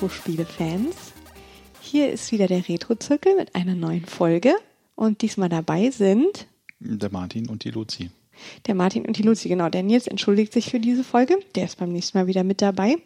Retro-Spiele-Fans. 0.00 0.94
Hier 1.80 2.10
ist 2.10 2.32
wieder 2.32 2.46
der 2.48 2.68
Retro-Zirkel 2.68 3.36
mit 3.36 3.54
einer 3.54 3.74
neuen 3.74 4.04
Folge. 4.04 4.54
Und 4.96 5.22
diesmal 5.22 5.48
dabei 5.48 5.90
sind 5.90 6.46
Der 6.80 7.10
Martin 7.10 7.48
und 7.48 7.64
die 7.64 7.70
Luzi. 7.70 8.10
der 8.66 8.74
Martin 8.74 9.06
und 9.06 9.18
die 9.18 9.22
Luzi. 9.22 9.48
Genau, 9.48 9.68
der 9.68 9.82
Nils 9.82 10.06
entschuldigt 10.08 10.52
sich 10.52 10.70
für 10.70 10.80
diese 10.80 11.04
Folge. 11.04 11.38
Der 11.54 11.64
ist 11.64 11.78
beim 11.78 11.92
nächsten 11.92 12.18
Mal 12.18 12.26
wieder 12.26 12.42
mit 12.44 12.60
dabei. 12.62 12.96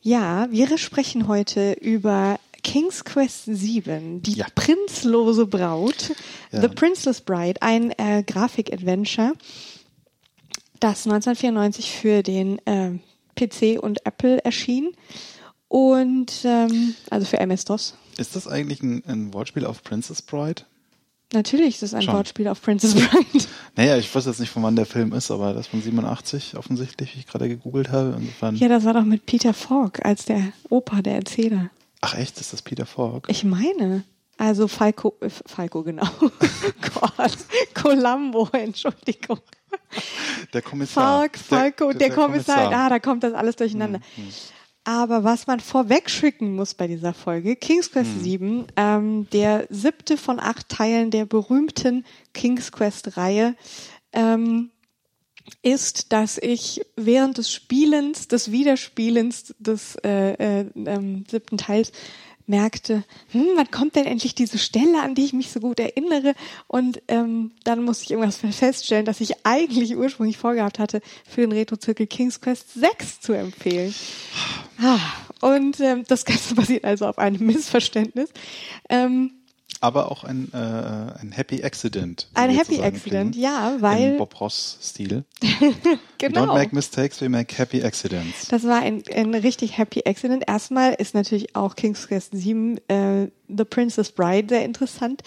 Ja, 0.00 0.48
wir 0.50 0.76
sprechen 0.78 1.28
heute 1.28 1.72
über 1.74 2.38
King's 2.62 3.04
Quest 3.04 3.44
7, 3.46 4.22
die 4.22 4.34
Ja. 4.34 4.46
prinzlose 4.54 5.46
Braut, 5.46 6.12
Ja. 6.52 6.60
The 6.62 6.68
Princeless 6.68 7.20
Bride, 7.20 7.60
ein 7.60 7.90
äh, 7.98 8.22
Grafik-Adventure, 8.26 9.32
das 10.80 11.06
1994 11.06 11.92
für 11.92 12.22
den 12.22 12.58
äh, 12.66 12.92
PC 13.36 13.78
und 13.82 14.04
Apple 14.06 14.38
erschien. 14.44 14.90
Und 15.72 16.44
ähm, 16.44 16.94
also 17.08 17.24
für 17.24 17.40
MS-DOS. 17.40 17.94
Ist 18.18 18.36
das 18.36 18.46
eigentlich 18.46 18.82
ein, 18.82 19.02
ein 19.06 19.32
Wortspiel 19.32 19.64
auf 19.64 19.82
Princess 19.82 20.20
Bride? 20.20 20.64
Natürlich 21.32 21.76
ist 21.76 21.82
es 21.82 21.94
ein 21.94 22.02
Schon. 22.02 22.12
Wortspiel 22.12 22.46
auf 22.48 22.60
Princess 22.60 22.92
Bride. 22.94 23.46
Naja, 23.74 23.96
ich 23.96 24.14
weiß 24.14 24.26
jetzt 24.26 24.38
nicht, 24.38 24.50
von 24.50 24.62
wann 24.64 24.76
der 24.76 24.84
Film 24.84 25.14
ist, 25.14 25.30
aber 25.30 25.54
das 25.54 25.68
von 25.68 25.80
87 25.80 26.58
offensichtlich, 26.58 27.14
wie 27.14 27.20
ich 27.20 27.26
gerade 27.26 27.48
gegoogelt 27.48 27.90
habe. 27.90 28.16
Insofern. 28.18 28.56
Ja, 28.56 28.68
das 28.68 28.84
war 28.84 28.92
doch 28.92 29.04
mit 29.04 29.24
Peter 29.24 29.54
Falk 29.54 30.04
als 30.04 30.26
der 30.26 30.52
Opa, 30.68 31.00
der 31.00 31.14
Erzähler. 31.14 31.70
Ach 32.02 32.18
echt, 32.18 32.38
ist 32.38 32.52
das 32.52 32.60
Peter 32.60 32.84
Falk? 32.84 33.28
Ich 33.30 33.42
meine. 33.42 34.04
Also 34.36 34.68
Falco, 34.68 35.14
äh, 35.20 35.30
Falco, 35.30 35.82
genau. 35.82 36.06
Gott, 36.20 37.38
Columbo, 37.72 38.46
Entschuldigung. 38.52 39.38
Der 40.52 40.60
Kommissar. 40.60 41.20
Falk, 41.20 41.38
Falco, 41.38 41.92
der, 41.94 42.10
Kommissar. 42.10 42.70
Ah, 42.70 42.90
da 42.90 42.98
kommt 42.98 43.22
das 43.22 43.32
alles 43.32 43.56
durcheinander. 43.56 44.00
Mhm. 44.18 44.28
Aber 44.84 45.22
was 45.22 45.46
man 45.46 45.60
vorweg 45.60 46.10
schicken 46.10 46.56
muss 46.56 46.74
bei 46.74 46.88
dieser 46.88 47.14
Folge, 47.14 47.54
King's 47.54 47.92
Quest 47.92 48.16
Mhm. 48.16 48.22
7, 48.22 48.66
ähm, 48.76 49.26
der 49.32 49.66
siebte 49.70 50.16
von 50.16 50.40
acht 50.40 50.68
Teilen 50.68 51.10
der 51.12 51.24
berühmten 51.24 52.04
King's 52.34 52.72
Quest-Reihe, 52.72 53.54
ähm, 54.12 54.70
ist, 55.62 56.12
dass 56.12 56.38
ich 56.38 56.84
während 56.96 57.38
des 57.38 57.50
Spielens, 57.52 58.28
des 58.28 58.50
Wiederspielens 58.50 59.54
des 59.58 59.96
äh, 60.04 60.60
äh, 60.60 60.66
ähm, 60.74 61.24
siebten 61.30 61.58
Teils 61.58 61.92
merkte, 62.52 63.02
hm, 63.30 63.46
wann 63.56 63.70
kommt 63.70 63.96
denn 63.96 64.04
endlich 64.04 64.34
diese 64.34 64.58
Stelle, 64.58 65.00
an 65.00 65.14
die 65.14 65.24
ich 65.24 65.32
mich 65.32 65.50
so 65.50 65.58
gut 65.58 65.80
erinnere? 65.80 66.34
Und 66.66 67.00
ähm, 67.08 67.52
dann 67.64 67.82
musste 67.82 68.04
ich 68.04 68.10
irgendwas 68.10 68.36
feststellen, 68.56 69.06
dass 69.06 69.22
ich 69.22 69.46
eigentlich 69.46 69.96
ursprünglich 69.96 70.36
vorgehabt 70.36 70.78
hatte, 70.78 71.00
für 71.26 71.40
den 71.40 71.52
Retro-Zirkel 71.52 72.06
King's 72.06 72.40
Quest 72.42 72.74
6 72.74 73.20
zu 73.20 73.32
empfehlen. 73.32 73.94
Ah, 74.78 74.98
Und 75.40 75.80
ähm, 75.80 76.04
das 76.06 76.26
Ganze 76.26 76.54
basiert 76.56 76.84
also 76.84 77.06
auf 77.06 77.18
einem 77.18 77.44
Missverständnis. 77.46 78.30
Ähm, 78.90 79.32
Aber 79.80 80.10
auch 80.10 80.24
ein, 80.24 80.50
äh, 80.52 80.56
ein 80.56 81.32
Happy 81.32 81.62
Accident. 81.62 82.28
ein 82.34 82.50
Happy 82.50 82.80
Accident, 82.82 83.34
ja, 83.36 83.76
weil 83.80 84.12
Im 84.12 84.18
Bob 84.18 84.40
Ross-Stil. 84.40 85.24
Genau. 86.18 86.44
don't 86.44 86.54
make 86.54 86.72
mistakes, 86.72 87.20
we 87.20 87.28
make 87.28 87.58
happy 87.58 87.82
accidents. 87.82 88.46
Das 88.46 88.62
war 88.62 88.80
ein, 88.80 89.02
ein 89.12 89.34
richtig 89.34 89.76
happy 89.76 90.04
accident. 90.06 90.44
Erstmal 90.46 90.94
ist 90.94 91.16
natürlich 91.16 91.56
auch 91.56 91.74
King's 91.74 92.06
Quest 92.06 92.30
7 92.32 92.78
äh, 92.86 93.26
The 93.48 93.64
Princess 93.64 94.12
Bride 94.12 94.48
sehr 94.48 94.64
interessant. 94.64 95.22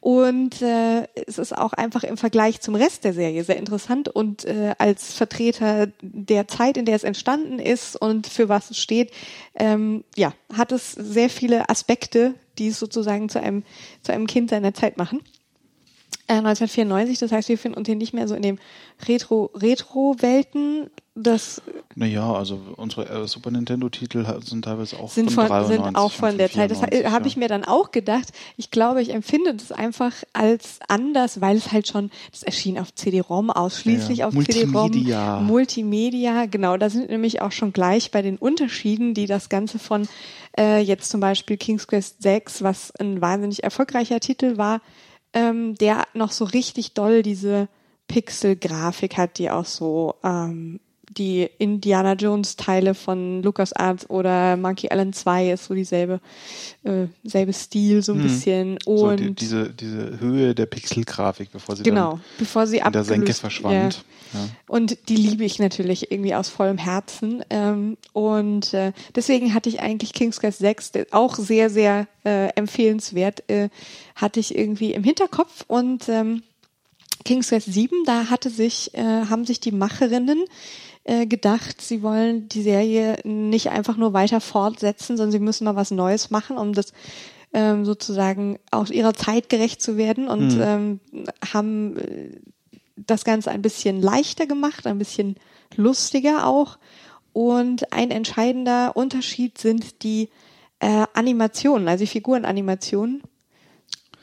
Und 0.00 0.62
äh, 0.62 1.06
es 1.26 1.38
ist 1.38 1.56
auch 1.56 1.72
einfach 1.72 2.04
im 2.04 2.16
Vergleich 2.16 2.60
zum 2.60 2.74
Rest 2.74 3.04
der 3.04 3.12
Serie 3.12 3.44
sehr 3.44 3.56
interessant 3.56 4.08
und 4.08 4.44
äh, 4.44 4.74
als 4.78 5.12
Vertreter 5.14 5.88
der 6.00 6.48
Zeit, 6.48 6.76
in 6.76 6.84
der 6.84 6.96
es 6.96 7.04
entstanden 7.04 7.58
ist 7.58 7.96
und 7.96 8.26
für 8.26 8.48
was 8.48 8.70
es 8.70 8.78
steht, 8.78 9.12
ähm, 9.54 10.04
ja, 10.16 10.32
hat 10.52 10.72
es 10.72 10.92
sehr 10.92 11.30
viele 11.30 11.68
Aspekte, 11.68 12.34
die 12.60 12.68
es 12.68 12.78
sozusagen 12.78 13.28
zu 13.28 13.40
einem, 13.40 13.64
zu 14.02 14.12
einem 14.12 14.26
Kind 14.26 14.50
seiner 14.50 14.72
Zeit 14.74 14.96
machen. 14.96 15.20
Äh, 16.28 16.34
1994, 16.34 17.18
das 17.18 17.32
heißt, 17.32 17.48
wir 17.48 17.58
finden 17.58 17.78
uns 17.78 17.88
hier 17.88 17.96
nicht 17.96 18.14
mehr 18.14 18.28
so 18.28 18.36
in 18.36 18.42
dem 18.42 18.58
Retro, 19.08 19.50
Retro-Welten. 19.54 20.90
Das 21.16 21.60
Naja, 21.96 22.32
also 22.32 22.60
unsere 22.76 23.08
äh, 23.08 23.26
Super 23.26 23.50
Nintendo-Titel 23.50 24.24
sind 24.44 24.64
teilweise 24.64 24.96
auch 24.98 25.10
sind, 25.10 25.32
von, 25.32 25.48
von, 25.48 25.66
sind 25.66 25.78
93 25.80 25.96
auch 25.96 26.04
und 26.04 26.12
von 26.12 26.38
der 26.38 26.50
Zeit. 26.50 26.70
Das 26.70 26.78
94, 26.78 27.12
habe 27.12 27.24
ja. 27.24 27.26
ich 27.26 27.36
mir 27.36 27.48
dann 27.48 27.64
auch 27.64 27.90
gedacht. 27.90 28.28
Ich 28.56 28.70
glaube, 28.70 29.02
ich 29.02 29.12
empfinde 29.12 29.54
das 29.54 29.72
einfach 29.72 30.12
als 30.32 30.78
anders, 30.86 31.40
weil 31.40 31.56
es 31.56 31.72
halt 31.72 31.88
schon, 31.88 32.12
das 32.30 32.44
erschien 32.44 32.78
auf 32.78 32.94
CD-ROM 32.94 33.50
ausschließlich 33.50 34.18
Ja, 34.18 34.28
auf 34.28 34.34
CD-ROM. 34.34 34.70
Multimedia. 34.70 35.40
Multimedia, 35.40 36.46
genau. 36.46 36.76
Da 36.76 36.88
sind 36.90 37.10
nämlich 37.10 37.42
auch 37.42 37.52
schon 37.52 37.72
gleich 37.72 38.12
bei 38.12 38.22
den 38.22 38.36
Unterschieden, 38.36 39.12
die 39.12 39.26
das 39.26 39.48
Ganze 39.48 39.80
von 39.80 40.06
äh, 40.56 40.80
jetzt 40.80 41.10
zum 41.10 41.20
Beispiel 41.20 41.56
King's 41.56 41.88
Quest 41.88 42.22
6, 42.22 42.62
was 42.62 42.92
ein 42.96 43.20
wahnsinnig 43.20 43.64
erfolgreicher 43.64 44.20
Titel 44.20 44.58
war, 44.58 44.80
ähm, 45.32 45.74
der 45.74 46.04
noch 46.14 46.30
so 46.30 46.44
richtig 46.44 46.94
doll 46.94 47.22
diese 47.22 47.68
Pixel-Grafik 48.06 49.16
hat, 49.16 49.38
die 49.38 49.50
auch 49.50 49.64
so 49.64 50.14
ähm, 50.22 50.78
die 51.10 51.48
Indiana 51.58 52.12
Jones 52.12 52.54
Teile 52.54 52.94
von 52.94 53.42
LucasArts 53.42 54.08
oder 54.08 54.56
Monkey 54.56 54.88
Island 54.90 55.16
2 55.16 55.50
ist 55.50 55.64
so 55.64 55.74
dieselbe 55.74 56.20
äh, 56.84 57.06
selbe 57.24 57.52
Stil 57.52 58.02
so 58.02 58.12
ein 58.12 58.22
bisschen 58.22 58.70
Hm. 58.70 58.78
So 58.84 59.08
und 59.08 59.16
die, 59.18 59.34
diese, 59.34 59.70
diese 59.70 60.20
Höhe 60.20 60.54
der 60.54 60.66
Pixelgrafik, 60.66 61.50
bevor 61.52 61.74
sie 61.74 61.82
genau 61.82 62.12
dann 62.12 62.20
bevor 62.38 62.66
sie 62.66 62.78
in 62.78 62.92
der 62.92 63.04
Senke 63.04 63.34
verschwand. 63.34 64.04
Ja. 64.32 64.48
und 64.68 65.08
die 65.08 65.16
liebe 65.16 65.44
ich 65.44 65.58
natürlich 65.58 66.12
irgendwie 66.12 66.36
aus 66.36 66.48
vollem 66.48 66.78
Herzen. 66.78 67.44
Ähm, 67.50 67.96
und 68.12 68.72
äh, 68.72 68.92
deswegen 69.16 69.54
hatte 69.54 69.68
ich 69.68 69.80
eigentlich 69.80 70.12
King's 70.12 70.38
Quest 70.38 70.60
6, 70.60 70.92
der 70.92 71.06
auch 71.10 71.34
sehr, 71.34 71.68
sehr 71.68 72.06
äh, 72.24 72.48
empfehlenswert, 72.54 73.42
äh, 73.50 73.70
hatte 74.14 74.38
ich 74.38 74.56
irgendwie 74.56 74.92
im 74.92 75.02
Hinterkopf. 75.02 75.64
Und 75.66 76.08
ähm, 76.08 76.44
King's 77.24 77.48
Quest 77.48 77.72
7, 77.72 78.04
da 78.06 78.30
hatte 78.30 78.50
sich, 78.50 78.94
äh, 78.94 79.02
haben 79.02 79.44
sich 79.44 79.58
die 79.58 79.72
Macherinnen 79.72 80.44
äh, 81.10 81.26
gedacht, 81.26 81.80
sie 81.80 82.02
wollen 82.04 82.48
die 82.48 82.62
Serie 82.62 83.18
nicht 83.24 83.70
einfach 83.70 83.96
nur 83.96 84.12
weiter 84.12 84.40
fortsetzen, 84.40 85.16
sondern 85.16 85.32
sie 85.32 85.40
müssen 85.40 85.64
mal 85.64 85.74
was 85.74 85.90
Neues 85.90 86.30
machen, 86.30 86.56
um 86.56 86.72
das 86.72 86.92
ähm, 87.52 87.84
sozusagen 87.84 88.60
aus 88.70 88.90
ihrer 88.90 89.12
Zeit 89.14 89.48
gerecht 89.48 89.82
zu 89.82 89.96
werden 89.96 90.28
und 90.28 90.56
ähm, 90.60 91.00
haben 91.52 91.96
äh, 91.96 92.40
das 92.96 93.24
Ganze 93.24 93.50
ein 93.50 93.60
bisschen 93.60 94.00
leichter 94.00 94.46
gemacht, 94.46 94.86
ein 94.86 94.98
bisschen 94.98 95.34
lustiger 95.74 96.46
auch. 96.46 96.78
Und 97.32 97.92
ein 97.92 98.12
entscheidender 98.12 98.96
Unterschied 98.96 99.58
sind 99.58 100.04
die 100.04 100.28
äh, 100.78 101.06
Animationen, 101.12 101.88
also 101.88 102.04
die 102.04 102.10
Figurenanimationen. 102.10 103.22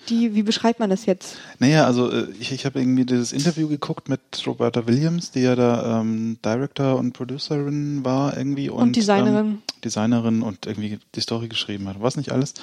Die, 0.09 0.35
wie 0.35 0.44
beschreibt 0.44 0.79
man 0.79 0.90
das 0.90 1.06
jetzt? 1.06 1.35
Naja, 1.59 1.85
also 1.85 2.09
äh, 2.12 2.28
ich, 2.40 2.51
ich 2.51 2.66
habe 2.66 2.79
irgendwie 2.79 3.06
dieses 3.06 3.34
Interview 3.34 3.68
geguckt 3.68 4.09
mit 4.09 4.19
Roberta 4.45 4.88
Williams, 4.88 5.31
die 5.31 5.41
ja 5.41 5.56
da 5.56 6.00
ähm, 6.01 6.38
Director 6.44 6.95
und 6.97 7.13
Producerin 7.13 8.06
war 8.06 8.38
irgendwie 8.38 8.69
und, 8.69 8.95
Designerin. 8.95 9.35
ähm, 9.35 9.62
Designerin 9.84 10.41
und 10.41 10.66
irgendwie 10.66 11.00
die 11.16 11.22
Story 11.22 11.47
geschrieben 11.47 11.88
hat. 11.88 12.01
Was 12.01 12.16
nicht 12.18 12.31
alles. 12.31 12.53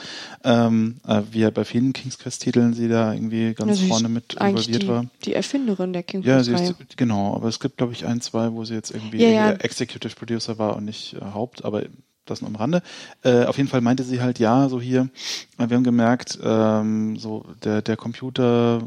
Ähm, 0.43 0.97
äh, 1.07 1.23
wie 1.31 1.41
ja 1.41 1.51
bei 1.51 1.65
vielen 1.65 1.93
King's 1.93 2.19
Quest 2.19 2.43
Titeln 2.43 2.75
sie 2.75 2.89
da 2.89 3.13
irgendwie 3.13 3.55
ganz 3.55 3.79
sie 3.79 3.89
vorne 3.89 4.09
mit 4.09 4.35
involviert 4.35 4.83
die, 4.83 4.89
war. 4.89 5.07
Die 5.25 5.35
Erfinderin 5.35 5.93
der 5.93 6.03
King 6.03 6.23
Ja, 6.23 6.43
Quest 6.43 6.51
ist, 6.51 6.97
genau, 6.97 7.35
aber 7.35 7.49
es 7.49 7.61
gibt, 7.61 7.77
glaube 7.77 7.93
ich, 7.93 8.07
ein, 8.07 8.21
zwei, 8.21 8.53
wo 8.53 8.65
sie 8.65 8.75
jetzt 8.75 8.91
irgendwie 8.91 9.23
Ja, 9.23 9.29
ja. 9.29 9.51
Executive 9.53 10.15
Producer 10.15 10.59
war 10.59 10.77
und 10.77 10.85
nicht 10.87 11.15
äh, 11.15 11.21
Haupt, 11.35 11.65
aber 11.65 11.83
das 12.27 12.41
nur 12.41 12.49
am 12.51 12.57
Rande. 12.57 12.83
Äh, 13.23 13.45
auf 13.45 13.57
jeden 13.57 13.69
Fall 13.69 13.81
meinte 13.81 14.05
sie 14.05 14.21
halt, 14.21 14.39
ja, 14.39 14.69
so 14.69 14.81
hier, 14.81 15.09
äh, 15.59 15.69
wir 15.69 15.77
haben 15.77 15.85
gemerkt, 15.85 16.39
ähm, 16.43 17.17
so 17.17 17.45
der, 17.63 17.83
der 17.83 17.97
Computer 17.97 18.83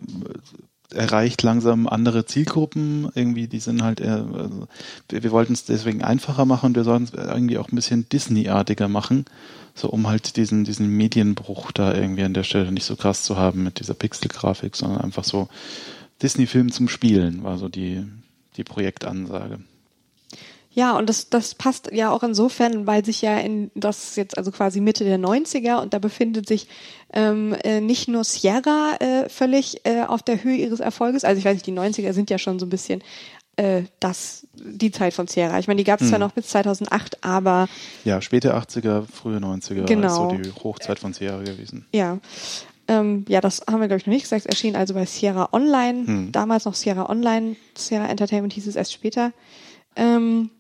äh, 0.92 0.96
erreicht 0.96 1.44
langsam 1.44 1.88
andere 1.88 2.26
Zielgruppen, 2.26 3.10
irgendwie, 3.14 3.48
die 3.48 3.60
sind 3.60 3.84
halt 3.84 4.00
eher, 4.00 4.26
also, 4.34 4.68
wir, 5.10 5.24
wir 5.24 5.32
wollten 5.32 5.54
es 5.54 5.66
deswegen 5.66 6.04
einfacher 6.04 6.46
machen 6.46 6.68
und 6.68 6.76
wir 6.76 6.84
sollten 6.84 7.04
es 7.06 7.14
irgendwie 7.14 7.58
auch 7.58 7.70
ein 7.70 7.76
bisschen 7.76 8.08
Disney-artiger 8.08 8.88
machen, 8.88 9.26
so 9.76 9.90
um 9.90 10.08
halt 10.08 10.38
diesen, 10.38 10.64
diesen 10.64 10.88
Medienbruch 10.90 11.72
da 11.72 11.94
irgendwie 11.94 12.24
an 12.24 12.34
der 12.34 12.44
Stelle 12.44 12.72
nicht 12.72 12.86
so 12.86 12.96
krass 12.96 13.24
zu 13.24 13.38
haben 13.38 13.64
mit 13.64 13.80
dieser 13.80 13.96
Pixel-Grafik, 13.96 14.76
sondern 14.76 15.02
einfach 15.02 15.26
so 15.26 15.50
Disney-Film 16.22 16.72
zum 16.72 16.88
Spielen, 16.88 17.44
war 17.44 17.58
so 17.58 17.70
die, 17.70 18.04
die 18.56 18.64
Projektansage. 18.64 19.60
Ja, 20.78 20.96
und 20.96 21.10
das, 21.10 21.30
das 21.30 21.56
passt 21.56 21.90
ja 21.92 22.12
auch 22.12 22.22
insofern, 22.22 22.86
weil 22.86 23.04
sich 23.04 23.24
ja 23.24 23.36
in 23.40 23.72
das 23.74 24.10
ist 24.10 24.18
jetzt 24.18 24.38
also 24.38 24.52
quasi 24.52 24.80
Mitte 24.80 25.04
der 25.06 25.18
90er 25.18 25.82
und 25.82 25.94
da 25.96 25.98
befindet 26.00 26.48
sich 26.48 26.68
ähm, 27.14 27.56
äh, 27.64 27.82
nicht 27.82 28.08
nur 28.08 28.24
Sierra 28.24 28.96
äh, 29.00 29.28
völlig 29.28 29.84
äh, 29.88 30.04
auf 30.04 30.22
der 30.22 30.44
Höhe 30.44 30.56
ihres 30.56 30.80
Erfolges, 30.80 31.24
also 31.24 31.40
ich 31.40 31.46
weiß 31.46 31.56
nicht, 31.56 31.66
die 31.66 31.74
90er 31.74 32.14
sind 32.14 32.30
ja 32.30 32.38
schon 32.38 32.60
so 32.60 32.68
ein 32.68 32.70
bisschen 32.70 33.02
äh, 33.56 33.86
das, 34.00 34.46
die 34.54 34.92
Zeit 34.92 35.16
von 35.16 35.26
Sierra. 35.26 35.58
Ich 35.58 35.68
meine, 35.68 35.80
die 35.80 35.84
gab 35.84 36.00
es 36.00 36.10
zwar 36.10 36.20
noch 36.20 36.32
bis 36.34 36.48
2008, 36.50 37.24
aber 37.24 37.68
Ja, 38.06 38.22
späte 38.22 38.56
80er, 38.56 39.02
frühe 39.12 39.38
90er 39.40 39.86
Genau. 39.86 40.08
ist 40.08 40.16
so 40.16 40.28
die 40.38 40.52
Hochzeit 40.64 41.00
von 41.00 41.12
Sierra 41.14 41.42
gewesen. 41.42 41.88
ja. 41.92 42.20
Ähm, 42.90 43.26
ja, 43.28 43.42
das 43.42 43.64
haben 43.70 43.82
wir, 43.82 43.88
glaube 43.90 44.00
ich, 44.00 44.06
noch 44.06 44.14
nicht 44.14 44.24
gesagt. 44.24 44.42
Es 44.42 44.46
erschien 44.46 44.76
also 44.78 44.94
bei 44.94 45.06
Sierra 45.06 45.50
Online, 45.52 46.30
damals 46.32 46.64
noch 46.64 46.74
Sierra 46.76 47.10
Online, 47.10 47.58
Sierra 47.78 48.08
Entertainment 48.08 48.54
hieß 48.54 48.66
es 48.68 48.78
erst 48.78 48.94
später. 48.94 49.34
Ähm, 49.98 50.52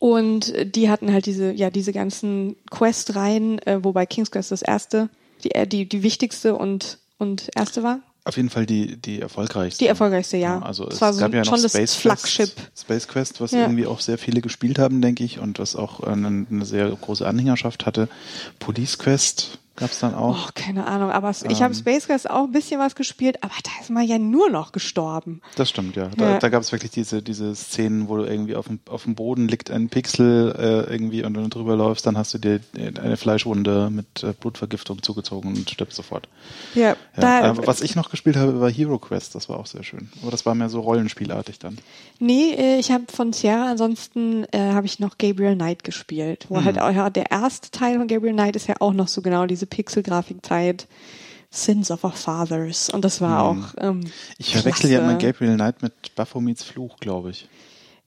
Und 0.00 0.54
die 0.74 0.88
hatten 0.90 1.12
halt 1.12 1.26
diese, 1.26 1.52
ja, 1.52 1.70
diese 1.70 1.92
ganzen 1.92 2.56
Quest-Reihen, 2.70 3.58
äh, 3.66 3.84
wobei 3.84 4.06
King's 4.06 4.30
Quest 4.30 4.50
das 4.50 4.62
erste, 4.62 5.10
die, 5.44 5.52
äh, 5.52 5.66
die, 5.66 5.86
die 5.88 6.02
wichtigste 6.02 6.56
und, 6.56 6.98
und 7.18 7.50
erste 7.54 7.82
war. 7.82 8.00
Auf 8.24 8.36
jeden 8.36 8.48
Fall 8.50 8.64
die, 8.64 8.96
die 8.96 9.20
erfolgreichste. 9.20 9.84
Die 9.84 9.88
erfolgreichste, 9.88 10.38
ja. 10.38 10.56
Ja, 10.58 10.62
also 10.62 10.86
Es 10.88 10.94
es, 10.94 11.00
war 11.02 11.12
so 11.12 11.20
gab 11.20 11.32
ja 11.34 11.40
noch 11.40 11.52
schon 11.52 11.62
das 11.62 11.72
Space 11.72 11.94
Flagship. 11.94 12.54
Quest, 12.56 12.80
Space 12.80 13.08
Quest, 13.08 13.40
was 13.42 13.52
Ja. 13.52 13.60
irgendwie 13.62 13.86
auch 13.86 14.00
sehr 14.00 14.16
viele 14.18 14.40
gespielt 14.40 14.78
haben, 14.78 15.02
denke 15.02 15.22
ich, 15.22 15.38
und 15.38 15.58
was 15.58 15.76
auch 15.76 16.02
äh, 16.02 16.06
eine, 16.06 16.46
eine 16.50 16.64
sehr 16.64 16.88
große 16.90 17.26
Anhängerschaft 17.26 17.84
hatte. 17.84 18.08
Police 18.58 18.98
Quest 18.98 19.58
gab 19.80 19.90
es 19.90 19.98
dann 19.98 20.14
auch. 20.14 20.46
Oh, 20.48 20.50
keine 20.54 20.86
Ahnung, 20.86 21.10
aber 21.10 21.30
ich 21.30 21.42
Ähm. 21.44 21.60
habe 21.60 21.74
Space 21.74 22.06
Quest 22.06 22.30
auch 22.30 22.44
ein 22.44 22.52
bisschen 22.52 22.78
was 22.78 22.94
gespielt, 22.94 23.42
aber 23.42 23.52
da 23.64 23.70
ist 23.80 23.90
man 23.90 24.06
ja 24.06 24.18
nur 24.18 24.48
noch 24.50 24.70
gestorben. 24.72 25.40
Das 25.56 25.68
stimmt, 25.70 25.96
ja. 25.96 26.08
Da, 26.16 26.32
Ja. 26.32 26.38
da 26.38 26.48
gab 26.50 26.62
es 26.62 26.70
wirklich 26.70 26.92
diese, 26.92 27.22
diese 27.22 27.54
Szenen, 27.56 28.08
wo 28.08 28.16
du 28.18 28.24
irgendwie 28.24 28.54
auf 28.54 28.68
dem, 28.68 28.78
auf 28.88 29.02
dem 29.04 29.14
Boden 29.16 29.48
liegt 29.48 29.70
ein 29.70 29.88
Pixel 29.88 30.54
äh, 30.56 30.92
irgendwie 30.92 31.24
und 31.24 31.34
wenn 31.36 31.42
du 31.44 31.48
drüber 31.48 31.74
läufst, 31.76 32.06
dann 32.06 32.16
hast 32.16 32.32
du 32.34 32.38
dir 32.38 32.60
eine 32.76 33.16
Fleischwunde 33.16 33.90
mit 33.90 34.22
äh, 34.22 34.32
Blutvergiftung 34.38 35.02
zugezogen 35.02 35.54
und 35.56 35.68
stirbst 35.70 35.96
sofort. 35.96 36.28
Ja, 36.74 36.90
Ja. 36.90 36.96
da, 37.16 37.40
aber 37.50 37.66
was 37.66 37.80
ich 37.80 37.96
noch 37.96 38.10
gespielt 38.10 38.36
habe, 38.36 38.60
war 38.60 38.70
Hero 38.70 38.98
Quest, 38.98 39.34
das 39.34 39.48
war 39.48 39.58
auch 39.58 39.66
sehr 39.66 39.82
schön. 39.82 40.10
Aber 40.22 40.30
das 40.30 40.44
war 40.46 40.54
mehr 40.54 40.68
so 40.68 40.80
rollenspielartig 40.80 41.58
dann. 41.58 41.78
Nee, 42.18 42.50
äh, 42.54 42.78
ich 42.78 42.90
habe 42.90 43.04
von 43.10 43.32
Sierra 43.32 43.70
ansonsten 43.70 44.44
äh, 44.52 44.58
habe 44.72 44.86
ich 44.86 45.00
noch 45.00 45.16
Gabriel 45.18 45.54
Knight 45.54 45.84
gespielt, 45.84 46.46
wo 46.48 46.56
Mhm. 46.60 46.64
halt 46.66 46.78
auch 46.80 46.90
ja, 46.92 47.08
der 47.10 47.30
erste 47.30 47.70
Teil 47.70 47.98
von 47.98 48.08
Gabriel 48.08 48.34
Knight 48.34 48.56
ist 48.56 48.66
ja 48.66 48.74
auch 48.80 48.92
noch 48.92 49.08
so 49.08 49.22
genau 49.22 49.46
diese 49.46 49.66
Pixel-Grafikzeit. 49.70 50.86
Sins 51.52 51.90
of 51.90 52.04
our 52.04 52.12
Fathers 52.12 52.90
und 52.90 53.04
das 53.04 53.20
war 53.20 53.42
auch 53.42 53.74
ähm. 53.78 54.02
Ich 54.38 54.52
verwechsel 54.52 54.88
ja 54.88 55.00
immer 55.00 55.16
Gabriel 55.16 55.56
Knight 55.56 55.82
mit 55.82 56.14
Baphomets 56.14 56.62
Fluch, 56.62 56.98
glaube 57.00 57.30
ich. 57.30 57.48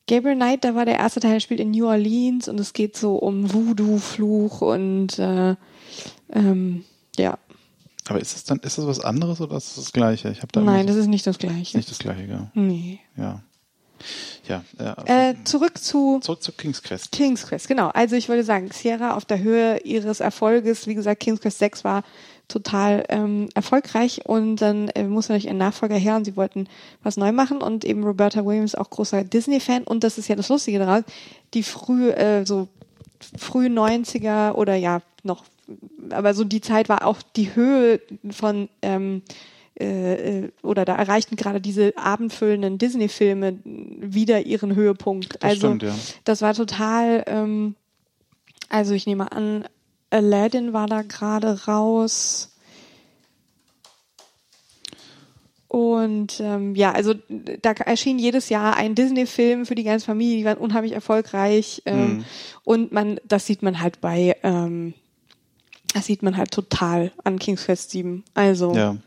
Gabriel 0.08 0.36
Knight, 0.36 0.64
da 0.64 0.76
war 0.76 0.86
der 0.86 0.96
erste 0.98 1.20
Teil, 1.20 1.42
spielt 1.42 1.60
in 1.60 1.72
New 1.72 1.86
Orleans 1.86 2.48
und 2.48 2.58
es 2.58 2.72
geht 2.72 2.96
so 2.96 3.16
um 3.18 3.52
Voodoo-Fluch 3.54 4.62
und 4.62 5.20
äh, 5.20 5.56
ähm, 6.32 6.86
ja, 7.18 7.38
Aber 8.08 8.22
ist 8.22 8.34
es 8.34 8.46
dann, 8.46 8.60
ist 8.60 8.78
das 8.78 8.88
was 8.88 9.02
anderes 9.02 9.42
oder 9.42 9.58
ist 9.58 9.72
es 9.72 9.76
das 9.76 9.92
Gleiche? 9.92 10.30
Ich 10.30 10.40
da 10.40 10.62
nein, 10.62 10.84
so- 10.88 10.94
das 10.94 10.96
ist 10.96 11.08
nicht 11.08 11.28
das 11.28 11.38
Gleiche. 11.38 11.76
nicht 11.76 11.92
das 11.92 12.00
Gleiche, 12.00 12.26
ja. 12.26 12.50
Nee. 12.54 13.00
Ja. 13.18 13.44
Ja. 14.48 14.64
Äh, 15.06 15.32
Äh, 15.32 15.36
zurück 15.44 15.78
zu 15.78 16.20
zurück 16.22 16.44
zu 16.44 16.52
King's 16.52 16.82
Quest. 16.82 17.12
King's 17.12 17.48
Quest, 17.48 17.68
genau. 17.68 17.90
Also 17.90 18.16
ich 18.16 18.30
würde 18.30 18.44
sagen, 18.44 18.70
Sierra 18.72 19.16
auf 19.16 19.26
der 19.26 19.40
Höhe 19.40 19.80
ihres 19.80 20.20
Erfolges, 20.20 20.88
wie 20.88 20.96
gesagt, 20.96 21.20
King's 21.22 21.42
Quest 21.42 21.60
6 21.60 21.84
war 21.84 22.04
total 22.48 23.06
ähm, 23.10 23.50
erfolgreich 23.56 24.22
und 24.26 24.58
dann 24.58 24.90
äh, 24.90 25.04
muss 25.06 25.30
natürlich 25.30 25.50
ein 25.50 25.58
Nachfolger 25.58 25.96
her 25.96 26.18
und 26.18 26.26
sie 26.26 26.36
wollten 26.36 26.68
was 27.02 27.18
neu 27.18 27.32
machen 27.32 27.62
und 27.62 27.86
eben 27.86 28.04
Roberta 28.04 28.46
Williams 28.46 28.76
auch 28.76 28.90
großer 28.90 29.24
Disney-Fan 29.24 29.84
und 29.84 30.04
das 30.04 30.18
ist 30.18 30.28
ja 30.28 30.36
das 30.36 30.50
Lustige 30.50 30.80
daran, 30.80 31.06
die 31.54 31.64
früh, 31.64 32.10
äh, 32.10 32.46
so 32.46 32.68
früh 33.38 33.68
90er 33.68 34.52
oder 34.54 34.76
ja 34.76 35.02
noch, 35.24 35.46
aber 36.10 36.34
so 36.34 36.44
die 36.44 36.62
Zeit 36.62 36.90
war 36.90 37.08
auch 37.08 37.22
die 37.36 37.56
Höhe 37.56 38.02
von 38.30 38.68
ähm, 38.82 39.22
äh, 39.80 40.44
äh, 40.46 40.52
oder 40.62 40.86
da 40.86 40.96
erreichten 40.96 41.36
gerade 41.36 41.60
diese 41.60 41.98
abendfüllenden 41.98 42.78
Disney-Filme 42.78 43.60
wieder 43.64 44.46
ihren 44.46 44.76
Höhepunkt. 44.76 45.36
Das 45.40 45.52
also 45.52 45.68
stimmt, 45.68 45.84
ja. 45.84 45.96
das 46.24 46.42
war 46.42 46.54
total, 46.54 47.24
ähm, 47.28 47.76
also 48.70 48.94
ich 48.94 49.08
nehme 49.08 49.32
an, 49.32 49.66
Aladdin 50.10 50.74
war 50.74 50.88
da 50.88 51.02
gerade 51.02 51.66
raus. 51.66 52.50
Und 55.68 56.40
ähm, 56.40 56.76
ja, 56.76 56.92
also 56.92 57.16
da 57.64 57.72
erschien 57.72 58.20
jedes 58.20 58.50
Jahr 58.50 58.78
ein 58.78 58.94
Disney-Film 58.94 59.66
für 59.66 59.74
die 59.74 59.84
ganze 59.84 60.06
Familie, 60.06 60.38
die 60.38 60.46
waren 60.46 60.60
unheimlich 60.60 60.92
erfolgreich. 60.92 61.82
Ähm, 61.88 62.18
Mhm. 62.18 62.26
Und 62.64 62.92
man, 62.92 63.20
das 63.26 63.48
sieht 63.48 63.64
man 63.64 63.82
halt 63.82 64.00
bei, 64.00 64.38
ähm, 64.44 64.94
das 65.96 66.06
sieht 66.06 66.22
man 66.22 66.38
halt 66.38 66.52
total 66.52 67.12
an 67.24 67.40
King's 67.40 67.66
Quest 67.66 67.90
7. 67.90 68.24
Also 68.36 68.74
Ja. 68.76 68.98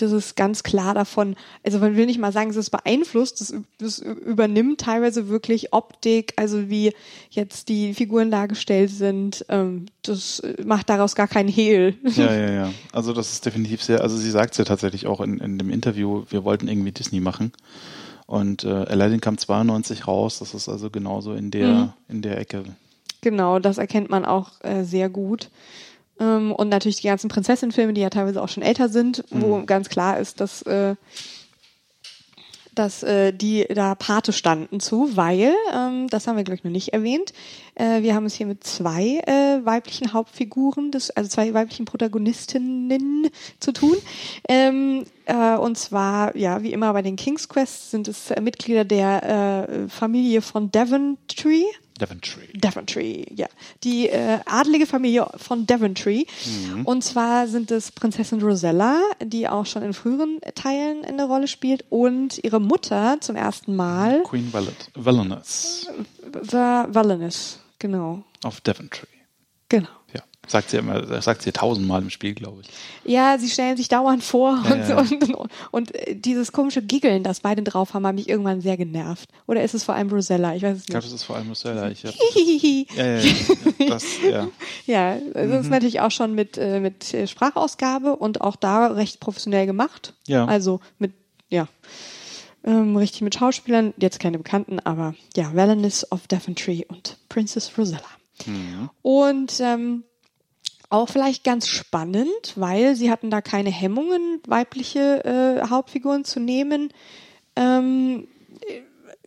Das 0.00 0.12
ist 0.12 0.36
ganz 0.36 0.62
klar 0.62 0.94
davon, 0.94 1.36
also 1.64 1.78
man 1.78 1.96
will 1.96 2.06
nicht 2.06 2.18
mal 2.20 2.32
sagen, 2.32 2.50
es 2.50 2.56
ist 2.56 2.70
beeinflusst, 2.70 3.40
das, 3.40 3.54
das 3.78 3.98
übernimmt 3.98 4.80
teilweise 4.80 5.28
wirklich 5.28 5.72
Optik, 5.72 6.32
also 6.36 6.68
wie 6.70 6.92
jetzt 7.30 7.68
die 7.68 7.94
Figuren 7.94 8.30
dargestellt 8.30 8.90
sind, 8.90 9.44
ähm, 9.48 9.86
das 10.02 10.42
macht 10.64 10.88
daraus 10.88 11.14
gar 11.14 11.28
keinen 11.28 11.48
Hehl. 11.48 11.94
Ja, 12.16 12.32
ja, 12.32 12.50
ja. 12.50 12.70
Also 12.92 13.12
das 13.12 13.32
ist 13.32 13.44
definitiv 13.46 13.82
sehr, 13.82 14.00
also 14.02 14.16
sie 14.16 14.30
sagt 14.30 14.52
es 14.52 14.58
ja 14.58 14.64
tatsächlich 14.64 15.06
auch 15.06 15.20
in, 15.20 15.38
in 15.38 15.58
dem 15.58 15.70
Interview, 15.70 16.24
wir 16.30 16.44
wollten 16.44 16.68
irgendwie 16.68 16.92
Disney 16.92 17.20
machen. 17.20 17.52
Und 18.26 18.64
äh, 18.64 18.68
Aladdin 18.68 19.20
kam 19.22 19.38
92 19.38 20.06
raus, 20.06 20.38
das 20.38 20.52
ist 20.52 20.68
also 20.68 20.90
genauso 20.90 21.32
in 21.32 21.50
der, 21.50 21.68
Mhm. 21.68 21.92
in 22.08 22.22
der 22.22 22.38
Ecke. 22.38 22.64
Genau, 23.20 23.58
das 23.58 23.78
erkennt 23.78 24.10
man 24.10 24.24
auch 24.24 24.52
äh, 24.62 24.84
sehr 24.84 25.08
gut. 25.08 25.48
Ähm, 26.20 26.52
und 26.52 26.68
natürlich 26.68 27.00
die 27.00 27.08
ganzen 27.08 27.28
Prinzessin-Filme, 27.28 27.92
die 27.92 28.00
ja 28.00 28.10
teilweise 28.10 28.42
auch 28.42 28.48
schon 28.48 28.62
älter 28.62 28.88
sind, 28.88 29.24
wo 29.30 29.62
ganz 29.64 29.88
klar 29.88 30.18
ist, 30.18 30.40
dass, 30.40 30.62
äh, 30.62 30.94
dass 32.74 33.02
äh, 33.02 33.32
die 33.32 33.66
da 33.68 33.94
Pate 33.94 34.32
standen 34.32 34.80
zu, 34.80 35.16
weil, 35.16 35.54
ähm, 35.74 36.08
das 36.08 36.26
haben 36.26 36.36
wir 36.36 36.44
glaube 36.44 36.56
ich 36.56 36.64
noch 36.64 36.70
nicht 36.70 36.92
erwähnt, 36.92 37.32
äh, 37.74 38.02
wir 38.02 38.14
haben 38.14 38.26
es 38.26 38.34
hier 38.34 38.46
mit 38.46 38.64
zwei 38.64 39.20
äh, 39.26 39.64
weiblichen 39.64 40.12
Hauptfiguren, 40.12 40.90
des, 40.90 41.10
also 41.10 41.28
zwei 41.28 41.54
weiblichen 41.54 41.84
Protagonistinnen 41.84 43.30
zu 43.60 43.72
tun. 43.72 43.96
Ähm, 44.48 45.04
äh, 45.26 45.56
und 45.56 45.78
zwar, 45.78 46.36
ja, 46.36 46.62
wie 46.62 46.72
immer 46.72 46.92
bei 46.92 47.02
den 47.02 47.16
King's 47.16 47.48
Quest 47.48 47.90
sind 47.90 48.08
es 48.08 48.30
äh, 48.30 48.40
Mitglieder 48.40 48.84
der 48.84 49.68
äh, 49.68 49.88
Familie 49.88 50.42
von 50.42 50.70
Daventry. 50.70 51.64
Daventry. 51.98 52.48
Daventry, 52.54 53.26
ja. 53.34 53.46
Die 53.84 54.08
äh, 54.08 54.38
adlige 54.46 54.86
Familie 54.86 55.26
von 55.36 55.66
Daventry. 55.66 56.26
Und 56.84 57.02
zwar 57.04 57.48
sind 57.48 57.70
es 57.70 57.90
Prinzessin 57.92 58.40
Rosella, 58.40 59.00
die 59.22 59.48
auch 59.48 59.66
schon 59.66 59.82
in 59.82 59.92
früheren 59.92 60.40
Teilen 60.54 61.04
eine 61.04 61.24
Rolle 61.26 61.48
spielt, 61.48 61.84
und 61.90 62.42
ihre 62.44 62.60
Mutter 62.60 63.18
zum 63.20 63.36
ersten 63.36 63.74
Mal, 63.76 64.22
Queen 64.22 64.52
Valenus 64.52 65.86
war 66.32 66.92
Valenus. 66.94 67.60
Genau. 67.78 68.24
of 68.44 68.60
Daventry. 68.60 69.06
Genau. 69.68 69.88
Sagt 70.48 70.70
sie 70.70 70.78
immer, 70.78 71.20
sagt 71.22 71.42
sie 71.42 71.52
tausendmal 71.52 72.02
im 72.02 72.10
Spiel, 72.10 72.34
glaube 72.34 72.62
ich. 72.62 72.68
Ja, 73.04 73.38
sie 73.38 73.48
stellen 73.48 73.76
sich 73.76 73.88
dauernd 73.88 74.24
vor 74.24 74.58
Ja, 74.68 74.72
und, 74.74 74.88
ja. 74.88 74.98
und, 74.98 75.34
und, 75.34 75.50
und 75.70 75.94
äh, 75.94 76.14
dieses 76.16 76.52
komische 76.52 76.82
Giggeln, 76.82 77.22
das 77.22 77.40
beide 77.40 77.62
drauf 77.62 77.94
haben, 77.94 78.06
hat 78.06 78.14
mich 78.14 78.28
irgendwann 78.28 78.60
sehr 78.60 78.76
genervt. 78.76 79.28
Oder 79.46 79.62
ist 79.62 79.74
es 79.74 79.84
vor 79.84 79.94
allem 79.94 80.08
Rosella? 80.08 80.54
Ich 80.54 80.62
weiß 80.62 80.76
es 80.76 80.80
Ich 80.82 80.86
glaube, 80.88 81.04
nicht. 81.04 81.12
das 81.14 81.20
ist 81.20 81.24
vor 81.26 81.36
allem 81.36 81.48
Rosella. 81.48 81.90
Ich 81.90 82.04
hab, 82.04 82.14
ja, 82.96 83.04
ja, 83.06 83.18
ja. 83.18 83.88
Das, 83.88 84.04
ja. 84.28 84.48
Ja, 84.86 85.16
das 85.34 85.64
ist 85.64 85.70
natürlich 85.70 86.00
auch 86.00 86.10
schon 86.10 86.34
mit, 86.34 86.56
äh, 86.56 86.80
mit 86.80 87.12
äh, 87.12 87.26
Sprachausgabe 87.26 88.16
und 88.16 88.40
auch 88.40 88.56
da 88.56 88.86
recht 88.88 89.20
professionell 89.20 89.66
gemacht. 89.66 90.14
Ja. 90.26 90.46
Also 90.46 90.80
mit, 90.98 91.12
ja, 91.50 91.68
ähm, 92.64 92.96
richtig 92.96 93.20
mit 93.20 93.34
Schauspielern, 93.34 93.92
jetzt 93.98 94.18
keine 94.18 94.38
Bekannten, 94.38 94.80
aber 94.80 95.14
ja, 95.36 95.54
Valenus 95.54 96.10
of 96.10 96.26
Daventry 96.26 96.86
und 96.88 97.16
Princess 97.28 97.70
Rosella. 97.76 98.00
Und 99.02 99.58
ähm, 99.60 100.04
auch 100.90 101.08
vielleicht 101.08 101.44
ganz 101.44 101.68
spannend, 101.68 102.54
weil 102.56 102.96
sie 102.96 103.10
hatten 103.10 103.30
da 103.30 103.40
keine 103.40 103.70
Hemmungen, 103.70 104.40
weibliche 104.46 105.24
äh, 105.24 105.68
Hauptfiguren 105.68 106.24
zu 106.24 106.40
nehmen. 106.40 106.92
Ähm, 107.56 108.26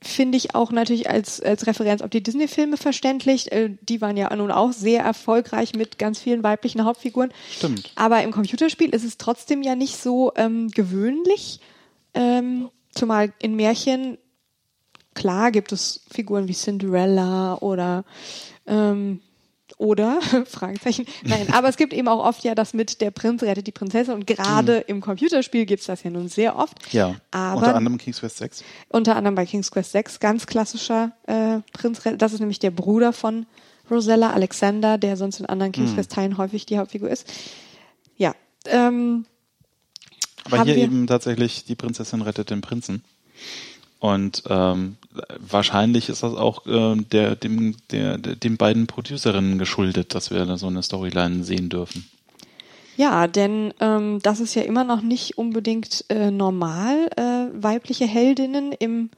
finde 0.01 0.37
ich 0.37 0.55
auch 0.55 0.71
natürlich 0.71 1.09
als, 1.09 1.39
als 1.41 1.67
Referenz 1.67 2.01
auf 2.01 2.09
die 2.09 2.23
Disney-Filme 2.23 2.77
verständlich. 2.77 3.51
Äh, 3.51 3.75
die 3.81 4.01
waren 4.01 4.17
ja 4.17 4.35
nun 4.35 4.51
auch 4.51 4.73
sehr 4.73 5.03
erfolgreich 5.03 5.75
mit 5.75 5.99
ganz 5.99 6.19
vielen 6.19 6.43
weiblichen 6.43 6.83
Hauptfiguren. 6.83 7.31
Stimmt. 7.51 7.91
Aber 7.95 8.23
im 8.23 8.31
Computerspiel 8.31 8.89
ist 8.89 9.03
es 9.03 9.17
trotzdem 9.17 9.61
ja 9.61 9.75
nicht 9.75 9.97
so 9.97 10.31
ähm, 10.35 10.69
gewöhnlich. 10.69 11.59
Ähm, 12.15 12.69
zumal 12.95 13.31
in 13.39 13.55
Märchen, 13.55 14.17
klar 15.13 15.51
gibt 15.51 15.71
es 15.71 16.01
Figuren 16.11 16.47
wie 16.47 16.53
Cinderella 16.53 17.59
oder 17.59 18.03
ähm, 18.65 19.21
oder 19.81 20.21
Fragezeichen. 20.45 21.05
Nein, 21.23 21.47
aber 21.51 21.67
es 21.67 21.75
gibt 21.75 21.91
eben 21.91 22.07
auch 22.07 22.23
oft 22.23 22.43
ja 22.43 22.53
das 22.53 22.75
mit 22.75 23.01
der 23.01 23.09
Prinz 23.09 23.41
rettet 23.41 23.65
die 23.65 23.71
Prinzessin 23.71 24.13
und 24.13 24.27
gerade 24.27 24.77
im 24.77 25.01
Computerspiel 25.01 25.65
gibt's 25.65 25.87
das 25.87 26.03
ja 26.03 26.11
nun 26.11 26.29
sehr 26.29 26.55
oft. 26.55 26.93
Ja. 26.93 27.15
Aber 27.31 27.57
Unter 27.57 27.75
anderem 27.75 27.97
King's 27.97 28.19
Quest 28.19 28.37
6. 28.37 28.63
unter 28.89 29.15
anderem 29.15 29.33
bei 29.33 29.45
King's 29.47 29.71
Quest 29.71 29.91
6, 29.91 30.19
ganz 30.19 30.45
klassischer 30.45 31.13
äh, 31.25 31.61
Prinz. 31.73 32.01
Das 32.17 32.31
ist 32.31 32.39
nämlich 32.39 32.59
der 32.59 32.69
Bruder 32.69 33.11
von 33.11 33.47
Rosella, 33.89 34.31
Alexander, 34.31 34.99
der 34.99 35.17
sonst 35.17 35.39
in 35.39 35.47
anderen 35.47 35.71
King's 35.71 35.95
Quest 35.95 36.11
Teilen 36.11 36.37
häufig 36.37 36.67
die 36.67 36.77
Hauptfigur 36.77 37.09
ist. 37.09 37.27
Ja, 38.17 38.35
ähm, 38.65 39.25
Aber 40.45 40.63
hier 40.63 40.77
eben 40.77 41.07
tatsächlich 41.07 41.65
die 41.65 41.75
Prinzessin 41.75 42.21
rettet 42.21 42.51
den 42.51 42.61
Prinzen. 42.61 43.03
Und 44.01 44.41
ähm, 44.49 44.97
wahrscheinlich 45.37 46.09
ist 46.09 46.23
das 46.23 46.33
auch 46.33 46.65
äh, 46.65 46.95
der, 46.95 47.35
dem, 47.35 47.75
der, 47.91 48.17
den 48.17 48.57
beiden 48.57 48.87
Producerinnen 48.87 49.59
geschuldet, 49.59 50.15
dass 50.15 50.31
wir 50.31 50.43
da 50.43 50.57
so 50.57 50.65
eine 50.65 50.81
Storyline 50.81 51.43
sehen 51.43 51.69
dürfen. 51.69 52.09
Ja, 52.97 53.27
denn 53.27 53.75
ähm, 53.79 54.19
das 54.23 54.39
ist 54.39 54.55
ja 54.55 54.63
immer 54.63 54.83
noch 54.83 55.01
nicht 55.01 55.37
unbedingt 55.37 56.03
äh, 56.09 56.31
normal, 56.31 57.11
äh, 57.15 57.63
weibliche 57.63 58.05
Heldinnen 58.05 58.71
im 58.71 59.11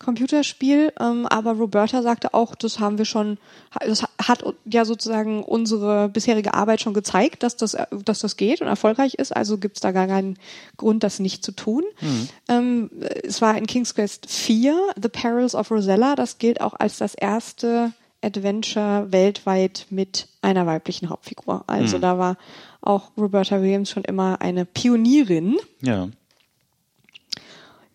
Computerspiel. 0.00 0.92
Ähm, 1.00 1.26
aber 1.26 1.52
Roberta 1.52 2.02
sagte 2.02 2.34
auch, 2.34 2.56
das 2.56 2.80
haben 2.80 2.98
wir 2.98 3.04
schon, 3.04 3.38
das 3.86 4.02
hat 4.28 4.44
ja 4.64 4.84
sozusagen 4.84 5.42
unsere 5.42 6.08
bisherige 6.08 6.54
Arbeit 6.54 6.80
schon 6.80 6.94
gezeigt, 6.94 7.42
dass 7.42 7.56
das, 7.56 7.76
dass 8.04 8.20
das 8.20 8.36
geht 8.36 8.60
und 8.60 8.68
erfolgreich 8.68 9.14
ist. 9.14 9.34
Also 9.34 9.58
gibt 9.58 9.76
es 9.76 9.80
da 9.80 9.92
gar 9.92 10.06
keinen 10.06 10.38
Grund, 10.76 11.02
das 11.02 11.20
nicht 11.20 11.44
zu 11.44 11.52
tun. 11.52 11.82
Mhm. 12.00 12.28
Ähm, 12.48 12.90
es 13.22 13.40
war 13.42 13.56
in 13.56 13.66
King's 13.66 13.94
Quest 13.94 14.30
4, 14.30 14.76
The 15.00 15.08
Perils 15.08 15.54
of 15.54 15.70
Rosella. 15.70 16.14
Das 16.14 16.38
gilt 16.38 16.60
auch 16.60 16.74
als 16.74 16.98
das 16.98 17.14
erste 17.14 17.92
Adventure 18.22 19.06
weltweit 19.10 19.86
mit 19.90 20.28
einer 20.42 20.66
weiblichen 20.66 21.10
Hauptfigur. 21.10 21.64
Also 21.66 21.98
mhm. 21.98 22.02
da 22.02 22.18
war 22.18 22.36
auch 22.80 23.10
Roberta 23.16 23.60
Williams 23.60 23.90
schon 23.90 24.04
immer 24.04 24.40
eine 24.40 24.64
Pionierin. 24.64 25.56
Ja 25.80 26.08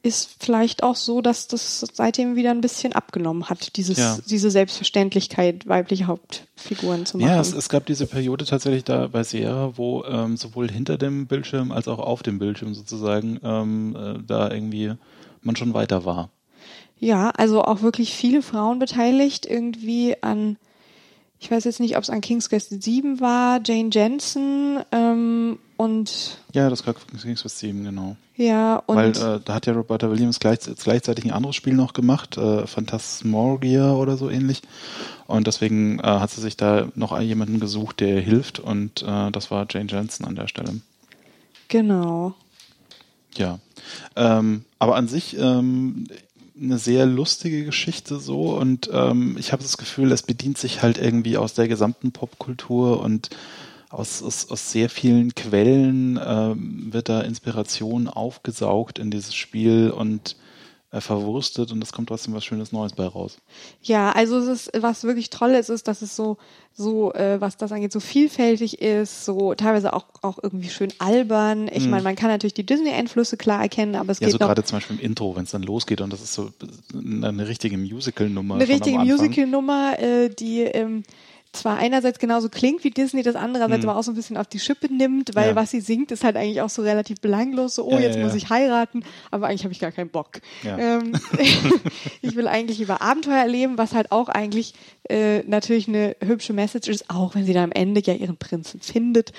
ist 0.01 0.29
vielleicht 0.39 0.83
auch 0.83 0.95
so, 0.95 1.21
dass 1.21 1.47
das 1.47 1.85
seitdem 1.93 2.35
wieder 2.35 2.51
ein 2.51 2.61
bisschen 2.61 2.93
abgenommen 2.93 3.49
hat, 3.49 3.75
dieses, 3.75 3.97
ja. 3.97 4.17
diese 4.25 4.49
Selbstverständlichkeit, 4.49 5.67
weibliche 5.67 6.07
Hauptfiguren 6.07 7.05
zu 7.05 7.17
machen. 7.17 7.29
Ja, 7.29 7.41
es, 7.41 7.53
es 7.53 7.67
gab 7.67 7.85
diese 7.85 8.07
Periode 8.07 8.45
tatsächlich 8.45 8.85
da 8.85 9.07
bei 9.07 9.23
Sierra, 9.23 9.77
wo 9.77 10.05
ähm, 10.05 10.37
sowohl 10.37 10.71
hinter 10.71 10.97
dem 10.97 11.27
Bildschirm 11.27 11.71
als 11.71 11.87
auch 11.87 11.99
auf 11.99 12.23
dem 12.23 12.39
Bildschirm 12.39 12.73
sozusagen 12.73 13.39
ähm, 13.43 13.95
äh, 13.95 14.23
da 14.25 14.49
irgendwie 14.49 14.93
man 15.41 15.55
schon 15.55 15.73
weiter 15.73 16.05
war. 16.05 16.29
Ja, 16.97 17.29
also 17.31 17.63
auch 17.63 17.81
wirklich 17.81 18.13
viele 18.13 18.41
Frauen 18.41 18.79
beteiligt, 18.79 19.45
irgendwie 19.45 20.21
an 20.21 20.57
ich 21.41 21.49
weiß 21.49 21.63
jetzt 21.63 21.79
nicht, 21.79 21.95
ob 21.95 22.03
es 22.03 22.09
an 22.09 22.19
King's 22.19 22.49
Quest 22.49 22.83
7 22.83 23.21
war, 23.21 23.61
Jane 23.63 23.89
Jensen 23.93 24.79
ähm, 24.91 25.57
und 25.77 26.37
ja, 26.53 26.69
das 26.69 26.85
war 26.85 26.93
King's 26.93 27.41
Quest 27.41 27.59
7, 27.59 27.83
genau. 27.85 28.17
Ja, 28.39 28.77
und 28.85 28.95
weil 28.95 29.09
äh, 29.09 29.41
da 29.43 29.53
hat 29.53 29.65
ja 29.65 29.73
Roberta 29.73 30.09
Williams 30.09 30.39
gleich, 30.39 30.59
gleichzeitig 30.81 31.25
ein 31.25 31.31
anderes 31.31 31.57
Spiel 31.57 31.73
noch 31.73 31.91
gemacht, 31.91 32.37
äh, 32.37 32.65
Phantasmagoria 32.65 33.91
oder 33.91 34.15
so 34.15 34.29
ähnlich. 34.29 34.61
Und 35.27 35.45
deswegen 35.45 35.99
äh, 35.99 36.03
hat 36.03 36.31
sie 36.31 36.39
sich 36.39 36.55
da 36.55 36.87
noch 36.95 37.19
jemanden 37.19 37.59
gesucht, 37.59 37.99
der 37.99 38.21
hilft 38.21 38.59
und 38.59 39.03
äh, 39.03 39.29
das 39.31 39.51
war 39.51 39.67
Jane 39.69 39.89
Jensen 39.89 40.23
an 40.23 40.35
der 40.35 40.47
Stelle. 40.47 40.79
Genau. 41.67 42.33
Ja, 43.35 43.59
ähm, 44.15 44.63
aber 44.79 44.95
an 44.95 45.09
sich 45.09 45.37
ähm, 45.37 46.07
eine 46.57 46.77
sehr 46.77 47.05
lustige 47.05 47.65
Geschichte 47.65 48.21
so 48.21 48.57
und 48.57 48.89
ähm, 48.93 49.35
ich 49.37 49.51
habe 49.51 49.63
das 49.63 49.75
Gefühl, 49.75 50.13
es 50.13 50.23
bedient 50.23 50.57
sich 50.57 50.81
halt 50.81 50.97
irgendwie 50.97 51.35
aus 51.35 51.55
der 51.55 51.67
gesamten 51.67 52.13
Popkultur 52.13 53.01
und 53.01 53.31
aus, 53.89 54.21
aus, 54.21 54.49
aus 54.49 54.71
sehr 54.71 54.89
vielen 54.89 55.33
Quellen 55.35 56.19
ähm, 56.23 56.93
wird 56.93 57.09
da 57.09 57.21
Inspiration 57.21 58.07
aufgesaugt 58.07 58.99
in 58.99 59.11
dieses 59.11 59.35
Spiel 59.35 59.89
und 59.89 60.35
äh, 60.91 61.01
verwurstet 61.01 61.71
und 61.71 61.83
es 61.83 61.91
kommt 61.91 62.09
trotzdem 62.09 62.33
was 62.33 62.43
Schönes 62.43 62.71
Neues 62.71 62.93
bei 62.93 63.05
raus. 63.05 63.37
Ja, 63.81 64.11
also 64.11 64.39
es 64.39 64.67
ist, 64.67 64.81
was 64.81 65.03
wirklich 65.03 65.29
toll 65.29 65.51
ist, 65.51 65.69
ist, 65.69 65.87
dass 65.87 66.01
es 66.01 66.15
so, 66.15 66.37
so, 66.73 67.13
äh, 67.13 67.39
was 67.39 67.57
das 67.57 67.71
angeht, 67.71 67.91
so 67.91 67.99
vielfältig 67.99 68.81
ist, 68.81 69.25
so 69.25 69.53
teilweise 69.53 69.93
auch, 69.93 70.05
auch 70.21 70.39
irgendwie 70.41 70.69
schön 70.69 70.91
albern. 70.97 71.69
Ich 71.71 71.85
mhm. 71.85 71.91
meine, 71.91 72.03
man 72.03 72.15
kann 72.15 72.29
natürlich 72.29 72.55
die 72.55 72.65
Disney-Einflüsse 72.65 73.37
klar 73.37 73.61
erkennen, 73.61 73.95
aber 73.95 74.11
es 74.11 74.19
ja, 74.19 74.25
geht 74.27 74.33
so 74.33 74.37
noch. 74.39 74.47
gerade 74.47 74.63
zum 74.63 74.77
Beispiel 74.77 74.97
im 74.97 75.03
Intro, 75.03 75.35
wenn 75.35 75.43
es 75.43 75.51
dann 75.51 75.63
losgeht 75.63 76.01
und 76.01 76.11
das 76.11 76.21
ist 76.21 76.33
so 76.33 76.51
eine 76.93 77.47
richtige 77.47 77.77
Musical-Nummer. 77.77 78.55
Eine 78.55 78.67
richtige 78.67 78.97
Musical-Nummer, 78.97 79.99
äh, 79.99 80.29
die, 80.29 80.61
ähm, 80.61 81.03
zwar 81.51 81.77
einerseits 81.77 82.19
genauso 82.19 82.49
klingt 82.49 82.83
wie 82.83 82.91
Disney, 82.91 83.23
das 83.23 83.35
andererseits 83.35 83.83
mhm. 83.83 83.89
aber 83.89 83.99
auch 83.99 84.03
so 84.03 84.11
ein 84.11 84.15
bisschen 84.15 84.37
auf 84.37 84.47
die 84.47 84.59
Schippe 84.59 84.93
nimmt, 84.93 85.35
weil 85.35 85.49
ja. 85.49 85.55
was 85.55 85.71
sie 85.71 85.81
singt, 85.81 86.11
ist 86.11 86.23
halt 86.23 86.35
eigentlich 86.35 86.61
auch 86.61 86.69
so 86.69 86.83
relativ 86.83 87.21
belanglos, 87.21 87.75
so, 87.75 87.85
oh, 87.85 87.93
ja, 87.93 88.01
jetzt 88.01 88.17
ja, 88.17 88.23
muss 88.23 88.35
ich 88.35 88.49
heiraten, 88.49 89.03
aber 89.31 89.47
eigentlich 89.47 89.63
habe 89.63 89.73
ich 89.73 89.79
gar 89.79 89.91
keinen 89.91 90.09
Bock. 90.09 90.41
Ähm, 90.63 91.13
ich 92.21 92.35
will 92.35 92.47
eigentlich 92.47 92.81
über 92.81 93.01
Abenteuer 93.01 93.41
erleben, 93.41 93.77
was 93.77 93.93
halt 93.93 94.11
auch 94.11 94.29
eigentlich 94.29 94.73
äh, 95.09 95.39
natürlich 95.39 95.87
eine 95.87 96.15
hübsche 96.23 96.53
Message 96.53 96.87
ist, 96.87 97.09
auch 97.09 97.33
wenn 97.33 97.45
sie 97.45 97.53
dann 97.53 97.65
am 97.65 97.71
Ende 97.71 98.01
ja 98.01 98.13
ihren 98.13 98.37
Prinzen 98.37 98.79
findet 98.79 99.33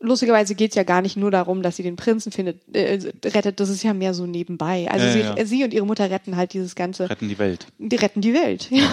lustigerweise 0.00 0.54
geht 0.54 0.70
es 0.70 0.74
ja 0.74 0.82
gar 0.82 1.02
nicht 1.02 1.16
nur 1.16 1.30
darum, 1.30 1.62
dass 1.62 1.76
sie 1.76 1.82
den 1.82 1.96
Prinzen 1.96 2.32
findet, 2.32 2.74
äh, 2.74 2.98
rettet, 3.24 3.60
das 3.60 3.68
ist 3.68 3.82
ja 3.82 3.94
mehr 3.94 4.14
so 4.14 4.26
nebenbei. 4.26 4.88
Also 4.90 5.06
ja, 5.06 5.12
sie, 5.12 5.20
ja. 5.20 5.46
sie, 5.46 5.64
und 5.64 5.74
ihre 5.74 5.86
Mutter 5.86 6.10
retten 6.10 6.36
halt 6.36 6.54
dieses 6.54 6.74
ganze. 6.74 7.08
Retten 7.08 7.28
die 7.28 7.38
Welt. 7.38 7.66
Die 7.78 7.96
retten 7.96 8.20
die 8.20 8.34
Welt, 8.34 8.68
ja. 8.70 8.90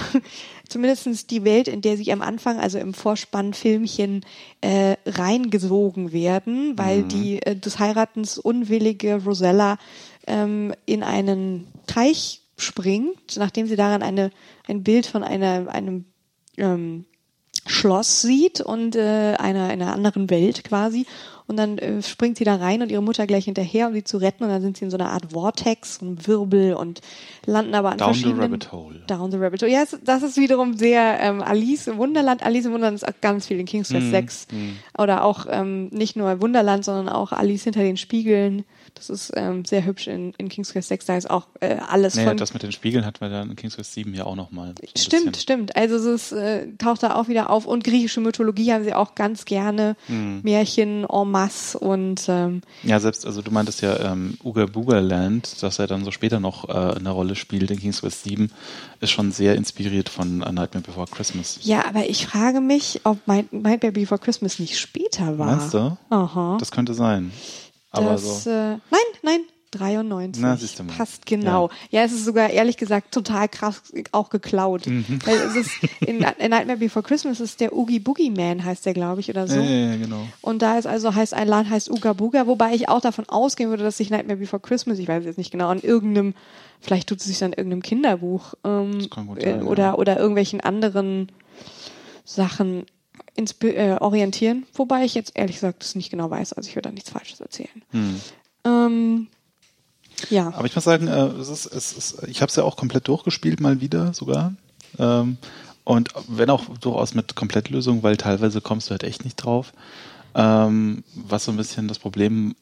Zumindest 0.68 1.32
die 1.32 1.46
Welt, 1.46 1.70
in 1.70 1.82
der 1.82 1.96
sie 1.96 2.12
am 2.12 2.22
Anfang, 2.22 2.60
also 2.60 2.78
im 2.78 2.94
Vorspannfilmchen, 2.94 4.26
äh, 4.62 4.98
reingesogen 5.06 6.12
werden, 6.12 6.78
weil 6.78 7.04
mhm. 7.04 7.08
die 7.08 7.42
äh, 7.42 7.56
des 7.56 7.80
Heiratens 7.80 8.38
unwillige 8.38 9.24
Rosella 9.24 9.78
ähm, 10.28 10.74
in 10.86 11.04
einen 11.04 11.68
Teich 11.88 12.42
springt, 12.58 13.38
nachdem 13.38 13.68
sie 13.68 13.78
daran 13.78 14.04
eine, 14.04 14.32
ein 14.68 14.84
Bild 14.84 15.06
von 15.06 15.24
einer, 15.24 15.70
einem 15.70 16.06
ähm, 16.58 17.06
Schloss 17.68 18.22
sieht 18.22 18.62
und 18.62 18.96
äh, 18.96 19.36
einer, 19.38 19.68
einer 19.68 19.94
anderen 19.94 20.30
Welt 20.30 20.64
quasi. 20.64 21.06
Und 21.48 21.56
dann 21.56 21.78
äh, 21.78 22.02
springt 22.02 22.38
sie 22.38 22.44
da 22.44 22.56
rein 22.56 22.82
und 22.82 22.92
ihre 22.92 23.02
Mutter 23.02 23.26
gleich 23.26 23.46
hinterher, 23.46 23.88
um 23.88 23.94
sie 23.94 24.04
zu 24.04 24.18
retten. 24.18 24.44
Und 24.44 24.50
dann 24.50 24.62
sind 24.62 24.76
sie 24.76 24.84
in 24.84 24.92
so 24.92 24.98
einer 24.98 25.12
Art 25.12 25.32
Vortex, 25.32 26.00
und 26.02 26.28
Wirbel 26.28 26.74
und 26.74 27.00
landen 27.46 27.74
aber 27.74 27.92
an 27.92 27.98
Down 27.98 28.08
verschiedenen... 28.08 28.38
Down 28.38 28.60
the 28.60 28.68
Rabbit 28.68 28.72
Hole. 28.74 29.04
Down 29.08 29.32
the 29.32 29.38
Rabbit 29.38 29.62
Hole. 29.62 29.72
Ja, 29.72 29.84
das 30.04 30.24
ist 30.24 30.38
wiederum 30.38 30.78
sehr 30.78 31.20
ähm, 31.22 31.42
Alice 31.42 31.88
im 31.88 31.98
Wunderland. 31.98 32.44
Alice 32.44 32.66
im 32.66 32.74
Wunderland 32.74 32.96
ist 32.96 33.08
auch 33.08 33.22
ganz 33.22 33.48
viel 33.48 33.60
in 33.60 33.66
King's 33.66 33.90
Quest 33.90 34.08
mm, 34.08 34.12
6. 34.12 34.48
Mm. 34.52 35.02
Oder 35.02 35.24
auch 35.24 35.46
ähm, 35.50 35.88
nicht 35.88 36.18
nur 36.18 36.42
Wunderland, 36.42 36.84
sondern 36.84 37.08
auch 37.08 37.32
Alice 37.32 37.64
hinter 37.64 37.82
den 37.82 37.96
Spiegeln. 37.96 38.66
Das 38.98 39.10
ist 39.10 39.32
ähm, 39.36 39.66
sehr 39.66 39.86
hübsch 39.86 40.08
in, 40.08 40.34
in 40.38 40.50
King's 40.50 40.72
Quest 40.74 40.90
6. 40.90 41.06
Da 41.06 41.18
ist 41.18 41.30
auch 41.30 41.48
äh, 41.60 41.78
alles 41.88 42.16
nee, 42.16 42.26
von. 42.26 42.38
Das 42.38 42.54
mit 42.54 42.64
den 42.64 42.72
Spiegeln 42.72 43.06
hatten 43.06 43.22
wir 43.22 43.30
dann 43.30 43.52
in 43.52 43.56
King's 43.56 43.76
Quest 43.76 43.94
7 43.94 44.14
ja 44.14 44.26
auch 44.26 44.36
nochmal. 44.36 44.74
So 44.96 45.02
stimmt, 45.04 45.38
stimmt. 45.38 45.76
Also 45.76 45.96
es 46.10 46.32
äh, 46.32 46.68
taucht 46.78 47.04
da 47.04 47.16
auch 47.16 47.28
wieder 47.28 47.50
auf. 47.50 47.66
Und 47.66 47.84
griechische 47.84 48.20
Mythologie 48.22 48.74
haben 48.74 48.84
sie 48.84 48.94
auch 48.94 49.16
ganz 49.16 49.46
gerne. 49.46 49.96
Hm. 50.08 50.42
Märchen 50.44 51.06
en 51.06 51.32
masse 51.32 51.78
und 51.78 52.26
ähm, 52.28 52.62
Ja, 52.84 53.00
selbst, 53.00 53.26
also 53.26 53.42
du 53.42 53.52
meintest 53.52 53.82
ja 53.82 54.12
ähm, 54.12 54.38
Uga 54.44 54.66
Booga 54.66 55.00
Land, 55.00 55.62
das 55.62 55.78
ja 55.78 55.88
dann 55.88 56.04
so 56.04 56.12
später 56.12 56.40
noch 56.40 56.70
äh, 56.70 56.72
eine 56.72 57.12
Rolle 57.12 57.36
spielt 57.36 57.70
in 57.72 57.80
King's 57.80 58.02
Quest 58.02 58.24
7, 58.24 58.52
ist 59.00 59.12
schon 59.12 59.32
sehr 59.32 59.56
inspiriert 59.56 60.10
von 60.10 60.44
A 60.44 60.52
Nightmare 60.52 60.84
Before 60.84 61.08
Christmas. 61.08 61.60
Ja, 61.64 61.86
aber 61.86 62.10
ich 62.10 62.28
frage 62.28 62.62
mich, 62.62 63.02
ob 63.04 63.20
Nightmare 63.28 63.92
Before 63.92 64.20
Christmas 64.20 64.60
nicht 64.60 64.80
später 64.80 65.38
war. 65.38 65.58
Meinst 65.58 65.74
du? 65.74 65.98
Aha. 66.10 66.58
Das 66.60 66.72
könnte 66.72 66.94
sein. 66.94 67.32
Aber 67.92 68.12
das, 68.12 68.44
so. 68.44 68.50
äh, 68.50 68.78
nein, 68.92 69.02
nein, 69.22 69.42
93. 69.72 70.42
Na, 70.42 70.56
siehst 70.56 70.80
du 70.80 70.84
mal. 70.84 70.94
Passt 70.94 71.26
genau. 71.26 71.70
Ja. 71.90 72.00
ja. 72.00 72.06
es 72.06 72.14
ist 72.14 72.26
sogar 72.26 72.50
ehrlich 72.50 72.78
gesagt 72.78 73.14
total 73.14 73.50
krass 73.50 73.82
auch 74.12 74.30
geklaut. 74.30 74.88
Mhm. 74.88 75.20
Weil 75.26 75.36
es 75.38 75.56
ist 75.56 75.72
in, 76.02 76.26
in, 76.40 76.50
Nightmare 76.50 76.78
Before 76.78 77.04
Christmas 77.04 77.40
ist 77.40 77.60
der 77.60 77.76
Oogie 77.76 78.00
Boogie 78.00 78.30
Man 78.30 78.64
heißt 78.64 78.86
der, 78.86 78.94
glaube 78.94 79.22
ich, 79.22 79.30
oder 79.30 79.48
so. 79.48 79.60
Ja, 79.60 79.64
ja, 79.64 79.96
genau. 79.98 80.28
Und 80.42 80.62
da 80.62 80.78
ist 80.78 80.88
also 80.88 81.14
heißt 81.14 81.34
ein 81.34 81.48
Laden 81.48 81.70
heißt 81.70 81.90
Uga 81.90 82.14
Booga, 82.14 82.48
wobei 82.48 82.74
ich 82.74 82.90
auch 82.90 83.02
davon 83.02 83.28
ausgehen 83.28 83.70
würde, 83.70 83.84
dass 83.84 83.98
sich 83.98 84.10
Nightmare 84.10 84.38
Before 84.38 84.62
Christmas, 84.62 85.00
ich 85.00 85.08
weiß 85.08 85.26
jetzt 85.26 85.38
nicht 85.38 85.52
genau, 85.52 85.68
an 85.68 85.82
irgendeinem, 85.82 86.34
vielleicht 86.80 87.10
tut 87.10 87.20
es 87.20 87.26
sich 87.26 87.44
an 87.44 87.54
irgendeinem 87.54 87.82
Kinderbuch 87.82 88.54
ähm, 88.64 89.08
sein, 89.14 89.62
äh, 89.62 89.64
oder 89.64 89.84
ja. 89.84 89.96
oder 89.96 90.18
irgendwelchen 90.18 90.62
anderen 90.62 91.32
Sachen 92.24 92.86
äh, 93.62 93.98
orientieren, 94.00 94.66
wobei 94.74 95.06
ich 95.06 95.14
jetzt 95.16 95.34
ehrlich 95.36 95.58
gesagt 95.58 95.84
das 95.84 95.96
nicht 95.96 96.10
genau 96.10 96.30
weiß, 96.30 96.54
also 96.54 96.68
ich 96.68 96.76
würde 96.76 96.90
da 96.90 96.94
nichts 96.94 97.10
Falsches 97.10 97.40
erzählen. 97.40 97.82
Hm. 97.92 98.22
Ähm, 98.66 99.28
ja. 100.30 100.54
Aber 100.54 100.66
ich 100.66 100.76
muss 100.76 100.84
sagen, 100.84 101.08
äh, 101.08 101.28
es 101.40 101.50
ist, 101.50 101.66
es 101.68 101.94
ist, 101.94 102.24
ich 102.28 102.42
habe 102.42 102.50
es 102.50 102.56
ja 102.56 102.64
auch 102.64 102.76
komplett 102.76 103.08
durchgespielt, 103.08 103.60
mal 103.60 103.82
wieder 103.82 104.14
sogar. 104.14 104.54
Ähm, 104.98 105.38
und 105.84 106.10
wenn 106.28 106.50
auch 106.50 106.66
durchaus 106.80 107.14
mit 107.14 107.36
Komplettlösung, 107.36 108.04
weil 108.04 108.18
teilweise 108.18 108.60
kommst 108.60 108.88
du 108.88 108.92
halt 108.92 109.04
echt 109.04 109.24
nicht 109.24 109.36
drauf. 109.36 109.74
Ähm, 110.36 111.04
was 111.16 111.46
so 111.46 111.52
ein 111.52 111.58
bisschen 111.58 111.88
das 111.88 112.00
Problem 112.00 112.56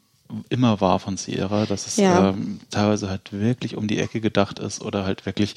immer 0.49 0.81
war 0.81 0.99
von 0.99 1.17
Sierra, 1.17 1.65
dass 1.65 1.87
es 1.87 1.97
ja. 1.97 2.29
ähm, 2.29 2.59
teilweise 2.71 3.09
halt 3.09 3.31
wirklich 3.31 3.75
um 3.75 3.87
die 3.87 3.99
Ecke 3.99 4.21
gedacht 4.21 4.59
ist 4.59 4.81
oder 4.81 5.05
halt 5.05 5.25
wirklich 5.25 5.55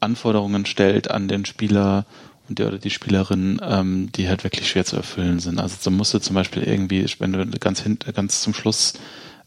Anforderungen 0.00 0.66
stellt 0.66 1.10
an 1.10 1.28
den 1.28 1.44
Spieler 1.44 2.06
der 2.48 2.68
oder 2.68 2.78
die 2.78 2.90
Spielerin, 2.90 3.60
ähm, 3.62 4.10
die 4.12 4.28
halt 4.28 4.44
wirklich 4.44 4.68
schwer 4.68 4.84
zu 4.84 4.96
erfüllen 4.96 5.40
sind. 5.40 5.60
Also 5.60 5.76
so 5.80 5.90
musst 5.90 6.14
du 6.14 6.18
zum 6.18 6.34
Beispiel 6.34 6.62
irgendwie, 6.62 7.06
wenn 7.18 7.32
du 7.32 7.46
ganz 7.58 7.80
hin, 7.80 7.98
ganz 8.14 8.42
zum 8.42 8.54
Schluss 8.54 8.94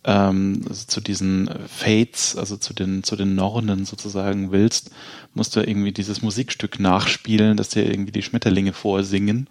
ähm, 0.04 0.62
also 0.68 0.86
zu 0.88 1.02
diesen 1.02 1.50
Fates, 1.68 2.36
also 2.36 2.58
zu 2.58 2.74
den 2.74 3.04
zu 3.04 3.16
den 3.16 3.36
Norden 3.36 3.86
sozusagen 3.86 4.52
willst, 4.52 4.92
musst 5.34 5.56
du 5.56 5.62
irgendwie 5.62 5.92
dieses 5.92 6.22
Musikstück 6.22 6.80
nachspielen, 6.80 7.58
dass 7.58 7.70
dir 7.70 7.86
irgendwie 7.86 8.12
die 8.12 8.22
Schmetterlinge 8.22 8.74
vorsingen. 8.74 9.50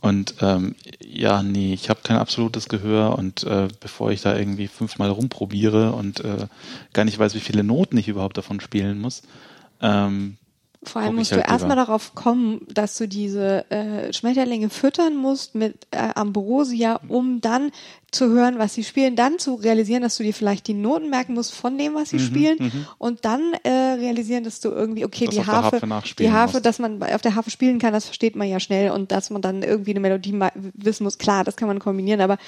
Und 0.00 0.34
ähm, 0.40 0.74
ja, 1.00 1.42
nee, 1.42 1.74
ich 1.74 1.90
habe 1.90 2.00
kein 2.02 2.16
absolutes 2.16 2.68
Gehör 2.68 3.18
und 3.18 3.44
äh, 3.44 3.68
bevor 3.80 4.12
ich 4.12 4.22
da 4.22 4.36
irgendwie 4.36 4.68
fünfmal 4.68 5.10
rumprobiere 5.10 5.92
und 5.92 6.20
äh, 6.20 6.46
gar 6.92 7.04
nicht 7.04 7.18
weiß, 7.18 7.34
wie 7.34 7.40
viele 7.40 7.64
Noten 7.64 7.96
ich 7.96 8.08
überhaupt 8.08 8.38
davon 8.38 8.60
spielen 8.60 8.98
muss, 9.00 9.22
ähm, 9.80 10.36
Vor 10.86 11.02
allem 11.02 11.16
musst 11.16 11.32
du 11.32 11.36
halt 11.36 11.48
erstmal 11.48 11.76
lieber. 11.76 11.86
darauf 11.86 12.14
kommen, 12.14 12.60
dass 12.72 12.96
du 12.96 13.08
diese 13.08 13.70
äh, 13.70 14.12
Schmetterlinge 14.12 14.70
füttern 14.70 15.16
musst 15.16 15.54
mit 15.54 15.86
äh, 15.90 15.98
Ambrosia, 16.14 17.00
um 17.08 17.40
dann 17.40 17.72
zu 18.12 18.28
hören, 18.28 18.58
was 18.58 18.74
sie 18.74 18.84
spielen, 18.84 19.16
dann 19.16 19.38
zu 19.38 19.54
realisieren, 19.56 20.02
dass 20.02 20.16
du 20.16 20.22
dir 20.22 20.32
vielleicht 20.32 20.68
die 20.68 20.74
Noten 20.74 21.10
merken 21.10 21.34
musst 21.34 21.52
von 21.52 21.76
dem, 21.76 21.92
Mhm, 21.92 21.96
was 21.96 22.10
sie 22.10 22.18
spielen 22.20 22.86
und 22.98 23.24
dann 23.24 23.52
äh, 23.64 23.68
realisieren, 23.68 24.44
dass 24.44 24.60
du 24.60 24.70
irgendwie, 24.70 25.04
okay, 25.04 25.26
Das 25.26 25.34
die 25.34 25.44
Harfe, 25.44 25.80
Harfe 25.88 26.14
die 26.18 26.30
Harfe, 26.30 26.54
musst. 26.54 26.66
dass 26.66 26.78
man 26.78 27.02
auf 27.02 27.20
der 27.20 27.34
Harfe 27.34 27.50
spielen 27.50 27.78
kann, 27.78 27.92
das 27.92 28.04
versteht 28.06 28.36
man 28.36 28.48
ja 28.48 28.60
schnell 28.60 28.90
und 28.92 29.10
dass 29.12 29.30
man 29.30 29.42
dann 29.42 29.62
irgendwie 29.62 29.90
eine 29.90 30.00
Melodie 30.00 30.38
wissen 30.74 31.04
muss, 31.04 31.18
klar, 31.18 31.44
das 31.44 31.56
kann 31.56 31.68
man 31.68 31.78
kombinieren, 31.80 32.20
aber 32.20 32.38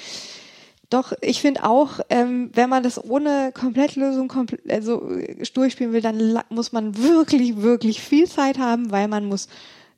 doch, 0.89 1.13
ich 1.21 1.41
finde 1.41 1.63
auch, 1.65 1.99
ähm, 2.09 2.49
wenn 2.53 2.69
man 2.69 2.81
das 2.83 3.03
ohne 3.03 3.51
Komplettlösung 3.53 4.27
komple 4.27 4.57
also 4.69 5.09
äh, 5.09 5.43
durchspielen 5.53 5.93
will, 5.93 6.01
dann 6.01 6.41
muss 6.49 6.71
man 6.71 6.97
wirklich, 6.97 7.57
wirklich 7.57 8.01
viel 8.01 8.27
Zeit 8.27 8.57
haben, 8.57 8.89
weil 8.91 9.07
man 9.07 9.25
muss 9.25 9.47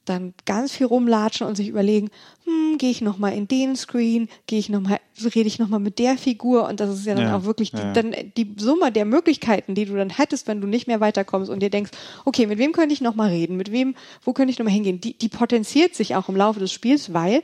dann 0.05 0.33
ganz 0.45 0.71
viel 0.71 0.87
rumlatschen 0.87 1.45
und 1.45 1.55
sich 1.55 1.67
überlegen, 1.67 2.09
hm, 2.45 2.77
gehe 2.79 2.89
ich 2.89 3.01
noch 3.01 3.19
mal 3.19 3.29
in 3.33 3.47
den 3.47 3.75
Screen, 3.75 4.29
gehe 4.47 4.57
ich 4.59 4.67
noch 4.67 4.81
mal, 4.81 4.99
rede 5.23 5.47
ich 5.47 5.59
noch 5.59 5.67
mal 5.69 5.79
mit 5.79 5.99
der 5.99 6.17
Figur? 6.17 6.67
Und 6.67 6.79
das 6.79 6.89
ist 6.89 7.05
ja 7.05 7.13
dann 7.13 7.27
Ja, 7.27 7.37
auch 7.37 7.43
wirklich 7.43 7.71
die, 7.71 7.77
ja. 7.77 7.93
dann 7.93 8.15
die 8.35 8.55
Summe 8.57 8.91
der 8.91 9.05
Möglichkeiten, 9.05 9.75
die 9.75 9.85
du 9.85 9.95
dann 9.95 10.09
hättest, 10.09 10.47
wenn 10.47 10.59
du 10.59 10.67
nicht 10.67 10.87
mehr 10.87 10.99
weiterkommst 10.99 11.51
und 11.51 11.61
dir 11.61 11.69
denkst, 11.69 11.91
okay, 12.25 12.47
mit 12.47 12.57
wem 12.57 12.71
könnte 12.73 12.93
ich 12.93 13.01
noch 13.01 13.15
mal 13.15 13.29
reden, 13.29 13.57
mit 13.57 13.71
wem, 13.71 13.95
wo 14.25 14.33
könnte 14.33 14.51
ich 14.51 14.57
noch 14.59 14.65
mal 14.65 14.71
hingehen, 14.71 14.99
die, 14.99 15.13
die 15.13 15.29
potenziert 15.29 15.93
sich 15.95 16.15
auch 16.15 16.27
im 16.29 16.35
Laufe 16.35 16.59
des 16.59 16.71
Spiels, 16.71 17.13
weil 17.13 17.43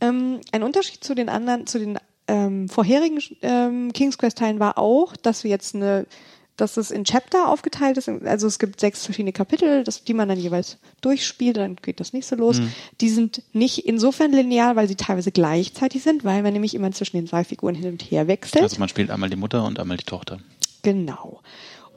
ähm, 0.00 0.40
ein 0.50 0.64
Unterschied 0.64 1.04
zu 1.04 1.14
den 1.14 1.28
anderen, 1.28 1.68
zu 1.68 1.78
den 1.78 1.98
ähm, 2.28 2.68
vorherigen 2.68 3.20
ähm, 3.42 3.92
King's 3.92 4.18
Quest 4.18 4.38
Teilen 4.38 4.60
war 4.60 4.78
auch, 4.78 5.16
dass 5.16 5.44
wir 5.44 5.50
jetzt 5.50 5.74
eine, 5.74 6.06
dass 6.56 6.76
es 6.76 6.90
in 6.90 7.04
Chapter 7.04 7.48
aufgeteilt 7.48 7.96
ist. 7.96 8.08
Also 8.08 8.46
es 8.46 8.58
gibt 8.58 8.80
sechs 8.80 9.04
verschiedene 9.04 9.32
Kapitel, 9.32 9.84
das, 9.84 10.04
die 10.04 10.14
man 10.14 10.28
dann 10.28 10.38
jeweils 10.38 10.78
durchspielt, 11.00 11.56
dann 11.56 11.76
geht 11.76 12.00
das 12.00 12.12
nächste 12.12 12.36
los. 12.36 12.60
Die 13.00 13.08
sind 13.08 13.42
nicht 13.52 13.86
insofern 13.86 14.32
linear, 14.32 14.76
weil 14.76 14.88
sie 14.88 14.96
teilweise 14.96 15.32
gleichzeitig 15.32 16.02
sind, 16.02 16.24
weil 16.24 16.42
man 16.42 16.52
nämlich 16.52 16.74
immer 16.74 16.92
zwischen 16.92 17.16
den 17.16 17.26
zwei 17.26 17.44
Figuren 17.44 17.74
hin 17.74 17.90
und 17.90 18.02
her 18.02 18.28
wechselt. 18.28 18.62
Also 18.62 18.78
man 18.78 18.88
spielt 18.88 19.10
einmal 19.10 19.30
die 19.30 19.36
Mutter 19.36 19.64
und 19.64 19.80
einmal 19.80 19.96
die 19.96 20.04
Tochter. 20.04 20.38
Genau. 20.82 21.40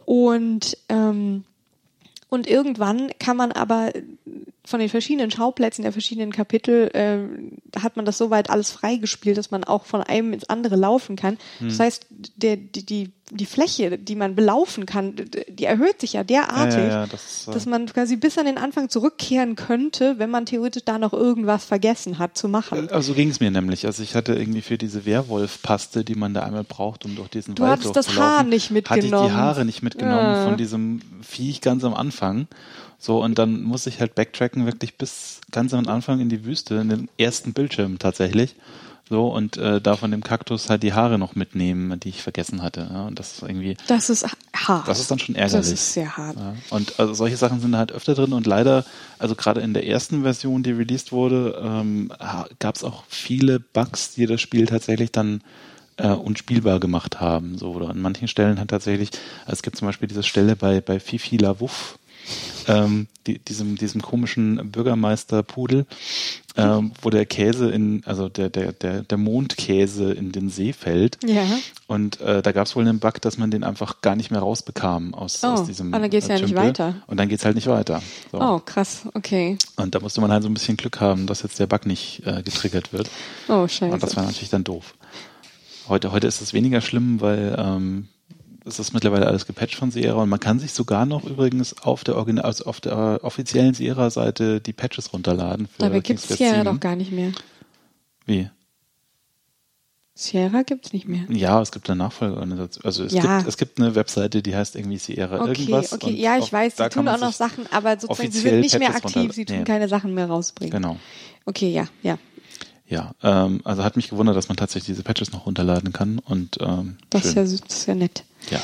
Und, 0.06 0.78
ähm, 0.90 1.44
und 2.30 2.48
irgendwann 2.48 3.12
kann 3.20 3.38
man 3.38 3.52
aber 3.52 3.92
von 4.66 4.80
den 4.80 4.90
verschiedenen 4.90 5.30
Schauplätzen 5.32 5.84
der 5.84 5.92
verschiedenen 5.92 6.32
Kapitel 6.32 6.90
äh, 6.94 7.80
hat 7.80 7.96
man 7.96 8.06
das 8.06 8.18
soweit 8.18 8.50
alles 8.50 8.72
freigespielt, 8.72 9.38
dass 9.38 9.52
man 9.52 9.64
auch 9.64 9.86
von 9.86 10.02
einem 10.02 10.34
ins 10.34 10.50
andere 10.50 10.76
laufen 10.76 11.16
kann. 11.16 11.38
Hm. 11.60 11.70
Das 11.70 11.80
heißt, 11.80 12.08
der, 12.36 12.58
die, 12.58 12.86
die, 12.86 13.12
die 13.32 13.48
Fläche, 13.48 13.98
die 13.98 14.16
man 14.16 14.36
belaufen 14.36 14.86
kann, 14.86 15.16
die 15.50 15.66
erhöht 15.66 16.00
sich 16.00 16.14
ja 16.14 16.24
derartig, 16.24 16.78
Ja, 16.78 16.88
ja, 16.88 17.08
das, 17.08 17.48
äh, 17.48 17.52
dass 17.54 17.66
man 17.66 17.88
quasi 17.88 18.18
bis 18.18 18.38
an 18.38 18.46
den 18.46 18.60
Anfang 18.60 18.88
zurückkehren 18.90 19.56
könnte, 19.56 20.20
wenn 20.20 20.30
man 20.30 20.46
theoretisch 20.46 20.84
da 20.86 21.00
noch 21.00 21.12
irgendwas 21.12 21.66
vergessen 21.66 22.20
hat 22.20 22.38
zu 22.38 22.48
machen. 22.48 22.88
Also 22.92 23.14
ging 23.16 23.30
es 23.30 23.40
mir 23.40 23.50
nämlich. 23.50 23.88
Also 23.88 24.04
ich 24.04 24.14
hatte 24.14 24.36
irgendwie 24.36 24.62
für 24.62 24.78
diese 24.78 25.06
Werwolf-Paste, 25.06 26.04
die 26.04 26.14
man 26.14 26.36
da 26.36 26.44
einmal 26.44 26.64
braucht, 26.64 27.04
um 27.06 27.16
durch 27.16 27.30
diesen 27.30 27.56
Du 27.56 27.64
Wald 27.64 27.80
hattest 27.80 27.96
das 27.96 28.16
Haar 28.16 28.44
nicht 28.44 28.70
Hatte 28.70 28.80
ich 28.80 28.92
mitgenommen. 28.92 29.28
die 29.30 29.34
Haare 29.34 29.66
nicht 29.66 29.82
mitgenommen 29.82 30.34
Ja. 30.36 30.44
von 30.44 30.58
diesem 30.58 31.02
Viech 31.24 31.62
ganz 31.62 31.84
am 31.84 31.96
Anfang. 31.96 32.48
So, 33.00 33.24
und 33.24 33.40
dann 33.40 33.64
muss 33.64 33.88
ich 33.88 34.00
halt 34.00 34.14
backtracken 34.16 34.66
wirklich 34.66 34.98
bis 34.98 35.42
ganz 35.52 35.74
am 35.74 35.88
Anfang 35.88 36.20
in 36.20 36.30
die 36.30 36.46
Wüste, 36.46 36.76
in 36.76 36.90
den 36.90 37.10
ersten 37.18 37.54
Bildschirm 37.54 37.98
tatsächlich. 38.00 38.56
So, 39.08 39.28
und 39.28 39.58
äh, 39.58 39.80
da 39.80 39.96
von 39.96 40.10
dem 40.10 40.24
Kaktus 40.24 40.70
halt 40.70 40.82
die 40.82 40.94
Haare 40.94 41.20
noch 41.20 41.36
mitnehmen, 41.36 42.00
die 42.00 42.10
ich 42.10 42.24
vergessen 42.24 42.64
hatte. 42.64 42.90
Ja, 42.92 43.06
und 43.06 43.20
das 43.20 43.34
ist 43.34 43.42
irgendwie, 43.44 43.78
Das 43.88 44.10
ist 44.10 44.26
hart. 44.56 44.88
das 44.88 45.00
ist 45.00 45.12
dann 45.12 45.20
schon 45.20 45.36
Das 45.36 45.54
ärgerlich. 45.54 45.74
ist 45.74 45.94
sehr 45.94 46.18
hart. 46.18 46.36
Ja, 46.36 46.56
und 46.72 47.00
also 47.00 47.14
solche 47.14 47.38
Sachen 47.38 47.60
sind 47.62 47.74
da 47.74 47.78
halt 47.78 47.92
öfter 47.92 48.16
drin 48.16 48.34
und 48.34 48.48
leider, 48.48 48.84
also 49.20 49.36
gerade 49.36 49.62
in 49.62 49.76
der 49.76 49.86
ersten 49.86 50.24
Version, 50.24 50.64
die 50.64 50.72
released 50.72 51.12
wurde, 51.12 51.62
ähm, 51.64 52.12
gab 52.58 52.76
es 52.76 52.84
auch 52.84 53.04
viele 53.08 53.60
Bugs, 53.60 54.16
die 54.16 54.26
das 54.26 54.42
Spiel 54.42 54.66
tatsächlich 54.66 55.12
dann 55.12 55.42
äh, 55.98 56.08
unspielbar 56.10 56.80
gemacht 56.80 57.22
haben. 57.22 57.60
So, 57.60 57.74
oder 57.74 57.90
an 57.90 58.02
manchen 58.02 58.28
Stellen 58.28 58.60
hat 58.60 58.70
tatsächlich, 58.70 59.12
also 59.46 59.54
es 59.54 59.62
gibt 59.62 59.78
zum 59.78 59.88
Beispiel 59.88 60.08
diese 60.08 60.24
Stelle 60.24 60.56
bei, 60.56 60.82
bei 60.82 61.00
Fifi 61.00 61.38
La 61.38 61.60
Wuff, 61.60 62.00
ähm, 62.68 63.08
die, 63.28 63.40
diesem, 63.40 63.76
diesem 63.78 64.02
komischen 64.02 64.72
Bürgermeister-Pudel, 64.72 65.86
ähm, 66.58 66.92
wo 67.02 67.10
der 67.10 67.26
Käse 67.26 67.70
in, 67.70 68.04
also 68.06 68.30
der, 68.30 68.50
der, 68.50 68.72
der, 68.72 69.02
der 69.04 69.18
Mondkäse 69.18 70.14
in 70.14 70.32
den 70.32 70.50
See 70.50 70.74
fällt. 70.74 71.18
Ja. 71.26 71.44
Und 71.88 72.22
äh, 72.22 72.42
da 72.42 72.52
gab 72.52 72.66
es 72.68 72.76
wohl 72.76 72.88
einen 72.88 73.00
Bug, 73.00 73.22
dass 73.22 73.38
man 73.38 73.52
den 73.52 73.64
einfach 73.64 74.02
gar 74.02 74.16
nicht 74.16 74.32
mehr 74.32 74.40
rausbekam 74.40 75.14
aus, 75.14 75.44
Oh, 75.44 75.48
aus 75.48 75.66
diesem. 75.66 75.88
und 75.88 76.02
dann 76.02 76.10
geht's 76.10 76.30
äh, 76.30 76.36
ja 76.36 76.42
nicht 76.42 76.56
weiter. 76.56 76.96
Und 77.08 77.18
dann 77.18 77.30
geht's 77.30 77.46
halt 77.46 77.56
nicht 77.56 77.68
weiter. 77.68 78.02
So. 78.32 78.40
Oh, 78.42 78.60
krass. 78.60 79.02
Okay. 79.14 79.58
Und 79.76 79.96
da 79.96 80.00
musste 80.00 80.22
man 80.22 80.32
halt 80.32 80.44
so 80.44 80.50
ein 80.50 80.54
bisschen 80.54 80.78
Glück 80.78 81.02
haben, 81.02 81.28
dass 81.28 81.42
jetzt 81.44 81.60
der 81.60 81.68
Bug 81.68 81.86
nicht 81.86 82.22
äh, 82.26 82.42
getriggert 82.44 82.94
wird. 82.94 83.10
Oh, 83.48 83.68
scheiße. 83.68 83.94
Und 83.94 84.02
das 84.04 84.16
war 84.16 84.24
natürlich 84.24 84.50
dann 84.50 84.64
doof. 84.64 84.96
Heute, 85.88 86.12
heute 86.12 86.26
ist 86.28 86.42
es 86.42 86.54
weniger 86.54 86.82
schlimm, 86.82 87.22
weil 87.22 87.56
ähm, 87.60 88.08
es 88.66 88.80
ist 88.80 88.94
mittlerweile 88.94 89.28
alles 89.28 89.46
gepatcht 89.46 89.76
von 89.76 89.92
Sierra 89.92 90.24
und 90.24 90.30
man 90.30 90.40
kann 90.40 90.60
sich 90.60 90.74
sogar 90.74 91.06
noch 91.06 91.24
übrigens 91.24 91.82
auf 91.84 92.04
der, 92.04 92.16
Original, 92.16 92.46
also 92.46 92.66
auf 92.66 92.82
der 92.82 93.20
offiziellen 93.24 93.74
Sierra-Seite 93.74 94.60
die 94.60 94.74
Patches 94.74 95.14
runterladen. 95.14 95.68
Für 95.68 95.84
Dabei 95.84 96.00
gibt's 96.00 96.28
Quest 96.28 96.40
Sierra 96.40 96.56
7. 96.64 96.66
doch 96.66 96.80
gar 96.80 96.96
nicht 96.96 97.12
mehr. 97.12 97.32
Wie? 98.26 98.50
Sierra 100.18 100.62
gibt's 100.64 100.94
nicht 100.94 101.08
mehr. 101.08 101.26
Ja, 101.30 101.62
es 101.62 101.72
gibt 101.72 101.90
eine 101.90 101.98
Nachfolgeorganisation. 101.98 102.86
Also 102.86 103.04
es, 103.04 103.12
Ja. 103.14 103.38
gibt, 103.38 103.50
es 103.50 103.58
gibt 103.58 103.80
eine 103.80 103.96
Webseite, 103.96 104.42
die 104.42 104.56
heißt 104.56 104.76
irgendwie 104.78 104.98
Sierra 104.98 105.42
Okay, 105.42 105.50
irgendwas. 105.50 105.92
okay, 105.92 106.06
und 106.08 106.16
ja, 106.16 106.38
ich 106.38 106.52
weiß, 106.52 106.78
sie 106.78 106.90
tun 106.90 107.08
auch 107.10 107.20
noch 107.20 107.34
Sachen, 107.34 107.68
aber 107.72 108.00
sozusagen, 108.00 108.32
sie 108.32 108.40
sind 108.40 108.62
nicht 108.62 108.80
mehr 108.80 108.96
aktiv, 108.96 109.34
sie 109.34 109.46
tun 109.46 109.58
nee. 109.60 109.64
keine 109.66 109.90
Sachen 109.90 110.14
mehr 110.14 110.28
rausbringen. 110.28 110.72
Genau. 110.72 110.98
Okay, 111.46 111.70
ja, 111.72 111.88
ja. 112.02 112.18
Ja, 112.88 113.14
ähm, 113.24 113.62
also 113.64 113.84
hat 113.84 113.96
mich 113.96 114.10
gewundert, 114.10 114.38
dass 114.38 114.48
man 114.48 114.58
tatsächlich 114.58 114.86
diese 114.86 115.04
Patches 115.04 115.32
noch 115.34 115.48
runterladen 115.48 115.92
kann 115.92 116.20
und 116.20 116.58
ähm, 116.62 116.98
Das 117.10 117.26
ist, 117.26 117.36
ja, 117.36 117.42
das 117.42 117.52
ist 117.54 117.86
ja 117.88 117.96
nett. 117.96 118.24
Ja. 118.52 118.62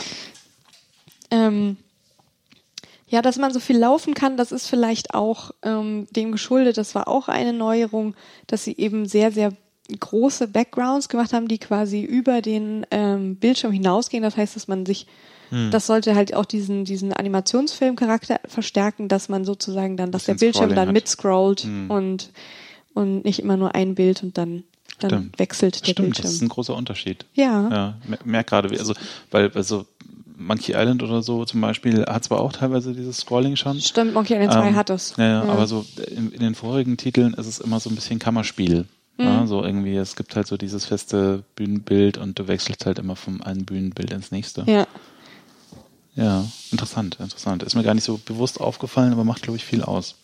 Ähm, 1.32 1.78
ja, 3.08 3.22
dass 3.22 3.38
man 3.38 3.52
so 3.52 3.60
viel 3.60 3.78
laufen 3.78 4.14
kann, 4.14 4.38
das 4.38 4.52
ist 4.52 4.68
vielleicht 4.68 5.14
auch 5.14 5.52
ähm, 5.64 6.08
dem 6.12 6.32
geschuldet. 6.32 6.78
Das 6.78 6.96
war 6.96 7.08
auch 7.08 7.28
eine 7.28 7.52
Neuerung, 7.54 8.16
dass 8.48 8.64
sie 8.64 8.76
eben 8.78 9.06
sehr, 9.06 9.32
sehr 9.32 9.52
große 10.00 10.48
Backgrounds 10.48 11.10
gemacht 11.10 11.34
haben, 11.34 11.50
die 11.50 11.58
quasi 11.58 12.02
über 12.02 12.42
den 12.42 12.86
ähm, 12.92 13.36
Bildschirm 13.36 13.74
hinausgehen. 13.74 14.24
Das 14.24 14.38
heißt, 14.38 14.56
dass 14.56 14.68
man 14.68 14.86
sich, 14.86 15.08
Hm. 15.50 15.70
das 15.72 15.86
sollte 15.88 16.16
halt 16.16 16.34
auch 16.34 16.46
diesen, 16.46 16.86
diesen 16.86 17.12
Animationsfilmcharakter 17.12 18.40
verstärken, 18.48 19.10
dass 19.10 19.28
man 19.28 19.44
sozusagen 19.44 19.98
dann, 19.98 20.12
dass 20.12 20.24
der 20.24 20.36
Bildschirm 20.36 20.70
Scrolling 20.70 20.76
dann 20.86 20.94
mitscrollt 20.94 21.62
Hm. 21.64 21.92
und, 21.92 22.30
und 22.94 23.26
nicht 23.26 23.40
immer 23.40 23.58
nur 23.58 23.76
ein 23.76 23.94
Bild 23.96 24.24
und 24.24 24.38
dann, 24.38 24.64
dann 25.04 25.10
Stimmt. 25.12 25.40
wechselt 25.40 25.82
der 25.88 25.92
Stimmt, 25.92 26.10
das 26.18 26.18
ist 26.20 26.22
Bildschirm. 26.32 26.46
ein 26.46 26.50
großer 26.50 26.76
Unterschied. 26.76 27.26
Ja. 27.34 27.70
Ja, 27.70 27.94
mer- 28.08 28.20
merk 28.26 28.48
gerade, 28.48 28.70
wie, 28.72 28.80
also, 28.80 28.94
weil, 29.32 29.52
also, 29.54 29.86
Monkey 30.38 30.72
Island 30.74 31.04
oder 31.04 31.22
so 31.22 31.46
zum 31.46 31.62
Beispiel 31.62 32.04
hat 32.06 32.24
zwar 32.24 32.40
auch 32.42 32.52
teilweise 32.52 32.94
dieses 32.94 33.18
Scrolling 33.18 33.56
schon. 33.56 33.80
Stimmt, 33.80 34.14
Monkey 34.16 34.34
Island 34.34 34.54
2 34.54 34.70
Ähm, 34.70 34.76
hat 34.76 34.90
das. 34.90 35.14
Ja, 35.18 35.26
ja, 35.28 35.42
aber 35.44 35.68
so 35.68 35.86
in, 36.10 36.32
in 36.32 36.40
den 36.40 36.56
vorigen 36.56 36.98
Titeln 36.98 37.36
ist 37.36 37.46
es 37.46 37.60
immer 37.60 37.80
so 37.80 37.92
ein 37.92 37.96
bisschen 37.96 38.18
Kammerspiel. 38.18 38.86
Mhm. 39.18 39.24
Ja, 39.26 39.46
so 39.46 39.64
irgendwie, 39.64 39.96
es 39.96 40.16
gibt 40.16 40.36
halt 40.36 40.48
so 40.48 40.58
dieses 40.58 40.86
feste 40.86 41.44
Bühnenbild 41.56 42.18
und 42.18 42.40
du 42.40 42.48
wechselst 42.48 42.88
halt 42.88 42.98
immer 42.98 43.16
vom 43.16 43.44
einen 43.44 43.66
Bühnenbild 43.66 44.10
ins 44.12 44.32
nächste. 44.32 44.64
Ja. 44.66 44.88
Ja, 46.16 46.46
interessant, 46.72 47.18
interessant. 47.20 47.64
Ist 47.64 47.76
mir 47.76 47.84
gar 47.84 47.94
nicht 47.94 48.04
so 48.04 48.20
bewusst 48.26 48.60
aufgefallen, 48.60 49.14
aber 49.14 49.24
macht, 49.24 49.44
glaube 49.44 49.58
ich, 49.58 49.64
viel 49.66 49.82
aus. 49.84 50.16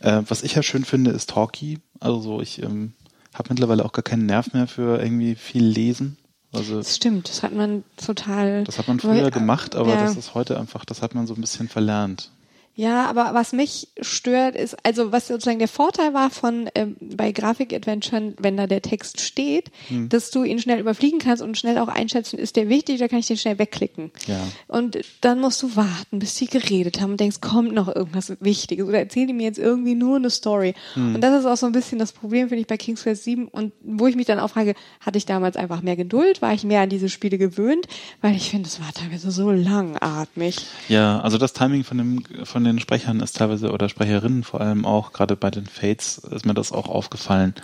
Äh, 0.00 0.22
was 0.28 0.42
ich 0.42 0.54
ja 0.54 0.62
schön 0.62 0.84
finde, 0.84 1.10
ist 1.10 1.30
Talkie. 1.30 1.80
Also 2.00 2.20
so, 2.20 2.40
ich 2.40 2.62
ähm, 2.62 2.92
habe 3.34 3.48
mittlerweile 3.50 3.84
auch 3.84 3.92
gar 3.92 4.02
keinen 4.02 4.26
Nerv 4.26 4.52
mehr 4.52 4.66
für 4.66 5.00
irgendwie 5.00 5.34
viel 5.34 5.64
Lesen. 5.64 6.16
Also 6.52 6.76
Das 6.76 6.96
stimmt, 6.96 7.28
das 7.30 7.42
hat 7.42 7.54
man 7.54 7.82
total. 7.96 8.64
das 8.64 8.78
hat 8.78 8.86
man 8.88 9.00
früher 9.00 9.24
Weil- 9.24 9.30
gemacht, 9.30 9.74
aber 9.74 9.94
ja. 9.94 10.02
das 10.02 10.16
ist 10.16 10.34
heute 10.34 10.58
einfach, 10.58 10.84
das 10.84 11.00
hat 11.00 11.14
man 11.14 11.26
so 11.26 11.34
ein 11.34 11.40
bisschen 11.40 11.68
verlernt. 11.68 12.30
Ja, 12.74 13.06
aber 13.06 13.34
was 13.34 13.52
mich 13.52 13.88
stört, 14.00 14.56
ist, 14.56 14.76
also 14.84 15.12
was 15.12 15.28
sozusagen 15.28 15.58
der 15.58 15.68
Vorteil 15.68 16.14
war 16.14 16.30
von 16.30 16.70
ähm, 16.74 16.96
bei 17.00 17.30
Grafik-Adventuren, 17.32 18.34
wenn 18.38 18.56
da 18.56 18.66
der 18.66 18.82
Text 18.82 19.20
steht, 19.20 19.70
Hm. 19.88 20.08
dass 20.08 20.30
du 20.30 20.44
ihn 20.44 20.58
schnell 20.58 20.80
überfliegen 20.80 21.18
kannst 21.18 21.42
und 21.42 21.58
schnell 21.58 21.78
auch 21.78 21.88
einschätzen, 21.88 22.38
ist 22.38 22.56
der 22.56 22.68
wichtig, 22.68 22.98
da 22.98 23.08
kann 23.08 23.18
ich 23.18 23.26
den 23.26 23.36
schnell 23.36 23.58
wegklicken. 23.58 24.10
Ja. 24.26 24.40
Und 24.68 24.98
dann 25.20 25.40
musst 25.40 25.62
du 25.62 25.76
warten, 25.76 26.18
bis 26.18 26.34
die 26.34 26.46
geredet 26.46 27.00
haben 27.00 27.12
und 27.12 27.20
denkst, 27.20 27.40
kommt 27.40 27.72
noch 27.72 27.94
irgendwas 27.94 28.32
Wichtiges 28.40 28.86
oder 28.86 28.98
erzählen 28.98 29.28
die 29.28 29.34
mir 29.34 29.44
jetzt 29.44 29.58
irgendwie 29.58 29.94
nur 29.94 30.16
eine 30.16 30.30
Story. 30.30 30.74
Hm. 30.94 31.16
Und 31.16 31.20
das 31.20 31.40
ist 31.40 31.46
auch 31.46 31.56
so 31.56 31.66
ein 31.66 31.72
bisschen 31.72 31.98
das 31.98 32.12
Problem, 32.12 32.48
finde 32.48 32.62
ich, 32.62 32.66
bei 32.66 32.76
King's 32.76 33.02
Quest 33.02 33.24
7 33.24 33.48
und 33.48 33.72
wo 33.82 34.06
ich 34.06 34.16
mich 34.16 34.26
dann 34.26 34.38
auch 34.38 34.50
frage, 34.50 34.74
hatte 35.00 35.18
ich 35.18 35.26
damals 35.26 35.56
einfach 35.56 35.82
mehr 35.82 35.96
Geduld, 35.96 36.42
war 36.42 36.54
ich 36.54 36.64
mehr 36.64 36.80
an 36.80 36.88
diese 36.88 37.08
Spiele 37.08 37.38
gewöhnt, 37.38 37.86
weil 38.20 38.34
ich 38.36 38.50
finde, 38.50 38.68
es 38.68 38.80
war 38.80 38.92
teilweise 38.92 39.30
so 39.30 39.50
langatmig. 39.50 40.56
Ja, 40.88 41.20
also 41.20 41.38
das 41.38 41.52
Timing 41.52 41.84
von 41.84 41.98
dem, 41.98 42.22
von 42.44 42.61
von 42.62 42.76
den 42.76 42.80
Sprechern 42.80 43.18
ist 43.20 43.36
teilweise 43.36 43.72
oder 43.72 43.88
Sprecherinnen 43.88 44.44
vor 44.44 44.60
allem 44.60 44.84
auch, 44.86 45.12
gerade 45.12 45.34
bei 45.34 45.50
den 45.50 45.66
Fates 45.66 46.18
ist 46.18 46.46
mir 46.46 46.54
das 46.54 46.70
auch 46.70 46.88
aufgefallen. 46.88 47.54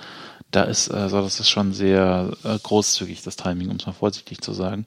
Da 0.51 0.65
ist, 0.65 0.91
also 0.91 1.21
das 1.21 1.39
ist 1.39 1.49
schon 1.51 1.73
sehr 1.73 2.33
äh, 2.43 2.59
großzügig, 2.59 3.23
das 3.23 3.37
Timing, 3.37 3.71
um 3.71 3.77
es 3.77 3.87
mal 3.87 3.93
vorsichtig 3.93 4.41
zu 4.41 4.53
sagen. 4.53 4.87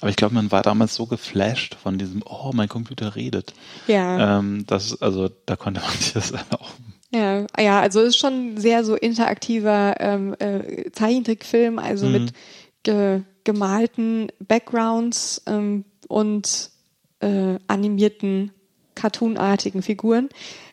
Aber 0.00 0.08
ich 0.08 0.16
glaube, 0.16 0.34
man 0.34 0.50
war 0.50 0.62
damals 0.62 0.94
so 0.94 1.04
geflasht 1.04 1.74
von 1.74 1.98
diesem, 1.98 2.22
oh, 2.24 2.52
mein 2.54 2.68
Computer 2.68 3.16
redet. 3.16 3.52
Ja. 3.86 4.38
Ähm, 4.38 4.64
das, 4.66 5.02
also 5.02 5.28
da 5.46 5.56
konnte 5.56 5.80
man 5.80 5.90
sich 5.98 6.12
das 6.14 6.32
auch 6.50 6.70
Ja, 7.12 7.44
ja, 7.58 7.80
also 7.80 8.00
ist 8.00 8.16
schon 8.16 8.56
sehr 8.56 8.82
so 8.84 8.94
interaktiver 8.94 9.96
ähm, 9.98 10.34
äh, 10.38 10.90
Zeichentrickfilm, 10.92 11.78
also 11.78 12.06
Mhm. 12.06 12.12
mit 12.12 12.32
ge 12.82 13.20
gemalten 13.44 14.28
Backgrounds 14.38 15.42
ähm, 15.46 15.84
und 16.08 16.70
äh, 17.20 17.58
animierten, 17.66 18.52
cartoonartigen 18.94 19.82
Figuren. 19.82 20.28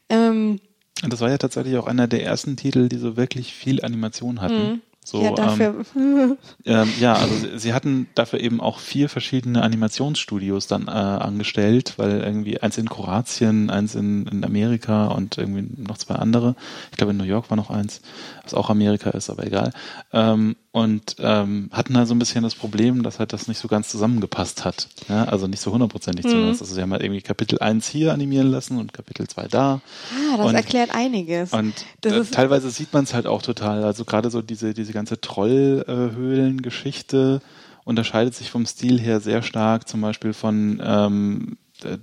Ähm, 0.09 0.59
Und 1.03 1.13
das 1.13 1.21
war 1.21 1.29
ja 1.29 1.37
tatsächlich 1.37 1.77
auch 1.77 1.87
einer 1.87 2.07
der 2.07 2.23
ersten 2.23 2.55
Titel, 2.57 2.89
die 2.89 2.97
so 2.97 3.17
wirklich 3.17 3.53
viel 3.53 3.83
Animation 3.83 4.41
hatten. 4.41 4.81
So, 5.05 5.19
Mhm. 5.19 5.23
ja, 5.23 5.29
ähm, 5.29 5.35
dafür. 5.35 5.85
Ähm, 6.65 6.93
ja, 6.99 7.13
also 7.13 7.33
sie, 7.35 7.59
sie 7.59 7.73
hatten 7.73 8.07
dafür 8.13 8.41
eben 8.41 8.59
auch 8.59 8.79
vier 8.79 9.07
verschiedene 9.07 9.61
Animationsstudios 9.63 10.67
dann 10.67 10.87
äh, 10.87 10.91
angestellt, 10.91 11.93
weil 11.95 12.19
irgendwie 12.19 12.59
eins 12.59 12.77
in 12.77 12.89
Kroatien, 12.89 13.69
eins 13.69 13.95
in, 13.95 14.27
in 14.27 14.43
Amerika 14.43 15.07
und 15.07 15.37
irgendwie 15.37 15.81
noch 15.81 15.97
zwei 15.97 16.15
andere. 16.15 16.55
Ich 16.91 16.97
glaube 16.97 17.11
in 17.11 17.17
New 17.17 17.23
York 17.23 17.49
war 17.49 17.55
noch 17.55 17.69
eins, 17.69 18.01
was 18.43 18.53
auch 18.53 18.69
Amerika 18.69 19.11
ist, 19.11 19.29
aber 19.29 19.45
egal. 19.45 19.71
Ähm, 20.11 20.57
und 20.77 21.15
ähm, 21.19 21.69
hatten 21.71 21.93
da 21.93 22.05
so 22.05 22.13
ein 22.13 22.19
bisschen 22.19 22.43
das 22.43 22.55
Problem, 22.55 23.03
dass 23.03 23.19
halt 23.19 23.33
das 23.33 23.47
nicht 23.47 23.57
so 23.57 23.67
ganz 23.67 23.89
zusammengepasst 23.89 24.65
hat. 24.65 24.87
Ja? 25.09 25.25
Also 25.25 25.47
nicht 25.47 25.61
so 25.61 25.71
hundertprozentig 25.71 26.25
Mhm. 26.25 26.29
zusammen. 26.29 26.47
Also 26.49 26.65
sie 26.65 26.81
haben 26.81 26.91
halt 26.91 27.03
irgendwie 27.03 27.21
Kapitel 27.21 27.59
1 27.59 27.87
hier 27.87 28.13
animieren 28.13 28.51
lassen 28.51 28.77
und 28.77 28.93
Kapitel 28.93 29.27
2 29.27 29.47
da. 29.47 29.81
ah, 30.33 30.37
das 30.37 30.47
und- 30.47 30.55
erklärt 30.55 30.93
einiges. 30.93 31.53
Und 31.53 31.73
äh, 32.05 32.23
teilweise 32.25 32.69
sieht 32.69 32.93
man 32.93 33.03
es 33.05 33.13
halt 33.13 33.27
auch 33.27 33.41
total. 33.41 33.83
Also 33.83 34.05
gerade 34.05 34.29
so 34.29 34.41
diese, 34.41 34.73
diese 34.73 34.93
ganze 34.93 35.19
Trollhöhlen-Geschichte 35.19 37.41
unterscheidet 37.85 38.35
sich 38.35 38.51
vom 38.51 38.65
Stil 38.65 38.99
her 38.99 39.19
sehr 39.19 39.41
stark, 39.43 39.87
zum 39.87 40.01
Beispiel 40.01 40.33
von 40.33 40.81
ähm, 40.83 41.57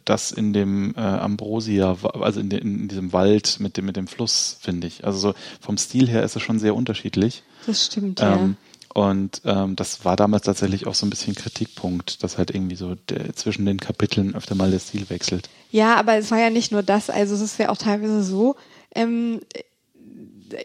das 0.05 0.33
in 0.33 0.53
dem 0.53 0.95
äh, 0.97 1.01
Ambrosia, 1.01 1.97
also 2.03 2.41
in, 2.41 2.51
de, 2.51 2.61
in 2.61 2.89
diesem 2.89 3.13
Wald 3.13 3.59
mit 3.61 3.77
dem, 3.77 3.87
mit 3.87 3.97
dem 3.97 4.07
Fluss, 4.07 4.59
finde 4.61 4.87
ich. 4.87 5.05
Also 5.05 5.19
so 5.19 5.35
vom 5.61 5.77
Stil 5.79 6.09
her 6.09 6.23
ist 6.23 6.37
es 6.37 6.43
schon 6.43 6.59
sehr 6.59 6.75
unterschiedlich. 6.75 7.43
das 7.67 7.87
stimmt, 7.87 8.21
ja. 8.21 8.37
Ähm, 8.37 8.57
und 8.95 9.43
ähm, 9.45 9.75
das 9.75 10.05
war 10.05 10.15
damals 10.15 10.45
tatsächlich 10.45 10.87
auch 10.87 10.95
so 10.95 11.05
ein 11.05 11.11
bisschen 11.11 11.35
Kritikpunkt, 11.35 12.23
dass 12.23 12.39
halt 12.39 12.53
irgendwie 12.53 12.77
so 12.77 12.95
der, 12.95 13.35
zwischen 13.35 13.67
den 13.67 13.81
Kapiteln 13.81 14.37
öfter 14.37 14.55
mal 14.55 14.71
der 14.71 14.79
Stil 14.79 15.11
wechselt. 15.11 15.51
Ja, 15.73 15.97
aber 15.97 16.17
es 16.17 16.31
war 16.31 16.39
ja 16.39 16.49
nicht 16.49 16.71
nur 16.71 16.85
das, 16.85 17.11
also 17.11 17.35
es 17.35 17.41
ist 17.41 17.59
ja 17.59 17.71
auch 17.71 17.77
teilweise 17.77 18.23
so, 18.23 18.55
ähm, 18.95 19.41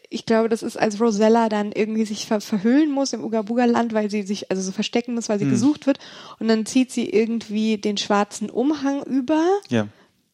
ich 0.10 0.26
glaube, 0.26 0.50
das 0.50 0.64
ist, 0.64 0.78
als 0.78 1.00
Rosella 1.00 1.50
dann 1.50 1.72
irgendwie 1.72 2.06
sich 2.06 2.26
ver 2.28 2.42
verhüllen 2.42 2.92
muss 2.92 3.14
im 3.14 3.24
Uga-Buga-Land, 3.24 3.94
weil 3.94 4.10
sie 4.10 4.24
sich, 4.24 4.50
also 4.52 4.62
so 4.62 4.72
verstecken 4.72 5.16
muss, 5.16 5.30
weil 5.30 5.40
sie 5.40 5.46
gesucht 5.50 5.88
wird. 5.88 6.00
Und 6.40 6.48
dann 6.48 6.66
zieht 6.66 6.92
sie 6.92 7.10
irgendwie 7.10 7.78
den 7.78 7.98
schwarzen 7.98 8.50
Umhang 8.50 9.04
über 9.04 9.44
Ja. 9.70 9.88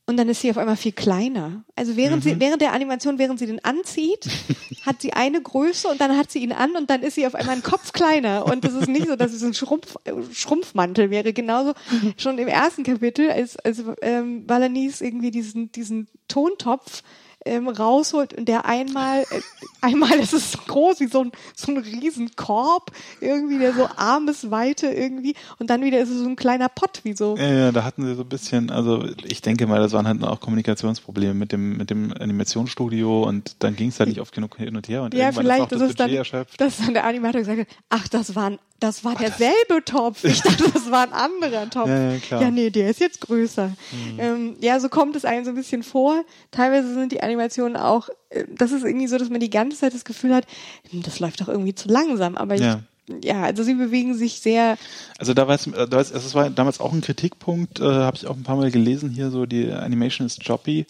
und 0.08 0.18
dann 0.18 0.30
ist 0.30 0.42
sie 0.42 0.50
auf 0.52 0.58
einmal 0.58 0.76
viel 0.78 0.92
kleiner. 0.92 1.64
Also 1.76 1.96
während 1.98 2.24
sie, 2.24 2.40
während 2.40 2.62
der 2.62 2.74
Animation, 2.74 3.18
während 3.18 3.40
sie 3.40 3.48
den 3.48 3.64
anzieht, 3.66 4.28
hat 4.86 5.02
sie 5.02 5.14
eine 5.14 5.42
Größe 5.42 5.88
und 5.88 6.00
dann 6.00 6.16
hat 6.16 6.30
sie 6.32 6.40
ihn 6.40 6.52
an 6.52 6.76
und 6.76 6.90
dann 6.90 7.02
ist 7.02 7.16
sie 7.16 7.26
auf 7.26 7.34
einmal 7.36 7.56
ein 7.56 7.64
Kopf 7.64 7.92
kleiner. 7.92 8.46
Und 8.46 8.64
das 8.64 8.74
ist 8.74 8.88
nicht 8.88 9.08
so, 9.08 9.16
dass 9.16 9.34
es 9.34 9.44
ein 9.44 9.54
Schrumpf, 9.54 9.96
Schrumpfmantel 10.32 11.10
wäre. 11.10 11.34
Genauso 11.34 11.74
schon 12.18 12.38
im 12.38 12.48
ersten 12.48 12.84
Kapitel, 12.84 13.30
als, 13.32 13.58
als 13.58 13.84
ähm, 14.02 14.44
Valanis 14.48 15.02
irgendwie 15.02 15.32
diesen, 15.32 15.72
diesen 15.72 16.08
Tontopf 16.28 17.02
ähm, 17.46 17.68
rausholt 17.68 18.34
und 18.34 18.46
der 18.48 18.66
einmal, 18.66 19.22
äh, 19.22 19.42
einmal 19.82 20.14
ist 20.20 20.34
es 20.34 20.52
so 20.52 20.60
groß 20.68 21.00
wie 21.00 21.08
so 21.08 21.22
ein, 21.22 21.32
so 21.56 21.72
ein 21.72 21.78
Riesenkorb, 21.78 22.92
irgendwie, 23.22 23.60
der 23.60 23.74
so 23.74 23.88
Armesweite 23.96 24.88
irgendwie 24.88 25.36
und 25.60 25.70
dann 25.70 25.84
wieder 25.84 26.00
ist 26.00 26.10
es 26.10 26.20
so 26.20 26.28
ein 26.28 26.36
kleiner 26.36 26.70
Pott, 26.70 27.02
wie 27.04 27.14
so. 27.16 27.36
Ja, 27.38 27.48
ja, 27.54 27.72
da 27.72 27.84
hatten 27.84 28.04
sie 28.06 28.16
so 28.16 28.24
ein 28.24 28.30
bisschen, 28.30 28.70
also 28.72 29.06
ich 29.24 29.42
denke 29.42 29.68
mal, 29.68 29.80
das 29.80 29.94
waren 29.94 30.08
halt 30.08 30.24
auch 30.24 30.40
Kommunikationsprobleme 30.40 31.34
mit 31.34 31.52
dem, 31.52 31.78
mit 31.78 31.90
dem 31.90 32.12
Animationsstudio 32.14 33.24
und 33.24 33.56
dann 33.64 33.76
ging 33.76 33.90
es 33.90 34.00
halt 34.00 34.10
nicht 34.10 34.22
oft 34.22 34.34
genug 34.34 34.58
hin 34.58 34.76
und 34.76 34.88
her 34.88 35.04
und 35.04 35.14
Ja, 35.14 35.26
irgendwann 35.26 35.44
vielleicht 35.46 35.72
ist 35.72 35.78
auch 35.78 35.82
ist 35.82 35.82
das 35.82 35.90
es 35.92 35.96
dann, 35.96 36.08
Budget 36.08 36.18
erschöpft. 36.20 36.62
dass 36.62 36.78
dann 36.78 36.94
der 36.94 37.06
Animator 37.06 37.42
gesagt 37.42 37.60
hat, 37.60 37.68
ach, 37.90 38.08
das 38.08 38.36
war, 38.36 38.46
ein, 38.52 38.60
das 38.80 39.04
war 39.04 39.16
derselbe 39.16 39.84
Topf. 39.86 40.24
Ich 40.24 40.42
dachte, 40.44 40.70
das 40.74 40.92
war 40.92 41.04
ein 41.04 41.14
anderer 41.14 41.70
Topf. 41.70 41.88
Ja, 41.88 42.12
ja, 42.14 42.20
klar. 42.20 42.42
Ja, 42.42 42.52
nee, 42.52 42.70
der 42.70 42.90
ist 42.90 43.00
jetzt 43.00 43.22
größer. 43.22 43.72
Ähm, 44.18 44.56
ja, 44.60 44.80
so 44.80 44.90
kommt 44.90 45.16
es 45.16 45.26
einem 45.26 45.46
so 45.46 45.52
ein 45.52 45.56
bisschen 45.56 45.84
vor. 45.84 46.24
Teilweise 46.52 46.94
sind 46.94 47.12
die 47.12 47.22
Animationen 47.24 47.78
auch, 47.78 48.10
äh, 48.30 48.44
das 48.50 48.72
ist 48.72 48.84
irgendwie 48.84 49.08
so, 49.08 49.18
dass 49.18 49.30
man 49.30 49.40
die 49.40 49.50
ganze 49.50 49.78
Zeit 49.78 49.94
das 49.94 50.06
Gefühl 50.06 50.34
hat, 50.36 50.46
hm, 50.92 51.04
das 51.04 51.20
läuft 51.20 51.42
doch 51.42 51.48
irgendwie 51.48 51.76
zu 51.76 51.88
langsam. 51.88 52.36
Aber 52.36 52.56
Ja. 52.56 52.82
ich, 53.08 53.26
ja, 53.26 53.44
also 53.44 53.62
sie 53.64 53.76
bewegen 53.76 54.16
sich 54.16 54.40
sehr, 54.42 54.78
Also 55.20 55.34
da 55.34 55.48
war 55.48 55.56
es, 55.56 55.68
äh, 55.68 55.72
da 55.88 55.92
war 55.92 56.02
es, 56.02 56.12
es 56.12 56.34
war 56.36 56.50
damals 56.50 56.80
auch 56.80 56.92
ein 56.92 57.02
Kritikpunkt, 57.02 57.80
äh, 57.80 57.84
habe 57.84 58.18
ich 58.18 58.28
auch 58.28 58.36
ein 58.36 58.44
paar 58.44 58.58
Mal 58.58 58.72
gelesen 58.72 59.10
hier, 59.10 59.30
so 59.30 59.46
die 59.46 59.72
Animation 59.72 60.26
ist 60.26 60.44
choppy, 60.44 60.86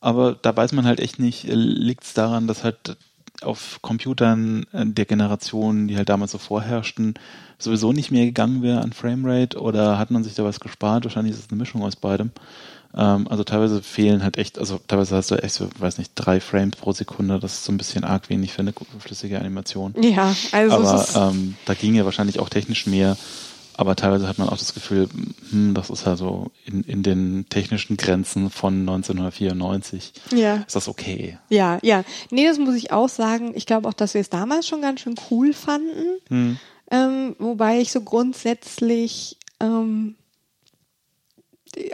aber 0.00 0.34
da 0.40 0.56
weiß 0.56 0.72
man 0.72 0.86
halt 0.86 0.98
echt 1.00 1.18
nicht, 1.18 1.44
liegt 1.46 2.04
es 2.04 2.14
daran, 2.14 2.46
dass 2.46 2.64
halt 2.64 2.96
auf 3.42 3.78
Computern 3.82 4.66
äh, 4.72 4.86
der 4.86 5.04
Generation, 5.04 5.88
die 5.88 5.96
halt 5.96 6.08
damals 6.08 6.32
so 6.32 6.38
vorherrschten, 6.38 7.14
sowieso 7.58 7.92
nicht 7.92 8.10
mehr 8.10 8.24
gegangen 8.24 8.62
wäre 8.62 8.80
an 8.80 8.92
Framerate 8.92 9.60
oder 9.60 9.98
hat 9.98 10.10
man 10.10 10.24
sich 10.24 10.34
da 10.34 10.44
was 10.44 10.60
gespart? 10.60 11.04
Wahrscheinlich 11.04 11.34
ist 11.34 11.44
es 11.44 11.50
eine 11.50 11.58
Mischung 11.58 11.82
aus 11.82 11.96
beidem. 11.96 12.30
Ähm, 12.96 13.28
also 13.28 13.44
teilweise 13.44 13.82
fehlen 13.82 14.22
halt 14.22 14.38
echt, 14.38 14.58
also 14.58 14.80
teilweise 14.86 15.16
hast 15.16 15.30
du 15.30 15.36
echt 15.36 15.54
so, 15.54 15.68
weiß 15.78 15.98
nicht, 15.98 16.12
drei 16.14 16.40
Frames 16.40 16.76
pro 16.76 16.92
Sekunde, 16.92 17.38
das 17.38 17.54
ist 17.54 17.64
so 17.64 17.72
ein 17.72 17.78
bisschen 17.78 18.04
arg 18.04 18.28
wenig 18.28 18.52
für 18.52 18.60
eine 18.60 18.72
flüssige 18.98 19.38
Animation. 19.38 19.94
ja, 20.00 20.34
also 20.52 20.76
Aber 20.76 21.30
ähm, 21.30 21.56
da 21.66 21.74
ging 21.74 21.94
ja 21.94 22.04
wahrscheinlich 22.04 22.40
auch 22.40 22.48
technisch 22.48 22.86
mehr. 22.86 23.16
Aber 23.78 23.94
teilweise 23.94 24.26
hat 24.26 24.38
man 24.38 24.48
auch 24.48 24.58
das 24.58 24.74
Gefühl, 24.74 25.08
hm, 25.50 25.72
das 25.72 25.88
ist 25.88 26.04
ja 26.04 26.16
so 26.16 26.50
in, 26.64 26.82
in 26.82 27.04
den 27.04 27.46
technischen 27.48 27.96
Grenzen 27.96 28.50
von 28.50 28.80
1994. 28.80 30.14
ja. 30.32 30.56
Ist 30.56 30.74
das 30.74 30.88
okay? 30.88 31.38
Ja, 31.48 31.78
ja. 31.82 32.02
Nee, 32.32 32.48
das 32.48 32.58
muss 32.58 32.74
ich 32.74 32.90
auch 32.90 33.08
sagen. 33.08 33.52
Ich 33.54 33.66
glaube 33.66 33.88
auch, 33.88 33.92
dass 33.94 34.14
wir 34.14 34.20
es 34.20 34.30
damals 34.30 34.66
schon 34.66 34.82
ganz 34.82 35.02
schön 35.02 35.14
cool 35.30 35.52
fanden. 35.52 36.18
Hm. 36.28 36.58
Ähm, 36.90 37.36
wobei 37.38 37.80
ich 37.80 37.92
so 37.92 38.00
grundsätzlich 38.00 39.36
ähm, 39.60 40.16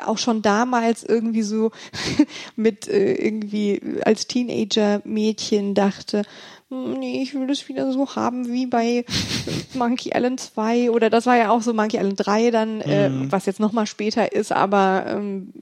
auch 0.04 0.18
schon 0.18 0.42
damals 0.42 1.04
irgendwie 1.04 1.42
so 1.42 1.70
mit 2.56 2.88
äh, 2.88 3.14
irgendwie 3.14 3.80
als 4.04 4.26
Teenager-Mädchen 4.26 5.74
dachte, 5.74 6.22
"Hm, 6.70 6.94
nee, 6.94 7.22
ich 7.22 7.34
will 7.34 7.46
das 7.46 7.68
wieder 7.68 7.92
so 7.92 8.16
haben 8.16 8.48
wie 8.52 8.66
bei 8.66 9.04
Monkey 9.74 10.12
Island 10.14 10.40
2 10.40 10.90
oder 10.90 11.10
das 11.10 11.26
war 11.26 11.36
ja 11.36 11.50
auch 11.50 11.62
so 11.62 11.72
Monkey 11.72 11.96
Island 11.96 12.26
3 12.26 12.50
dann, 12.50 12.80
äh, 12.80 13.10
was 13.30 13.46
jetzt 13.46 13.60
nochmal 13.60 13.86
später 13.86 14.32
ist, 14.32 14.52
aber 14.52 15.04
ähm, 15.08 15.52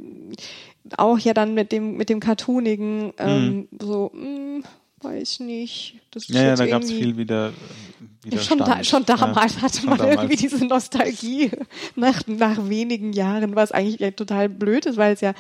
auch 0.97 1.19
ja 1.19 1.33
dann 1.35 1.55
mit 1.55 1.73
dem 1.73 1.97
mit 1.97 2.09
dem 2.09 2.21
Cartoonigen 2.21 3.13
ähm, 3.19 3.69
so, 3.81 4.11
hm, 4.13 4.65
weiß 5.03 5.41
nicht. 5.41 5.97
Das 6.11 6.25
ist 6.29 6.35
Ja, 6.35 6.43
ja, 6.45 6.55
da 6.57 6.67
gab 6.67 6.83
es 6.83 6.91
viel 6.93 7.17
wieder. 7.17 7.53
schon, 8.41 8.59
da, 8.59 8.85
schon 8.85 9.05
damals 9.05 9.57
Ja, 9.57 9.63
hatte 9.63 9.87
man 9.87 9.99
damals. 9.99 10.17
irgendwie 10.17 10.37
diese 10.37 10.65
Nostalgie 10.67 11.51
nach, 11.97 12.21
nach 12.27 12.69
wenigen 12.69 13.13
Jahren, 13.13 13.57
was 13.57 13.73
eigentlich 13.73 14.15
total 14.17 14.49
blöd 14.49 14.87
ist, 14.87 14.97
weil 14.97 15.15
es 15.15 15.21
ja 15.21 15.35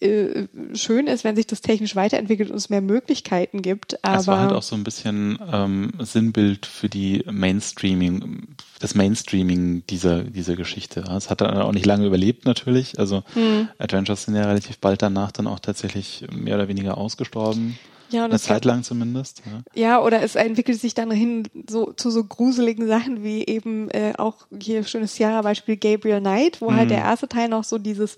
äh, 0.00 0.46
schön 0.74 1.06
ist, 1.06 1.24
wenn 1.24 1.36
sich 1.36 1.46
das 1.46 1.60
technisch 1.62 1.96
weiterentwickelt 1.96 2.50
und 2.50 2.56
es 2.56 2.70
mehr 2.70 2.80
Möglichkeiten 2.80 3.62
gibt. 3.62 4.04
Aber 4.04 4.18
Es 4.20 4.26
war 4.26 4.40
halt 4.40 4.52
auch 4.52 4.62
so 4.62 4.76
ein 4.76 4.84
bisschen 4.84 5.38
ähm, 5.52 5.92
Sinnbild 6.00 6.66
für 6.66 6.88
die 6.88 7.24
Mainstreaming, 7.30 8.48
das 8.80 8.94
Mainstreaming 8.94 9.84
dieser, 9.88 10.24
dieser 10.24 10.56
Geschichte. 10.56 11.00
Es 11.16 11.30
hat 11.30 11.40
dann 11.40 11.56
auch 11.56 11.72
nicht 11.72 11.86
lange 11.86 12.06
überlebt 12.06 12.44
natürlich. 12.44 12.98
Also 12.98 13.22
Hm. 13.34 13.68
Adventures 13.78 14.24
sind 14.24 14.34
ja 14.34 14.42
relativ 14.44 14.78
bald 14.78 15.02
danach 15.02 15.32
dann 15.32 15.46
auch 15.46 15.60
tatsächlich 15.60 16.24
mehr 16.32 16.56
oder 16.56 16.68
weniger 16.68 16.98
ausgestorben. 16.98 17.78
Ja, 18.12 18.24
Eine 18.26 18.38
Zeit 18.38 18.64
lang 18.64 18.82
zumindest. 18.84 19.42
Ja. 19.74 19.80
ja, 19.80 20.00
oder 20.02 20.22
es 20.22 20.34
entwickelt 20.36 20.80
sich 20.80 20.94
dann 20.94 21.10
hin 21.10 21.48
so 21.68 21.92
zu 21.92 22.10
so 22.10 22.22
gruseligen 22.24 22.86
Sachen 22.86 23.24
wie 23.24 23.44
eben 23.44 23.90
äh, 23.90 24.12
auch 24.18 24.46
hier 24.60 24.84
schönes 24.84 25.14
Sierra-Beispiel 25.16 25.76
Gabriel 25.76 26.20
Knight, 26.20 26.60
wo 26.60 26.70
Mhm. 26.70 26.76
halt 26.76 26.90
der 26.90 26.98
erste 26.98 27.28
Teil 27.28 27.48
noch 27.48 27.64
so 27.64 27.78
dieses 27.78 28.16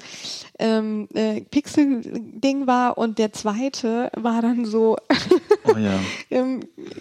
ähm, 0.58 1.08
äh, 1.14 1.40
Pixel-Ding 1.42 2.66
war 2.66 2.98
und 2.98 3.18
der 3.18 3.32
zweite 3.32 4.10
war 4.16 4.42
dann 4.42 4.64
so 4.66 4.96
Oh 5.66 5.76
ja. 5.78 5.98
ähm, 6.30 6.60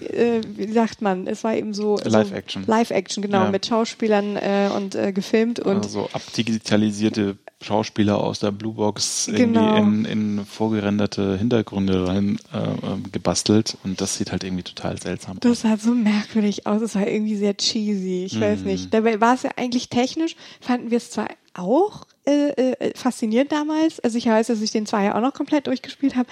äh, 0.09 0.41
wie 0.55 0.71
sagt 0.71 1.01
man, 1.01 1.27
es 1.27 1.43
war 1.43 1.53
eben 1.55 1.73
so 1.73 1.97
Live-Action. 2.03 2.63
So 2.65 2.71
Live-Action, 2.71 3.21
genau, 3.23 3.43
Ja. 3.45 3.51
mit 3.51 3.65
Schauspielern 3.65 4.37
äh, 4.37 4.69
und 4.75 4.95
äh, 4.95 5.11
gefilmt 5.11 5.59
und 5.59 5.77
also 5.77 5.89
so 6.03 6.09
abdigitalisierte 6.13 7.37
Schauspieler 7.63 8.17
aus 8.19 8.39
der 8.39 8.51
Bluebox 8.51 9.29
Genau. 9.33 9.59
irgendwie 9.75 9.77
in, 9.77 10.05
in 10.39 10.45
vorgerenderte 10.45 11.37
Hintergründe 11.37 12.07
rein 12.07 12.39
äh, 12.53 12.57
ähm, 12.85 13.11
gebastelt 13.11 13.77
und 13.83 14.01
das 14.01 14.15
sieht 14.17 14.31
halt 14.31 14.43
irgendwie 14.43 14.63
total 14.63 15.01
seltsam 15.01 15.37
aus. 15.37 15.41
das 15.41 15.61
sah 15.61 15.77
so 15.77 15.91
merkwürdig 15.91 16.67
aus, 16.67 16.81
es 16.81 16.95
war 16.95 17.07
irgendwie 17.07 17.35
sehr 17.35 17.55
cheesy, 17.57 18.25
ich 18.25 18.39
weiß 18.39 18.59
Mhm. 18.61 18.65
nicht. 18.67 18.93
Dabei 18.93 19.19
war 19.21 19.33
es 19.35 19.43
ja 19.43 19.51
eigentlich 19.55 19.89
technisch, 19.89 20.35
fanden 20.61 20.91
wir 20.91 20.97
es 20.97 21.09
zwar 21.11 21.27
auch 21.55 22.05
äh, 22.25 22.49
äh, 22.49 22.97
faszinierend 22.97 23.51
damals. 23.51 23.99
Also 23.99 24.17
ich 24.17 24.25
weiß, 24.27 24.47
dass 24.47 24.61
ich 24.61 24.71
den 24.71 24.85
zwei 24.85 25.05
ja 25.05 25.15
auch 25.15 25.21
noch 25.21 25.33
komplett 25.33 25.67
durchgespielt 25.67 26.15
habe. 26.15 26.27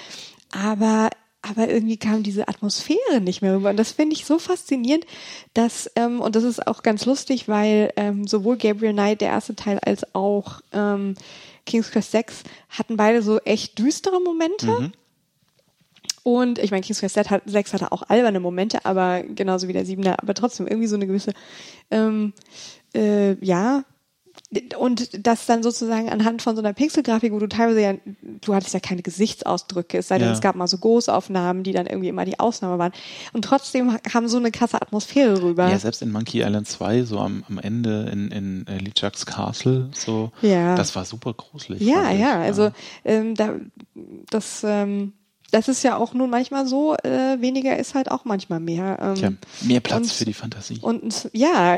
Aber 0.51 1.09
aber 1.41 1.69
irgendwie 1.69 1.97
kam 1.97 2.23
diese 2.23 2.47
Atmosphäre 2.47 3.19
nicht 3.19 3.41
mehr 3.41 3.55
rüber. 3.55 3.71
Und 3.71 3.77
das 3.77 3.91
finde 3.91 4.15
ich 4.15 4.25
so 4.25 4.37
faszinierend, 4.37 5.05
dass, 5.53 5.89
ähm, 5.95 6.21
und 6.21 6.35
das 6.35 6.43
ist 6.43 6.67
auch 6.67 6.83
ganz 6.83 7.05
lustig, 7.05 7.47
weil 7.47 7.91
ähm, 7.95 8.27
sowohl 8.27 8.57
Gabriel 8.57 8.93
Knight, 8.93 9.21
der 9.21 9.29
erste 9.29 9.55
Teil, 9.55 9.79
als 9.79 10.13
auch 10.13 10.61
ähm, 10.71 11.15
King's 11.65 11.91
Quest 11.91 12.11
6 12.11 12.43
hatten 12.69 12.97
beide 12.97 13.21
so 13.21 13.39
echt 13.39 13.79
düstere 13.79 14.19
Momente. 14.21 14.67
Mhm. 14.67 14.91
Und 16.23 16.59
ich 16.59 16.69
meine, 16.69 16.83
King's 16.83 16.99
Quest 16.99 17.19
6 17.45 17.73
hatte 17.73 17.91
auch 17.91 18.03
alberne 18.07 18.39
Momente, 18.39 18.85
aber 18.85 19.23
genauso 19.23 19.67
wie 19.67 19.73
der 19.73 19.85
7er, 19.85 20.21
aber 20.21 20.35
trotzdem 20.35 20.67
irgendwie 20.67 20.87
so 20.87 20.95
eine 20.95 21.07
gewisse, 21.07 21.33
ähm, 21.89 22.33
äh, 22.93 23.33
ja, 23.43 23.83
und 24.77 25.25
das 25.25 25.45
dann 25.45 25.63
sozusagen 25.63 26.09
anhand 26.09 26.41
von 26.41 26.55
so 26.55 26.61
einer 26.61 26.73
Pixelgrafik, 26.73 27.31
wo 27.31 27.39
du 27.39 27.47
teilweise 27.47 27.81
ja, 27.81 27.93
du 28.41 28.53
hattest 28.53 28.73
ja 28.73 28.81
keine 28.81 29.01
Gesichtsausdrücke, 29.01 29.99
es 29.99 30.09
sei 30.09 30.17
denn, 30.17 30.27
ja. 30.27 30.33
es 30.33 30.41
gab 30.41 30.55
mal 30.55 30.67
so 30.67 30.77
Großaufnahmen, 30.77 31.63
die 31.63 31.71
dann 31.71 31.85
irgendwie 31.87 32.09
immer 32.09 32.25
die 32.25 32.39
Ausnahme 32.39 32.77
waren. 32.77 32.91
Und 33.31 33.45
trotzdem 33.45 33.97
haben 34.13 34.27
so 34.27 34.37
eine 34.37 34.51
krasse 34.51 34.81
Atmosphäre 34.81 35.41
rüber. 35.41 35.69
Ja, 35.69 35.79
selbst 35.79 36.01
in 36.01 36.11
Monkey 36.11 36.41
Island 36.41 36.67
2, 36.67 37.03
so 37.03 37.19
am, 37.19 37.45
am 37.47 37.59
Ende 37.59 38.09
in, 38.11 38.29
in 38.31 38.67
äh, 38.67 38.77
Lichaks 38.77 39.25
Castle, 39.25 39.89
so, 39.93 40.31
ja. 40.41 40.75
das 40.75 40.95
war 40.95 41.05
super 41.05 41.33
gruselig. 41.33 41.81
Ja, 41.81 42.11
ja, 42.11 42.41
also 42.41 42.71
ähm, 43.05 43.35
da, 43.35 43.55
das, 44.29 44.65
ähm, 44.65 45.13
das 45.51 45.67
ist 45.67 45.83
ja 45.83 45.97
auch 45.97 46.13
nun 46.13 46.29
manchmal 46.29 46.65
so, 46.65 46.95
äh, 46.95 47.39
weniger 47.39 47.77
ist 47.77 47.93
halt 47.93 48.09
auch 48.09 48.25
manchmal 48.25 48.59
mehr. 48.59 48.97
Ähm, 49.01 49.15
Tja, 49.15 49.31
mehr 49.61 49.79
Platz 49.81 50.03
und, 50.03 50.11
für 50.11 50.25
die 50.25 50.33
Fantasie. 50.33 50.79
Und 50.81 51.29
ja, 51.33 51.77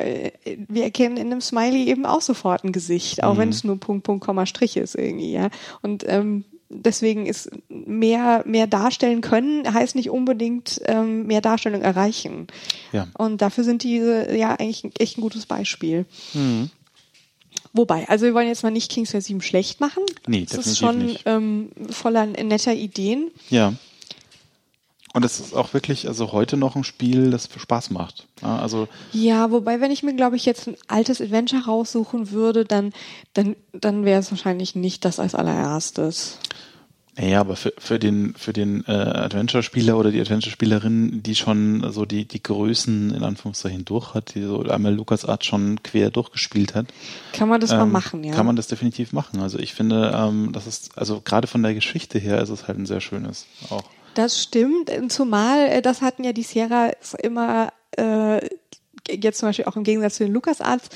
wir 0.68 0.84
erkennen 0.84 1.18
in 1.18 1.28
einem 1.28 1.42
Smiley 1.42 1.86
eben 1.88 2.06
auch 2.06 2.22
sofort 2.22 2.64
ein 2.64 2.72
Gesicht, 2.72 3.24
auch 3.24 3.34
mhm. 3.34 3.38
wenn 3.40 3.50
es 3.50 3.64
nur 3.64 3.80
Punkt, 3.80 4.04
Punkt, 4.04 4.24
Komma, 4.24 4.46
Strich 4.46 4.78
ist 4.78 4.96
irgendwie, 4.96 5.32
ja. 5.32 5.50
Und 5.82 6.06
ähm, 6.08 6.46
deswegen 6.70 7.26
ist 7.26 7.50
mehr, 7.70 8.44
mehr 8.46 8.68
darstellen 8.68 9.22
können, 9.22 9.72
heißt 9.72 9.96
nicht 9.96 10.10
unbedingt 10.10 10.82
ähm, 10.86 11.26
mehr 11.26 11.42
Darstellung 11.42 11.82
erreichen. 11.82 12.48
Ja. 12.92 13.08
Und 13.18 13.42
dafür 13.42 13.64
sind 13.64 13.84
diese 13.84 14.36
ja 14.36 14.56
eigentlich 14.56 14.84
echt 15.00 15.18
ein 15.18 15.22
gutes 15.22 15.46
Beispiel. 15.46 16.06
Mhm. 16.34 16.70
Wobei, 17.74 18.08
also 18.08 18.26
wir 18.26 18.36
wollen 18.36 18.48
jetzt 18.48 18.64
mal 18.64 18.70
nicht 18.70 18.92
Kings 18.92 19.12
7 19.12 19.42
schlecht 19.42 19.80
machen. 19.82 20.04
Nee, 20.28 20.46
das 20.50 20.68
ist 20.68 20.78
schon 20.78 21.18
ähm, 21.26 21.72
voller 21.90 22.28
netter 22.28 22.74
Ideen. 22.74 23.32
Ja. 23.50 23.74
Und 25.14 25.24
es 25.24 25.40
ist 25.40 25.54
auch 25.54 25.74
wirklich, 25.74 26.08
also 26.08 26.32
heute 26.32 26.58
noch 26.58 26.76
ein 26.76 26.84
Spiel, 26.84 27.30
das 27.30 27.48
Spaß 27.56 27.92
macht. 27.92 28.28
Ja, 28.42 28.58
also 28.58 28.88
ja, 29.12 29.52
wobei, 29.52 29.80
wenn 29.80 29.92
ich 29.92 30.02
mir, 30.02 30.16
glaube 30.16 30.36
ich, 30.36 30.46
jetzt 30.46 30.68
ein 30.68 30.76
altes 30.88 31.22
Adventure 31.22 31.66
raussuchen 31.66 32.32
würde, 32.32 32.66
dann, 32.66 32.94
dann, 33.34 33.56
dann 33.74 34.06
wäre 34.06 34.20
es 34.20 34.32
wahrscheinlich 34.32 34.74
nicht 34.74 35.06
das 35.06 35.20
als 35.20 35.36
allererstes. 35.36 36.40
Ja, 37.20 37.42
aber 37.42 37.56
für, 37.56 37.74
für 37.78 38.00
den, 38.00 38.34
für 38.36 38.54
den 38.54 38.84
äh, 38.88 38.92
Adventure-Spieler 38.92 39.98
oder 39.98 40.12
die 40.12 40.20
Adventure-Spielerin, 40.20 41.22
die 41.22 41.36
schon 41.36 41.92
so 41.92 42.06
die, 42.06 42.26
die 42.26 42.42
Größen 42.42 43.14
in 43.14 43.24
Anführungszeichen 43.24 43.86
durch 43.86 44.16
hat, 44.16 44.34
die 44.34 44.42
so 44.42 44.62
einmal 44.64 44.96
LucasArts 44.96 45.46
schon 45.46 45.84
quer 45.84 46.10
durchgespielt 46.10 46.74
hat. 46.74 46.88
Kann 47.32 47.50
man 47.50 47.62
das 47.62 47.72
ähm, 47.72 47.78
mal 47.78 47.86
machen, 47.86 48.24
ja. 48.24 48.34
Kann 48.34 48.48
man 48.48 48.56
das 48.56 48.68
definitiv 48.68 49.14
machen. 49.14 49.42
Also 49.42 49.60
ich 49.60 49.76
finde, 49.76 50.12
ähm, 50.16 50.52
das 50.54 50.66
ist, 50.66 50.98
also 50.98 51.22
gerade 51.22 51.48
von 51.48 51.62
der 51.62 51.76
Geschichte 51.76 52.18
her 52.18 52.42
ist 52.42 52.50
es 52.50 52.68
halt 52.68 52.80
ein 52.80 52.88
sehr 52.88 53.02
schönes 53.02 53.46
auch. 53.70 53.84
Das 54.16 54.42
stimmt, 54.42 54.92
zumal 55.10 55.68
äh, 55.68 55.82
das 55.82 56.02
hatten 56.02 56.24
ja 56.24 56.34
die 56.34 56.44
Sierra 56.44 56.92
immer 57.22 57.74
äh, 57.92 58.48
jetzt 59.10 59.40
zum 59.40 59.50
Beispiel 59.50 59.66
auch 59.66 59.76
im 59.76 59.84
Gegensatz 59.84 60.16
zu 60.16 60.24
den 60.24 60.34
LucasArts, 60.34 60.90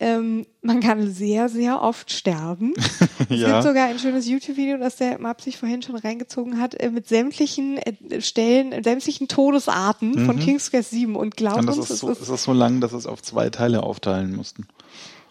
ähm, 0.00 0.46
man 0.62 0.80
kann 0.80 1.12
sehr, 1.12 1.48
sehr 1.48 1.82
oft 1.82 2.12
sterben. 2.12 2.74
Es 3.28 3.40
ja. 3.40 3.52
gibt 3.52 3.62
sogar 3.62 3.86
ein 3.86 3.98
schönes 3.98 4.28
YouTube-Video, 4.28 4.78
das 4.78 4.96
der 4.96 5.18
Map 5.18 5.40
sich 5.40 5.56
vorhin 5.56 5.80
schon 5.80 5.96
reingezogen 5.96 6.60
hat, 6.60 6.74
äh, 6.74 6.90
mit 6.90 7.08
sämtlichen 7.08 7.78
äh, 7.78 8.20
Stellen, 8.20 8.82
sämtlichen 8.82 9.28
Todesarten 9.28 10.10
mhm. 10.10 10.26
von 10.26 10.38
King's 10.38 10.70
Quest 10.70 10.90
7 10.90 11.14
und 11.14 11.36
glaubt 11.36 11.58
uns, 11.58 11.78
ist 11.78 11.98
so, 11.98 12.10
es 12.10 12.28
ist 12.28 12.42
so 12.42 12.52
lang, 12.52 12.80
dass 12.80 12.92
es 12.92 13.06
auf 13.06 13.22
zwei 13.22 13.48
Teile 13.48 13.82
aufteilen 13.84 14.34
mussten. 14.34 14.66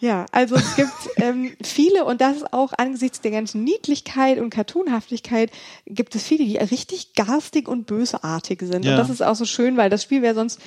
Ja, 0.02 0.26
also 0.32 0.56
es 0.56 0.76
gibt 0.76 0.92
ähm, 1.18 1.52
viele 1.62 2.06
und 2.06 2.22
das 2.22 2.38
ist 2.38 2.54
auch 2.54 2.74
angesichts 2.76 3.22
der 3.22 3.30
ganzen 3.30 3.64
Niedlichkeit 3.64 4.40
und 4.40 4.50
Cartoonhaftigkeit 4.50 5.52
gibt 5.86 6.16
es 6.16 6.24
viele, 6.24 6.44
die 6.44 6.58
richtig 6.58 7.14
garstig 7.14 7.68
und 7.68 7.86
bösartig 7.86 8.62
sind. 8.64 8.84
Ja. 8.84 8.92
Und 8.92 8.98
das 8.98 9.12
ist 9.12 9.22
auch 9.22 9.36
so 9.36 9.46
schön, 9.46 9.78
weil 9.78 9.92
das 9.92 10.02
Spiel 10.02 10.24
wäre 10.24 10.34
sonst 10.34 10.60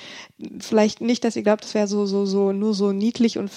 vielleicht 0.61 1.01
nicht, 1.01 1.25
dass 1.25 1.35
ihr 1.35 1.43
glaubt, 1.43 1.65
es 1.65 1.75
wäre 1.75 1.89
so 1.89 2.07
so 2.07 2.27
so 2.27 2.53
nur 2.53 2.75
so 2.75 2.93
niedlich 2.93 3.37
und 3.37 3.51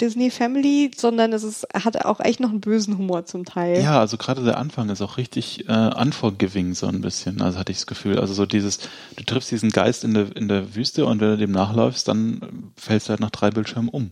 Disney 0.00 0.32
Family, 0.32 0.90
sondern 0.96 1.32
es 1.32 1.44
ist 1.44 1.64
hat 1.72 2.04
auch 2.04 2.18
echt 2.18 2.40
noch 2.40 2.50
einen 2.50 2.60
bösen 2.60 2.98
Humor 2.98 3.24
zum 3.24 3.44
Teil. 3.44 3.82
Ja, 3.82 4.00
also 4.00 4.16
gerade 4.16 4.42
der 4.42 4.58
Anfang 4.58 4.88
ist 4.90 5.00
auch 5.00 5.16
richtig 5.16 5.68
äh, 5.68 5.94
unforgiving 5.94 6.74
so 6.74 6.88
ein 6.88 7.00
bisschen. 7.02 7.40
Also 7.40 7.60
hatte 7.60 7.70
ich 7.70 7.78
das 7.78 7.86
Gefühl, 7.86 8.18
also 8.18 8.34
so 8.34 8.46
dieses 8.46 8.80
du 9.14 9.22
triffst 9.22 9.52
diesen 9.52 9.70
Geist 9.70 10.02
in 10.02 10.14
der 10.14 10.36
in 10.36 10.48
der 10.48 10.74
Wüste 10.74 11.06
und 11.06 11.20
wenn 11.20 11.30
du 11.30 11.36
dem 11.36 11.52
nachläufst, 11.52 12.08
dann 12.08 12.72
fällst 12.76 13.06
du 13.06 13.10
halt 13.10 13.20
nach 13.20 13.30
drei 13.30 13.52
Bildschirmen 13.52 13.88
um. 13.88 14.10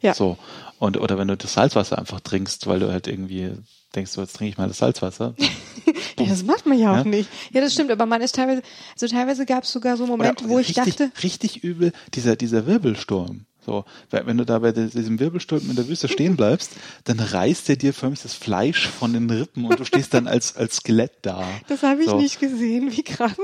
Ja. 0.00 0.14
So. 0.14 0.38
Und, 0.78 0.96
oder 0.96 1.18
wenn 1.18 1.28
du 1.28 1.36
das 1.36 1.54
Salzwasser 1.54 1.98
einfach 1.98 2.20
trinkst, 2.20 2.66
weil 2.66 2.80
du 2.80 2.92
halt 2.92 3.08
irgendwie 3.08 3.52
denkst, 3.94 4.12
so, 4.12 4.20
jetzt 4.20 4.36
trinke 4.36 4.52
ich 4.52 4.58
mal 4.58 4.68
das 4.68 4.78
Salzwasser. 4.78 5.34
ja, 6.18 6.26
das 6.26 6.44
macht 6.44 6.66
man 6.66 6.78
ja 6.78 6.92
auch 6.92 6.96
ja? 6.98 7.04
nicht. 7.04 7.28
Ja, 7.52 7.60
das 7.60 7.72
stimmt, 7.72 7.90
aber 7.90 8.06
man 8.06 8.20
ist 8.20 8.34
teilweise, 8.34 8.62
also 8.92 9.08
teilweise 9.08 9.46
gab 9.46 9.64
es 9.64 9.72
sogar 9.72 9.96
so 9.96 10.06
Momente, 10.06 10.44
oder, 10.44 10.52
wo 10.52 10.58
ich 10.58 10.68
richtig, 10.76 10.96
dachte. 10.96 11.10
Richtig 11.22 11.64
übel, 11.64 11.92
dieser, 12.14 12.36
dieser 12.36 12.66
Wirbelsturm. 12.66 13.46
So, 13.60 13.84
wenn 14.10 14.38
du 14.38 14.46
da 14.46 14.60
bei 14.60 14.72
diesem 14.72 15.20
Wirbelsturm 15.20 15.68
in 15.68 15.76
der 15.76 15.88
Wüste 15.88 16.08
stehen 16.08 16.36
bleibst, 16.36 16.72
dann 17.04 17.20
reißt 17.20 17.68
er 17.68 17.76
dir 17.76 17.92
förmlich 17.92 18.22
das 18.22 18.32
Fleisch 18.32 18.88
von 18.88 19.12
den 19.12 19.28
Rippen 19.28 19.66
und 19.66 19.78
du 19.78 19.84
stehst 19.84 20.14
dann 20.14 20.26
als, 20.26 20.56
als 20.56 20.76
Skelett 20.76 21.12
da. 21.22 21.46
Das 21.66 21.82
habe 21.82 22.00
ich 22.02 22.08
so. 22.08 22.18
nicht 22.18 22.40
gesehen, 22.40 22.92
wie 22.92 23.02
krass. 23.02 23.36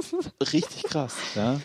Richtig 0.52 0.84
krass, 0.84 1.14
ja. 1.34 1.60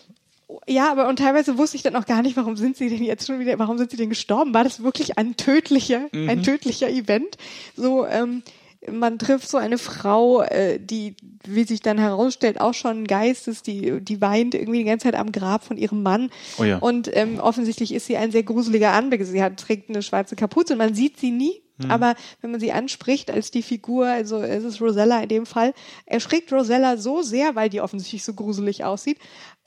Ja, 0.68 0.92
aber 0.92 1.08
und 1.08 1.20
teilweise 1.20 1.58
wusste 1.58 1.78
ich 1.78 1.84
dann 1.84 1.96
auch 1.96 2.06
gar 2.06 2.24
nicht, 2.24 2.36
warum 2.36 2.58
sind 2.58 2.76
sie 2.76 2.90
denn 2.90 3.04
jetzt 3.04 3.28
schon 3.28 3.40
wieder, 3.40 3.60
warum 3.60 3.78
sind 3.78 3.92
sie 3.92 3.98
denn 3.98 4.10
gestorben? 4.10 4.54
War 4.54 4.64
das 4.64 4.82
wirklich 4.82 5.18
ein 5.18 5.38
tödlicher, 5.38 6.08
mhm. 6.12 6.30
ein 6.30 6.44
tödlicher 6.44 6.90
Event? 6.90 7.38
So, 7.76 8.08
ähm, 8.08 8.42
man 8.90 9.20
trifft 9.20 9.50
so 9.50 9.58
eine 9.58 9.78
Frau, 9.78 10.42
äh, 10.42 10.80
die, 10.80 11.16
wie 11.46 11.66
sich 11.66 11.82
dann 11.82 11.98
herausstellt, 11.98 12.62
auch 12.62 12.74
schon 12.74 13.04
ein 13.04 13.08
Geist 13.08 13.48
ist, 13.48 13.68
die, 13.68 14.02
die 14.02 14.22
weint 14.22 14.56
irgendwie 14.56 14.80
die 14.80 14.86
ganze 14.86 15.06
Zeit 15.06 15.16
am 15.16 15.32
Grab 15.32 15.64
von 15.64 15.78
ihrem 15.78 16.02
Mann. 16.02 16.32
Oh 16.58 16.64
ja. 16.64 16.78
Und 16.78 17.16
ähm, 17.16 17.40
offensichtlich 17.40 17.94
ist 17.94 18.08
sie 18.08 18.18
ein 18.18 18.32
sehr 18.32 18.44
gruseliger 18.44 18.94
Anblick. 18.94 19.24
Sie 19.26 19.44
hat, 19.44 19.58
trägt 19.58 19.90
eine 19.90 20.02
schwarze 20.02 20.36
Kapuze 20.36 20.74
und 20.74 20.80
man 20.80 20.94
sieht 20.94 21.20
sie 21.20 21.32
nie. 21.32 21.62
Mhm. 21.78 21.92
Aber 21.92 22.16
wenn 22.42 22.52
man 22.52 22.60
sie 22.60 22.72
anspricht 22.72 23.32
als 23.32 23.52
die 23.52 23.64
Figur, 23.64 24.08
also 24.08 24.42
es 24.42 24.64
ist 24.64 24.82
Rosella 24.82 25.22
in 25.22 25.30
dem 25.30 25.46
Fall, 25.46 25.74
erschrickt 26.06 26.52
Rosella 26.52 26.98
so 26.98 27.22
sehr, 27.22 27.56
weil 27.56 27.70
die 27.70 27.82
offensichtlich 27.82 28.24
so 28.24 28.34
gruselig 28.34 28.84
aussieht, 28.84 29.18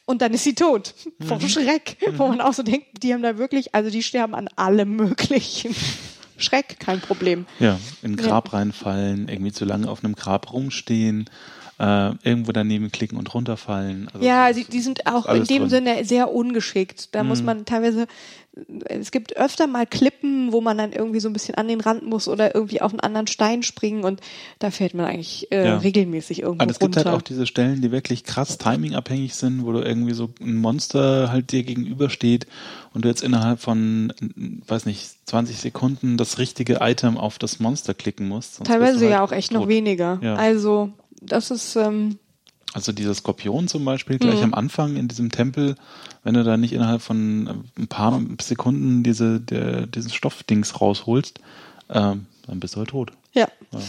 und 0.04 0.22
dann 0.22 0.32
ist 0.34 0.44
sie 0.44 0.54
tot. 0.54 0.94
Mhm. 1.18 1.26
Vom 1.26 1.48
Schreck. 1.48 1.96
Mhm. 2.06 2.18
Wo 2.18 2.28
man 2.28 2.40
auch 2.40 2.52
so 2.52 2.62
denkt, 2.62 3.02
die 3.02 3.14
haben 3.14 3.22
da 3.22 3.38
wirklich, 3.38 3.74
also 3.74 3.90
die 3.90 4.02
sterben 4.02 4.34
an 4.34 4.48
allem 4.56 4.96
Möglichen. 4.96 5.74
Schreck, 6.38 6.80
kein 6.80 7.00
Problem. 7.00 7.46
Ja, 7.60 7.78
in 8.02 8.12
ein 8.12 8.16
Grab 8.16 8.48
ja. 8.48 8.58
reinfallen, 8.58 9.28
irgendwie 9.28 9.52
zu 9.52 9.64
lange 9.64 9.88
auf 9.88 10.04
einem 10.04 10.16
Grab 10.16 10.52
rumstehen, 10.52 11.30
äh, 11.82 12.12
irgendwo 12.22 12.52
daneben 12.52 12.92
klicken 12.92 13.18
und 13.18 13.34
runterfallen. 13.34 14.08
Also 14.14 14.24
ja, 14.24 14.52
die, 14.52 14.64
die 14.64 14.80
sind 14.80 15.06
auch 15.06 15.26
in 15.26 15.44
dem 15.44 15.62
drin. 15.62 15.68
Sinne 15.68 16.04
sehr 16.04 16.32
ungeschickt. 16.32 17.14
Da 17.14 17.22
mhm. 17.22 17.28
muss 17.28 17.42
man 17.42 17.64
teilweise 17.64 18.06
es 18.84 19.10
gibt 19.10 19.34
öfter 19.38 19.66
mal 19.66 19.86
Klippen, 19.86 20.52
wo 20.52 20.60
man 20.60 20.76
dann 20.76 20.92
irgendwie 20.92 21.20
so 21.20 21.28
ein 21.28 21.32
bisschen 21.32 21.54
an 21.54 21.68
den 21.68 21.80
Rand 21.80 22.04
muss 22.04 22.28
oder 22.28 22.54
irgendwie 22.54 22.82
auf 22.82 22.92
einen 22.92 23.00
anderen 23.00 23.26
Stein 23.26 23.62
springen 23.62 24.04
und 24.04 24.20
da 24.58 24.70
fällt 24.70 24.92
man 24.92 25.06
eigentlich 25.06 25.50
äh, 25.50 25.68
ja. 25.68 25.78
regelmäßig 25.78 26.42
irgendwo 26.42 26.62
Aber 26.62 26.70
es 26.70 26.78
gibt 26.78 26.96
halt 26.96 27.06
auch 27.06 27.22
diese 27.22 27.46
Stellen, 27.46 27.80
die 27.80 27.90
wirklich 27.90 28.24
krass 28.24 28.58
timingabhängig 28.58 29.34
sind, 29.34 29.64
wo 29.64 29.72
du 29.72 29.80
irgendwie 29.80 30.12
so 30.12 30.28
ein 30.42 30.56
Monster 30.56 31.32
halt 31.32 31.50
dir 31.50 31.62
gegenübersteht 31.62 32.46
und 32.92 33.06
du 33.06 33.08
jetzt 33.08 33.22
innerhalb 33.22 33.58
von, 33.58 34.12
weiß 34.66 34.84
nicht, 34.84 35.26
20 35.26 35.56
Sekunden 35.56 36.18
das 36.18 36.36
richtige 36.36 36.80
Item 36.82 37.16
auf 37.16 37.38
das 37.38 37.58
Monster 37.58 37.94
klicken 37.94 38.28
musst. 38.28 38.62
Teilweise 38.64 39.00
halt 39.00 39.10
ja 39.10 39.24
auch 39.24 39.32
echt 39.32 39.52
tot. 39.52 39.62
noch 39.62 39.68
weniger. 39.68 40.20
Ja. 40.22 40.34
Also 40.34 40.92
das 41.24 41.50
ist 41.50 41.76
ähm, 41.76 42.18
also 42.74 42.92
dieser 42.92 43.14
Skorpion 43.14 43.68
zum 43.68 43.84
Beispiel 43.84 44.18
gleich 44.18 44.38
mhm. 44.38 44.44
am 44.44 44.54
Anfang 44.54 44.96
in 44.96 45.08
diesem 45.08 45.30
Tempel, 45.30 45.76
wenn 46.24 46.34
du 46.34 46.42
da 46.42 46.56
nicht 46.56 46.72
innerhalb 46.72 47.02
von 47.02 47.64
ein 47.78 47.86
paar 47.88 48.20
Sekunden 48.40 49.02
diese, 49.02 49.40
der, 49.40 49.86
dieses 49.86 50.14
Stoffdings 50.14 50.80
rausholst, 50.80 51.40
ähm, 51.90 52.26
dann 52.46 52.60
bist 52.60 52.74
du 52.74 52.78
halt 52.78 52.90
tot. 52.90 53.12
Ja. 53.32 53.48
ja. 53.72 53.80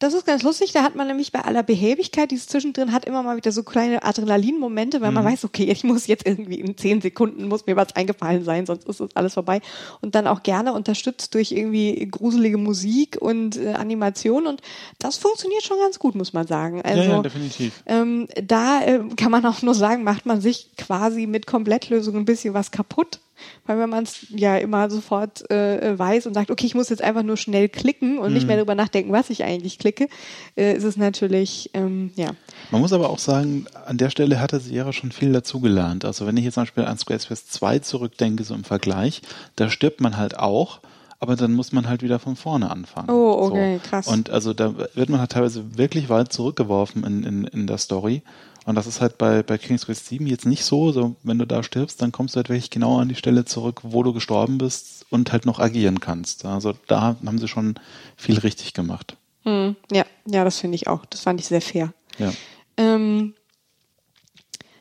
Das 0.00 0.14
ist 0.14 0.26
ganz 0.26 0.44
lustig, 0.44 0.70
da 0.72 0.84
hat 0.84 0.94
man 0.94 1.08
nämlich 1.08 1.32
bei 1.32 1.40
aller 1.40 1.64
Behäbigkeit, 1.64 2.30
die 2.30 2.36
es 2.36 2.46
zwischendrin 2.46 2.92
hat, 2.92 3.04
immer 3.04 3.24
mal 3.24 3.36
wieder 3.36 3.50
so 3.50 3.64
kleine 3.64 4.04
Adrenalin-Momente, 4.04 5.00
weil 5.00 5.08
mhm. 5.08 5.14
man 5.14 5.24
weiß, 5.24 5.44
okay, 5.44 5.64
ich 5.64 5.82
muss 5.82 6.06
jetzt 6.06 6.24
irgendwie 6.24 6.60
in 6.60 6.76
zehn 6.76 7.00
Sekunden, 7.00 7.48
muss 7.48 7.66
mir 7.66 7.74
was 7.74 7.96
eingefallen 7.96 8.44
sein, 8.44 8.64
sonst 8.64 8.86
ist 8.86 9.00
das 9.00 9.16
alles 9.16 9.34
vorbei. 9.34 9.60
Und 10.00 10.14
dann 10.14 10.28
auch 10.28 10.44
gerne 10.44 10.72
unterstützt 10.72 11.34
durch 11.34 11.50
irgendwie 11.50 12.06
gruselige 12.08 12.58
Musik 12.58 13.16
und 13.20 13.56
äh, 13.56 13.72
Animation 13.72 14.46
und 14.46 14.62
das 15.00 15.16
funktioniert 15.16 15.64
schon 15.64 15.78
ganz 15.80 15.98
gut, 15.98 16.14
muss 16.14 16.32
man 16.32 16.46
sagen. 16.46 16.80
Also, 16.82 17.02
ja, 17.02 17.08
ja 17.08 17.22
definitiv. 17.22 17.82
Ähm, 17.86 18.28
da 18.40 18.82
äh, 18.82 19.00
kann 19.16 19.32
man 19.32 19.44
auch 19.46 19.62
nur 19.62 19.74
sagen, 19.74 20.04
macht 20.04 20.26
man 20.26 20.40
sich 20.40 20.70
quasi 20.76 21.26
mit 21.26 21.46
Komplettlösung 21.46 22.14
ein 22.16 22.24
bisschen 22.24 22.54
was 22.54 22.70
kaputt 22.70 23.18
Weil 23.66 23.78
wenn 23.78 23.90
man 23.90 24.04
es 24.04 24.26
ja 24.30 24.56
immer 24.56 24.90
sofort 24.90 25.50
äh, 25.50 25.98
weiß 25.98 26.26
und 26.26 26.34
sagt, 26.34 26.50
okay, 26.50 26.66
ich 26.66 26.74
muss 26.74 26.88
jetzt 26.88 27.02
einfach 27.02 27.22
nur 27.22 27.36
schnell 27.36 27.68
klicken 27.68 28.18
und 28.18 28.32
nicht 28.32 28.46
mehr 28.46 28.56
darüber 28.56 28.74
nachdenken, 28.74 29.12
was 29.12 29.30
ich 29.30 29.44
eigentlich 29.44 29.78
klicke, 29.78 30.08
äh, 30.56 30.74
ist 30.74 30.84
es 30.84 30.96
natürlich, 30.96 31.70
ähm, 31.74 32.10
ja. 32.16 32.30
Man 32.70 32.80
muss 32.80 32.92
aber 32.92 33.10
auch 33.10 33.18
sagen, 33.18 33.66
an 33.86 33.98
der 33.98 34.10
Stelle 34.10 34.40
hatte 34.40 34.60
Sierra 34.60 34.92
schon 34.92 35.12
viel 35.12 35.32
dazugelernt. 35.32 36.04
Also 36.04 36.26
wenn 36.26 36.36
ich 36.36 36.44
jetzt 36.44 36.54
zum 36.54 36.62
Beispiel 36.62 36.84
an 36.84 36.98
Squarespace 36.98 37.48
2 37.48 37.78
zurückdenke, 37.80 38.44
so 38.44 38.54
im 38.54 38.64
Vergleich, 38.64 39.22
da 39.56 39.70
stirbt 39.70 40.00
man 40.00 40.16
halt 40.16 40.38
auch, 40.38 40.80
aber 41.20 41.36
dann 41.36 41.52
muss 41.52 41.72
man 41.72 41.88
halt 41.88 42.02
wieder 42.02 42.18
von 42.18 42.36
vorne 42.36 42.70
anfangen. 42.70 43.10
Oh, 43.10 43.48
okay, 43.48 43.80
so. 43.82 43.88
krass. 43.88 44.06
Und 44.06 44.30
also 44.30 44.54
da 44.54 44.74
wird 44.94 45.08
man 45.08 45.20
halt 45.20 45.32
teilweise 45.32 45.76
wirklich 45.76 46.08
weit 46.08 46.32
zurückgeworfen 46.32 47.04
in, 47.04 47.24
in, 47.24 47.44
in 47.44 47.66
der 47.66 47.78
Story. 47.78 48.22
Und 48.68 48.74
das 48.74 48.86
ist 48.86 49.00
halt 49.00 49.16
bei, 49.16 49.42
bei 49.42 49.56
King's 49.56 49.86
Quest 49.86 50.08
7 50.08 50.26
jetzt 50.26 50.44
nicht 50.44 50.62
so. 50.62 50.92
So, 50.92 51.16
wenn 51.22 51.38
du 51.38 51.46
da 51.46 51.62
stirbst, 51.62 52.02
dann 52.02 52.12
kommst 52.12 52.34
du 52.34 52.36
halt 52.36 52.50
wirklich 52.50 52.68
genau 52.68 52.98
an 52.98 53.08
die 53.08 53.14
Stelle 53.14 53.46
zurück, 53.46 53.80
wo 53.82 54.02
du 54.02 54.12
gestorben 54.12 54.58
bist 54.58 55.06
und 55.08 55.32
halt 55.32 55.46
noch 55.46 55.58
agieren 55.58 56.00
kannst. 56.00 56.44
Also 56.44 56.74
da 56.86 57.16
haben 57.24 57.38
sie 57.38 57.48
schon 57.48 57.76
viel 58.14 58.38
richtig 58.38 58.74
gemacht. 58.74 59.16
Hm, 59.44 59.74
ja, 59.90 60.04
ja, 60.26 60.44
das 60.44 60.58
finde 60.58 60.74
ich 60.74 60.86
auch. 60.86 61.06
Das 61.06 61.22
fand 61.22 61.40
ich 61.40 61.46
sehr 61.46 61.62
fair. 61.62 61.94
Ja. 62.18 62.30
Ähm, 62.76 63.32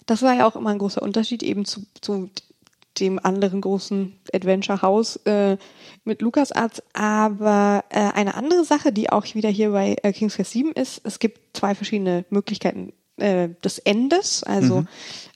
das 0.05 0.21
war 0.21 0.35
ja 0.35 0.45
auch 0.45 0.57
immer 0.57 0.71
ein 0.71 0.79
großer 0.79 1.01
Unterschied 1.01 1.41
eben 1.41 1.63
zu, 1.63 1.85
zu 2.01 2.29
dem 2.99 3.19
anderen 3.23 3.61
großen 3.61 4.19
Adventure-Haus 4.33 5.15
äh, 5.23 5.55
mit 6.03 6.21
LucasArts. 6.21 6.83
Aber 6.91 7.85
äh, 7.87 8.01
eine 8.01 8.35
andere 8.35 8.65
Sache, 8.65 8.91
die 8.91 9.09
auch 9.09 9.33
wieder 9.33 9.49
hier 9.49 9.71
bei 9.71 9.95
äh, 10.03 10.11
King's 10.11 10.35
Quest 10.35 10.51
7 10.51 10.73
ist, 10.73 10.99
es 11.05 11.19
gibt 11.19 11.55
zwei 11.55 11.73
verschiedene 11.73 12.25
Möglichkeiten 12.29 12.91
äh, 13.17 13.49
des 13.63 13.79
Endes. 13.79 14.43
Also 14.43 14.81
Mhm. 14.81 14.87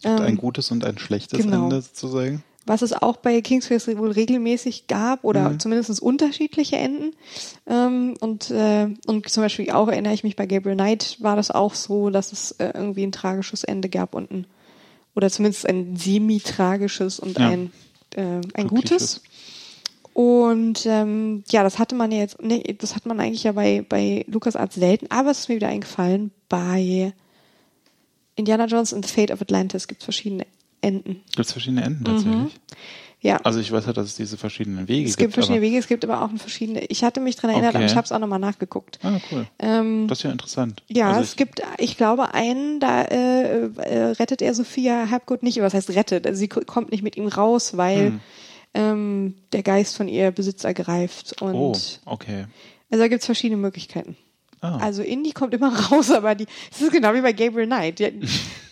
ein 0.04 0.28
ähm, 0.30 0.38
gutes 0.38 0.72
und 0.72 0.84
ein 0.86 0.98
schlechtes 0.98 1.40
genau. 1.40 1.64
Ende 1.64 1.82
sozusagen. 1.82 2.44
was 2.66 2.82
es 2.84 2.94
auch 2.94 3.18
bei 3.18 3.42
King's 3.42 3.68
Quest 3.68 3.88
wohl 3.98 4.12
regelmäßig 4.12 4.88
gab 4.88 5.24
oder 5.24 5.50
Mhm. 5.50 5.60
zumindest 5.60 6.02
unterschiedliche 6.02 6.78
Enden. 6.78 7.12
Ähm, 7.68 8.16
und, 8.20 8.52
äh, 8.52 8.88
und 9.08 9.28
zum 9.30 9.44
Beispiel 9.44 9.72
auch 9.72 9.88
erinnere 9.88 10.14
ich 10.14 10.24
mich 10.24 10.36
bei 10.36 10.46
Gabriel 10.46 10.76
Knight 10.76 11.18
war 11.20 11.36
das 11.36 11.50
auch 11.52 11.74
so, 11.74 12.10
dass 12.10 12.32
es 12.32 12.52
äh, 12.54 12.72
irgendwie 12.74 13.04
ein 13.04 13.12
tragisches 13.12 13.64
Ende 13.64 13.90
gab 13.90 14.14
und 14.16 14.32
ein 14.32 14.46
oder 15.16 15.30
zumindest 15.30 15.68
ein 15.68 15.98
semi-tragisches 15.98 17.20
und 17.20 17.38
Ja. 17.38 17.50
ein, 17.50 17.72
äh, 18.16 18.42
ein 18.54 18.68
gutes. 18.68 19.22
Und 20.14 20.86
ähm, 20.86 21.44
ja, 21.50 21.64
das 21.64 21.80
hatte 21.80 21.96
man 21.96 22.12
ja 22.12 22.20
jetzt, 22.20 22.42
nee, 22.42 22.76
das 22.78 22.96
hat 22.96 23.06
man 23.06 23.20
eigentlich 23.20 23.44
ja 23.44 23.54
bei, 23.54 23.86
bei 23.88 24.26
LucasArts 24.28 24.76
selten, 24.76 25.08
aber 25.10 25.32
es 25.32 25.40
ist 25.40 25.50
mir 25.50 25.56
wieder 25.56 25.70
eingefallen, 25.70 26.32
bei 26.50 27.14
Indiana 28.42 28.66
Jones 28.66 28.94
and 28.94 29.06
the 29.06 29.14
Fate 29.14 29.32
of 29.32 29.42
Atlantis 29.42 29.88
gibt 29.88 30.02
es 30.02 30.06
verschiedene 30.06 30.46
Enden. 30.82 31.22
Gibt 31.36 31.46
es 31.48 31.52
verschiedene 31.52 31.84
Enden 31.84 32.04
tatsächlich? 32.04 32.60
Ja. 33.24 33.38
Also 33.44 33.60
ich 33.60 33.72
weiß 33.72 33.86
ja, 33.86 33.94
dass 33.94 34.08
es 34.08 34.16
diese 34.16 34.36
verschiedenen 34.36 34.88
Wege 34.88 35.08
Es 35.08 35.16
gibt 35.16 35.36
verschiedene 35.36 35.60
aber, 35.60 35.68
Wege, 35.68 35.78
es 35.78 35.88
gibt 35.88 36.04
aber 36.04 36.24
auch 36.24 36.30
verschiedene. 36.38 36.84
Ich 36.86 37.04
hatte 37.04 37.20
mich 37.20 37.36
dran 37.36 37.52
erinnert, 37.52 37.76
Okay. 37.76 37.84
aber 37.84 37.86
ich 37.86 37.96
habe 37.96 38.06
es 38.06 38.12
auch 38.12 38.18
nochmal 38.18 38.40
nachgeguckt. 38.40 38.98
Ah, 39.04 39.20
cool. 39.32 39.46
Ähm, 39.60 40.08
Das 40.08 40.18
ist 40.18 40.24
ja 40.24 40.32
interessant. 40.32 40.82
ja, 40.90 41.10
also 41.10 41.22
es 41.22 41.36
gibt, 41.36 41.62
ich 41.78 41.98
glaube, 41.98 42.34
einen, 42.34 42.80
da 42.80 43.04
äh, 43.04 43.66
äh, 43.68 44.04
rettet 44.14 44.42
er 44.42 44.56
Sophia 44.56 45.12
Hapgood 45.12 45.44
nicht. 45.44 45.62
Was 45.62 45.76
heißt 45.76 45.92
rettet? 45.92 46.26
Also 46.26 46.40
sie 46.40 46.48
ko- 46.48 46.62
kommt 46.66 46.90
nicht 46.90 47.04
mit 47.04 47.16
ihm 47.16 47.28
raus, 47.28 47.78
weil 47.78 48.08
Hm. 48.08 48.20
ähm, 48.74 49.36
der 49.54 49.62
Geist 49.62 49.98
von 49.98 50.08
ihr 50.08 50.32
Besitz 50.32 50.64
ergreift. 50.64 51.40
Und 51.44 51.54
Oh, 51.54 51.76
okay. 52.06 52.46
also 52.90 53.04
da 53.04 53.08
gibt 53.08 53.22
es 53.22 53.28
verschiedene 53.28 53.62
Möglichkeiten. 53.62 54.16
Ah. 54.62 54.78
Also 54.78 55.02
Indy 55.02 55.32
kommt 55.32 55.54
immer 55.56 55.76
raus, 55.92 56.12
aber 56.12 56.36
die, 56.36 56.46
es 56.72 56.82
ist 56.82 56.92
genau 56.92 57.14
wie 57.14 57.22
bei 57.22 57.34
Gabriel 57.34 57.66
Knight. 57.66 57.98
Die, 58.00 58.12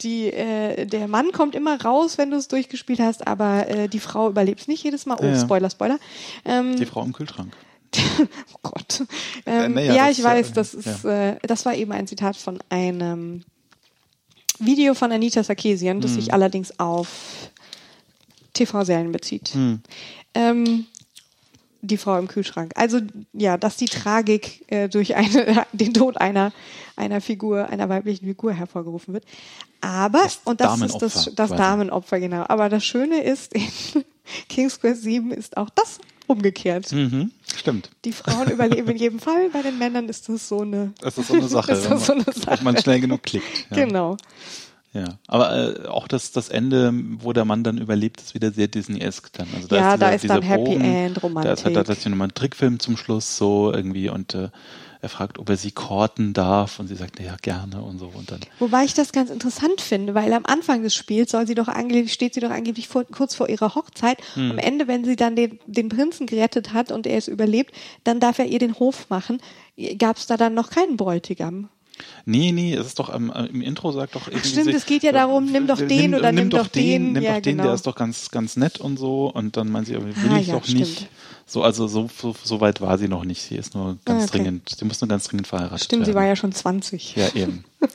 die, 0.01 0.27
äh, 0.31 0.85
der 0.85 1.07
Mann 1.07 1.31
kommt 1.31 1.55
immer 1.55 1.81
raus, 1.81 2.17
wenn 2.19 2.29
du 2.31 2.37
es 2.37 2.47
durchgespielt 2.47 2.99
hast, 2.99 3.25
aber 3.27 3.67
äh, 3.67 3.87
die 3.89 3.99
Frau 3.99 4.29
überlebt 4.29 4.61
es 4.61 4.67
nicht 4.67 4.83
jedes 4.83 5.05
Mal. 5.07 5.17
Oh, 5.19 5.25
Ja, 5.25 5.31
ja. 5.33 5.39
Spoiler, 5.41 5.69
Spoiler. 5.69 5.97
Ähm, 6.45 6.75
Die 6.75 6.85
Frau 6.85 7.03
im 7.03 7.11
Kühlschrank. 7.13 7.51
Oh 8.19 8.59
Gott. 8.61 9.03
Ähm, 9.47 9.77
ja, 9.79 10.07
das, 10.07 10.17
ich 10.19 10.23
weiß, 10.23 10.53
das 10.53 10.73
ist, 10.75 11.05
äh, 11.05 11.37
das 11.41 11.65
war 11.65 11.73
eben 11.73 11.91
ein 11.91 12.05
Zitat 12.05 12.37
von 12.37 12.59
einem 12.69 13.43
Video 14.59 14.93
von 14.93 15.11
Anita 15.11 15.41
Sarkeesian, 15.43 15.95
Hm. 15.97 16.01
das 16.01 16.13
sich 16.13 16.31
allerdings 16.33 16.79
auf 16.79 17.07
TV-Serien 18.53 19.11
bezieht. 19.11 19.49
Hm. 19.53 19.81
Ähm, 20.35 20.85
die 21.81 21.97
Frau 21.97 22.17
im 22.17 22.27
Kühlschrank. 22.27 22.71
Also 22.75 22.99
ja, 23.33 23.57
dass 23.57 23.77
die 23.77 23.85
Tragik 23.85 24.65
äh, 24.71 24.89
durch 24.89 25.15
eine, 25.15 25.65
den 25.73 25.93
Tod 25.93 26.17
einer 26.17 26.51
einer 26.95 27.21
Figur, 27.21 27.69
einer 27.69 27.87
weiblichen 27.89 28.25
Figur 28.25 28.53
hervorgerufen 28.53 29.13
wird. 29.13 29.23
Aber 29.81 30.23
Das 30.23 30.41
und 30.43 30.59
das 30.59 30.81
ist 30.81 30.97
das, 30.97 31.31
das. 31.33 31.49
Damenopfer 31.51 32.19
genau. 32.19 32.43
Aber 32.47 32.69
das 32.69 32.83
Schöne 32.83 33.23
ist 33.23 33.53
in 33.53 33.63
King's 34.49 34.79
Quest 34.79 35.03
7 35.03 35.31
ist 35.31 35.57
auch 35.57 35.69
das 35.69 35.99
umgekehrt. 36.27 36.91
Mhm. 36.91 37.31
Stimmt. 37.55 37.89
Die 38.05 38.11
Frauen 38.11 38.49
überleben 38.51 38.89
in 38.89 38.97
jedem 38.97 39.19
Fall, 39.19 39.49
bei 39.49 39.61
den 39.61 39.77
Männern 39.79 40.07
ist 40.09 40.29
das 40.29 40.47
so 40.47 40.61
eine. 40.61 40.93
Das 41.01 41.17
ist 41.17 41.27
so 41.29 41.33
eine 41.35 41.47
Sache, 41.47 41.71
ist 41.71 41.89
das 41.89 42.05
so 42.05 42.13
eine 42.13 42.23
man, 42.23 42.35
Sache. 42.35 42.51
ob 42.51 42.61
man 42.61 42.77
schnell 42.77 42.99
genug 42.99 43.23
klickt. 43.23 43.67
Ja. 43.71 43.85
Genau. 43.85 44.17
Ja, 44.91 45.05
aber 45.27 45.83
äh, 45.85 45.87
auch 45.87 46.07
das, 46.07 46.31
das 46.31 46.49
Ende, 46.49 46.91
wo 47.19 47.31
der 47.31 47.45
Mann 47.45 47.63
dann 47.63 47.77
überlebt, 47.77 48.19
ist 48.21 48.33
wieder 48.33 48.51
sehr 48.51 48.67
Disney-esque 48.67 49.29
dann. 49.33 49.47
Also 49.55 49.75
Ja, 49.75 49.97
da 49.97 50.09
dieser- 50.11 50.15
ist 50.15 50.29
dann 50.29 50.41
Happy 50.41 50.63
Bogen, 50.63 50.81
End, 50.81 51.17
Da 51.17 51.19
ist 51.19 51.23
Romantik. 51.23 51.65
halt 51.65 51.75
tatsächlich 51.75 52.05
nochmal 52.07 52.29
ein 52.29 52.33
Trickfilm 52.33 52.79
zum 52.79 52.97
Schluss 52.97 53.37
so 53.37 53.71
irgendwie 53.71 54.09
und 54.09 54.33
äh, 54.33 54.49
er 55.01 55.07
fragt, 55.09 55.37
ob 55.39 55.47
er 55.47 55.55
sie 55.57 55.71
korten 55.71 56.33
darf 56.33 56.79
und 56.79 56.87
sie 56.87 56.95
sagt, 56.95 57.19
ja, 57.21 57.37
gerne 57.41 57.81
und 57.83 57.99
so 57.99 58.11
und 58.13 58.31
dann. 58.31 58.39
Wobei 58.57 58.83
ich 58.83 58.93
das 58.95 59.11
ganz 59.13 59.29
interessant 59.29 59.79
finde, 59.79 60.13
weil 60.15 60.33
am 60.33 60.45
Anfang 60.45 60.81
des 60.83 60.93
Spiels 60.95 61.31
soll 61.31 61.45
sie 61.47 61.55
doch 61.55 61.67
angeblich, 61.69 62.11
steht 62.11 62.33
sie 62.33 62.41
doch 62.41 62.49
angeblich 62.49 62.87
vor, 62.89 63.05
kurz 63.05 63.33
vor 63.35 63.47
ihrer 63.47 63.75
Hochzeit. 63.75 64.17
Hm. 64.33 64.51
Am 64.51 64.57
Ende, 64.57 64.87
wenn 64.87 65.05
sie 65.05 65.15
dann 65.15 65.35
den, 65.37 65.59
den 65.67 65.87
Prinzen 65.89 66.25
gerettet 66.25 66.73
hat 66.73 66.91
und 66.91 67.05
er 67.07 67.17
es 67.17 67.27
überlebt, 67.29 67.73
dann 68.03 68.19
darf 68.19 68.39
er 68.39 68.47
ihr 68.47 68.59
den 68.59 68.77
Hof 68.79 69.09
machen. 69.09 69.39
Gab 69.99 70.17
es 70.17 70.25
da 70.25 70.35
dann 70.35 70.53
noch 70.55 70.69
keinen 70.71 70.97
Bräutigam? 70.97 71.69
Nee, 72.25 72.51
nee, 72.51 72.73
es 72.75 72.87
ist 72.87 72.99
doch 72.99 73.09
am- 73.09 73.31
äh, 73.31 73.45
im 73.47 73.61
Intro 73.61 73.91
sagt 73.91 74.15
doch 74.15 74.27
irgendwie. 74.27 74.47
stimmt, 74.47 74.65
sie- 74.65 74.71
es 74.73 74.85
geht 74.85 75.03
ja 75.03 75.11
darum, 75.11 75.45
nimm 75.51 75.67
doch 75.67 75.79
äh, 75.79 75.87
den 75.87 76.15
oder 76.15 76.31
nimm 76.31 76.49
doch 76.49 76.67
den. 76.67 77.13
nimm 77.13 77.23
Ja, 77.23 77.35
doch 77.35 77.41
den, 77.41 77.53
genau. 77.57 77.63
der 77.63 77.73
ist 77.73 77.87
doch 77.87 77.95
ganz, 77.95 78.29
ganz 78.31 78.55
nett 78.57 78.79
und 78.79 78.97
so. 78.97 79.31
Und 79.33 79.57
dann 79.57 79.69
meint 79.69 79.87
sie, 79.87 79.95
aber 79.95 80.05
will 80.05 80.13
Ah, 80.29 80.37
ich 80.39 80.47
ja, 80.47 80.53
doch 80.55 80.67
nicht. 80.67 80.95
stimmt. 80.97 81.09
So, 81.45 81.63
also 81.63 81.87
so, 81.87 82.07
so, 82.15 82.35
so 82.43 82.61
weit 82.61 82.79
war 82.81 82.97
sie 82.99 83.07
noch 83.07 83.25
nicht. 83.25 83.41
Sie 83.41 83.55
ist 83.55 83.73
nur 83.73 83.97
ganz 84.05 84.23
Ah, 84.23 84.27
okay. 84.27 84.37
dringend, 84.43 84.69
sie 84.77 84.85
muss 84.85 85.01
nur 85.01 85.07
ganz 85.07 85.23
dringend 85.25 85.47
verheiratet 85.47 85.85
Stimmt, 85.85 86.01
werden. 86.01 86.11
sie 86.11 86.15
war 86.15 86.25
ja 86.25 86.35
schon 86.35 86.51
20. 86.51 87.15
Ja, 87.15 87.27
eben. 87.33 87.63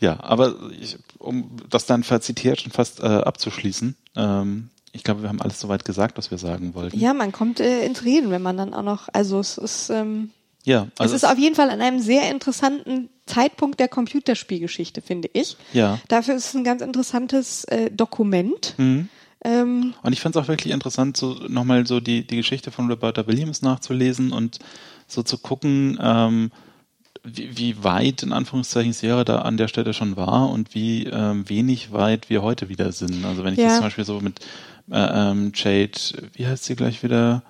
ja, 0.00 0.18
aber 0.22 0.54
ich, 0.80 0.98
um 1.18 1.50
das 1.68 1.86
dann 1.86 2.02
verzitiert 2.02 2.60
schon 2.60 2.72
fast 2.72 3.00
äh, 3.00 3.06
abzuschließen, 3.06 3.96
ähm, 4.16 4.68
ich 4.92 5.04
glaube, 5.04 5.22
wir 5.22 5.28
haben 5.28 5.40
alles 5.40 5.60
soweit 5.60 5.84
gesagt, 5.84 6.18
was 6.18 6.30
wir 6.32 6.38
sagen 6.38 6.74
wollten. 6.74 6.98
Ja, 6.98 7.14
man 7.14 7.30
kommt 7.30 7.60
äh, 7.60 7.84
ins 7.84 8.04
Reden, 8.04 8.30
wenn 8.30 8.42
man 8.42 8.56
dann 8.56 8.74
auch 8.74 8.82
noch, 8.82 9.08
also 9.12 9.38
es 9.38 9.56
ist, 9.58 9.90
ähm, 9.90 10.30
ja 10.64 10.88
also 10.98 11.14
es 11.14 11.22
ist 11.22 11.28
auf 11.28 11.38
jeden 11.38 11.54
Fall 11.54 11.70
an 11.70 11.80
einem 11.80 12.00
sehr 12.00 12.30
interessanten 12.30 13.08
Zeitpunkt 13.26 13.78
der 13.80 13.88
Computerspielgeschichte, 13.88 15.02
finde 15.02 15.30
ich. 15.32 15.56
Ja. 15.72 16.00
Dafür 16.08 16.34
ist 16.34 16.48
es 16.48 16.54
ein 16.54 16.64
ganz 16.64 16.82
interessantes 16.82 17.64
äh, 17.64 17.90
Dokument. 17.90 18.74
Mhm. 18.76 19.08
Ähm, 19.44 19.94
Und 20.02 20.12
ich 20.12 20.20
fand 20.20 20.36
es 20.36 20.42
auch 20.42 20.48
wirklich 20.48 20.72
interessant, 20.72 21.16
so 21.16 21.34
nochmal 21.48 21.86
so 21.86 22.00
die, 22.00 22.26
die 22.26 22.36
Geschichte 22.36 22.70
von 22.70 22.90
Roberta 22.90 23.26
Williams 23.26 23.62
nachzulesen 23.62 24.32
und 24.32 24.58
so 25.06 25.22
zu 25.22 25.38
gucken, 25.38 25.98
ähm, 26.02 26.50
wie, 27.22 27.56
wie 27.56 27.84
weit 27.84 28.22
in 28.22 28.32
Anführungszeichen 28.32 28.92
Sierra 28.92 29.24
da 29.24 29.42
an 29.42 29.56
der 29.56 29.68
Stelle 29.68 29.94
schon 29.94 30.16
war 30.16 30.50
und 30.50 30.74
wie 30.74 31.04
ähm, 31.06 31.48
wenig 31.48 31.92
weit 31.92 32.30
wir 32.30 32.42
heute 32.42 32.68
wieder 32.68 32.92
sind. 32.92 33.24
Also 33.24 33.44
wenn 33.44 33.54
ich 33.54 33.60
Ja. 33.60 33.66
das 33.66 33.74
zum 33.76 33.84
Beispiel 33.84 34.04
so 34.04 34.20
mit 34.20 34.40
äh, 34.90 35.30
ähm, 35.30 35.52
Jade, 35.54 35.92
wie 36.34 36.46
heißt 36.46 36.64
sie 36.64 36.76
gleich 36.76 37.02
wieder, 37.02 37.42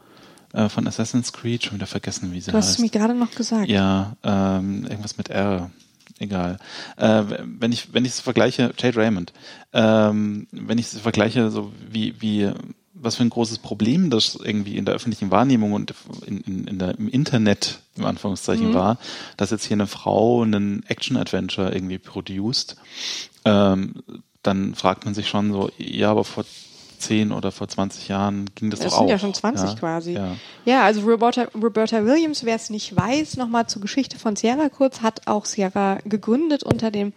äh, 0.52 0.68
von 0.68 0.86
Assassin's 0.86 1.32
Creed, 1.32 1.64
schon 1.64 1.76
wieder 1.76 1.86
vergessen, 1.86 2.32
wie 2.32 2.40
sie 2.40 2.50
du 2.50 2.56
hast 2.56 2.66
heißt. 2.66 2.78
es 2.78 2.82
mir 2.82 2.90
gerade 2.90 3.14
noch 3.14 3.32
gesagt. 3.32 3.68
Ja, 3.68 4.16
ähm, 4.22 4.84
irgendwas 4.84 5.16
mit 5.16 5.28
R. 5.30 5.70
Egal. 6.18 6.58
Äh, 6.98 7.24
wenn 7.58 7.72
ich 7.72 7.94
wenn 7.94 8.04
ich 8.04 8.12
es 8.12 8.20
vergleiche, 8.20 8.74
Jade 8.76 8.96
Raymond, 8.96 9.32
ähm, 9.72 10.48
wenn 10.52 10.76
ich 10.76 10.92
es 10.92 11.00
vergleiche, 11.00 11.50
so 11.50 11.72
wie 11.90 12.14
wie 12.20 12.52
was 13.02 13.16
für 13.16 13.22
ein 13.22 13.30
großes 13.30 13.58
Problem 13.58 14.10
das 14.10 14.34
irgendwie 14.34 14.76
in 14.76 14.84
der 14.84 14.94
öffentlichen 14.94 15.30
Wahrnehmung 15.30 15.72
und 15.72 15.94
in, 16.26 16.40
in, 16.42 16.64
in 16.66 16.78
der, 16.78 16.98
im 16.98 17.08
Internet 17.08 17.80
im 17.96 18.04
Anführungszeichen 18.04 18.74
war, 18.74 18.98
dass 19.38 19.50
jetzt 19.50 19.64
hier 19.64 19.76
eine 19.76 19.86
Frau 19.86 20.42
einen 20.42 20.84
Action-Adventure 20.86 21.72
irgendwie 21.72 21.98
produced, 21.98 22.76
ähm, 23.46 24.02
dann 24.42 24.74
fragt 24.74 25.04
man 25.04 25.14
sich 25.14 25.28
schon 25.28 25.52
so, 25.52 25.70
ja, 25.78 26.10
aber 26.10 26.24
vor 26.24 26.44
10 27.00 27.32
oder 27.32 27.50
vor 27.50 27.66
20 27.68 28.08
Jahren 28.08 28.46
ging 28.54 28.70
das, 28.70 28.80
Das 28.80 28.90
doch 28.90 28.98
sind 28.98 29.06
auch. 29.06 29.10
ja 29.10 29.18
schon 29.18 29.34
20 29.34 29.70
ja, 29.70 29.74
quasi. 29.76 30.12
Ja. 30.12 30.36
Ja, 30.64 30.82
also 30.84 31.00
Roberta, 31.02 31.46
Roberta 31.54 32.04
Williams, 32.04 32.44
wer 32.44 32.54
es 32.56 32.70
nicht 32.70 32.94
weiß, 32.94 33.36
nochmal 33.36 33.66
zur 33.66 33.82
Geschichte 33.82 34.18
von 34.18 34.36
Sierra 34.36 34.68
kurz, 34.68 35.00
hat 35.02 35.26
auch 35.26 35.44
Sierra 35.46 35.98
gegründet 36.04 36.62
unter 36.62 36.90
dem 36.90 37.12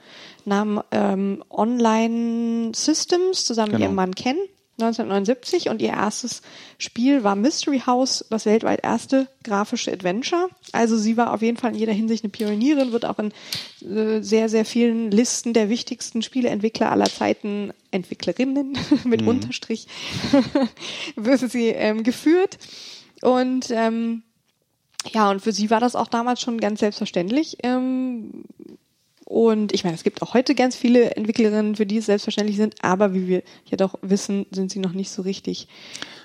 Namen 0.46 0.82
ähm, 0.92 1.44
Online 1.50 2.72
Systems 2.74 3.46
zusammen 3.46 3.72
mit 3.72 3.78
Genau. 3.80 3.88
ihrem 3.90 3.96
Mann 3.96 4.16
Ken. 4.16 4.38
1979 4.80 5.70
und 5.70 5.82
ihr 5.82 5.90
erstes 5.90 6.42
Spiel 6.80 7.24
war 7.24 7.36
Mystery 7.36 7.82
House, 7.86 8.26
das 8.32 8.48
weltweit 8.48 8.84
erste 8.84 9.28
grafische 9.44 9.92
Adventure. 9.92 10.50
Also 10.72 10.98
sie 10.98 11.16
war 11.16 11.32
auf 11.32 11.44
jeden 11.44 11.58
Fall 11.58 11.74
in 11.74 11.78
jeder 11.78 11.94
Hinsicht 11.94 12.24
eine 12.24 12.32
Pionierin, 12.32 12.92
wird 12.92 13.06
auch 13.06 13.20
in 13.20 13.32
äh, 13.88 14.22
sehr, 14.24 14.50
sehr 14.50 14.66
vielen 14.66 15.12
Listen 15.12 15.54
der 15.54 15.70
wichtigsten 15.70 16.24
Spieleentwickler 16.24 16.92
aller 16.92 17.06
Zeiten, 17.06 17.72
Entwicklerinnen 17.92 18.76
mit 19.04 19.22
mhm. 19.22 19.28
Unterstrich, 19.28 19.88
wird 21.16 21.40
sie 21.52 21.68
ähm, 21.68 22.02
geführt. 22.02 22.58
Und 23.22 23.70
ähm, 23.70 24.24
ja, 25.12 25.30
und 25.30 25.42
für 25.42 25.52
sie 25.52 25.70
war 25.70 25.80
das 25.80 25.96
auch 25.96 26.08
damals 26.08 26.42
schon 26.42 26.60
ganz 26.60 26.80
selbstverständlich, 26.80 27.58
ähm, 27.62 28.46
und 29.26 29.74
ich 29.74 29.84
meine, 29.84 29.96
es 29.96 30.04
gibt 30.04 30.22
auch 30.22 30.34
heute 30.34 30.56
ganz 30.56 30.76
viele 30.76 31.16
Entwicklerinnen, 31.16 31.76
für 31.76 31.86
die 31.86 31.98
es 31.98 32.06
selbstverständlich 32.06 32.58
sind, 32.58 32.76
aber 32.82 33.14
wie 33.14 33.28
wir 33.28 33.44
ja 33.66 33.78
doch 33.78 33.96
wissen, 34.02 34.46
sind 34.52 34.72
sie 34.72 34.80
noch 34.80 34.94
nicht 34.94 35.12
so 35.12 35.22
richtig 35.22 35.68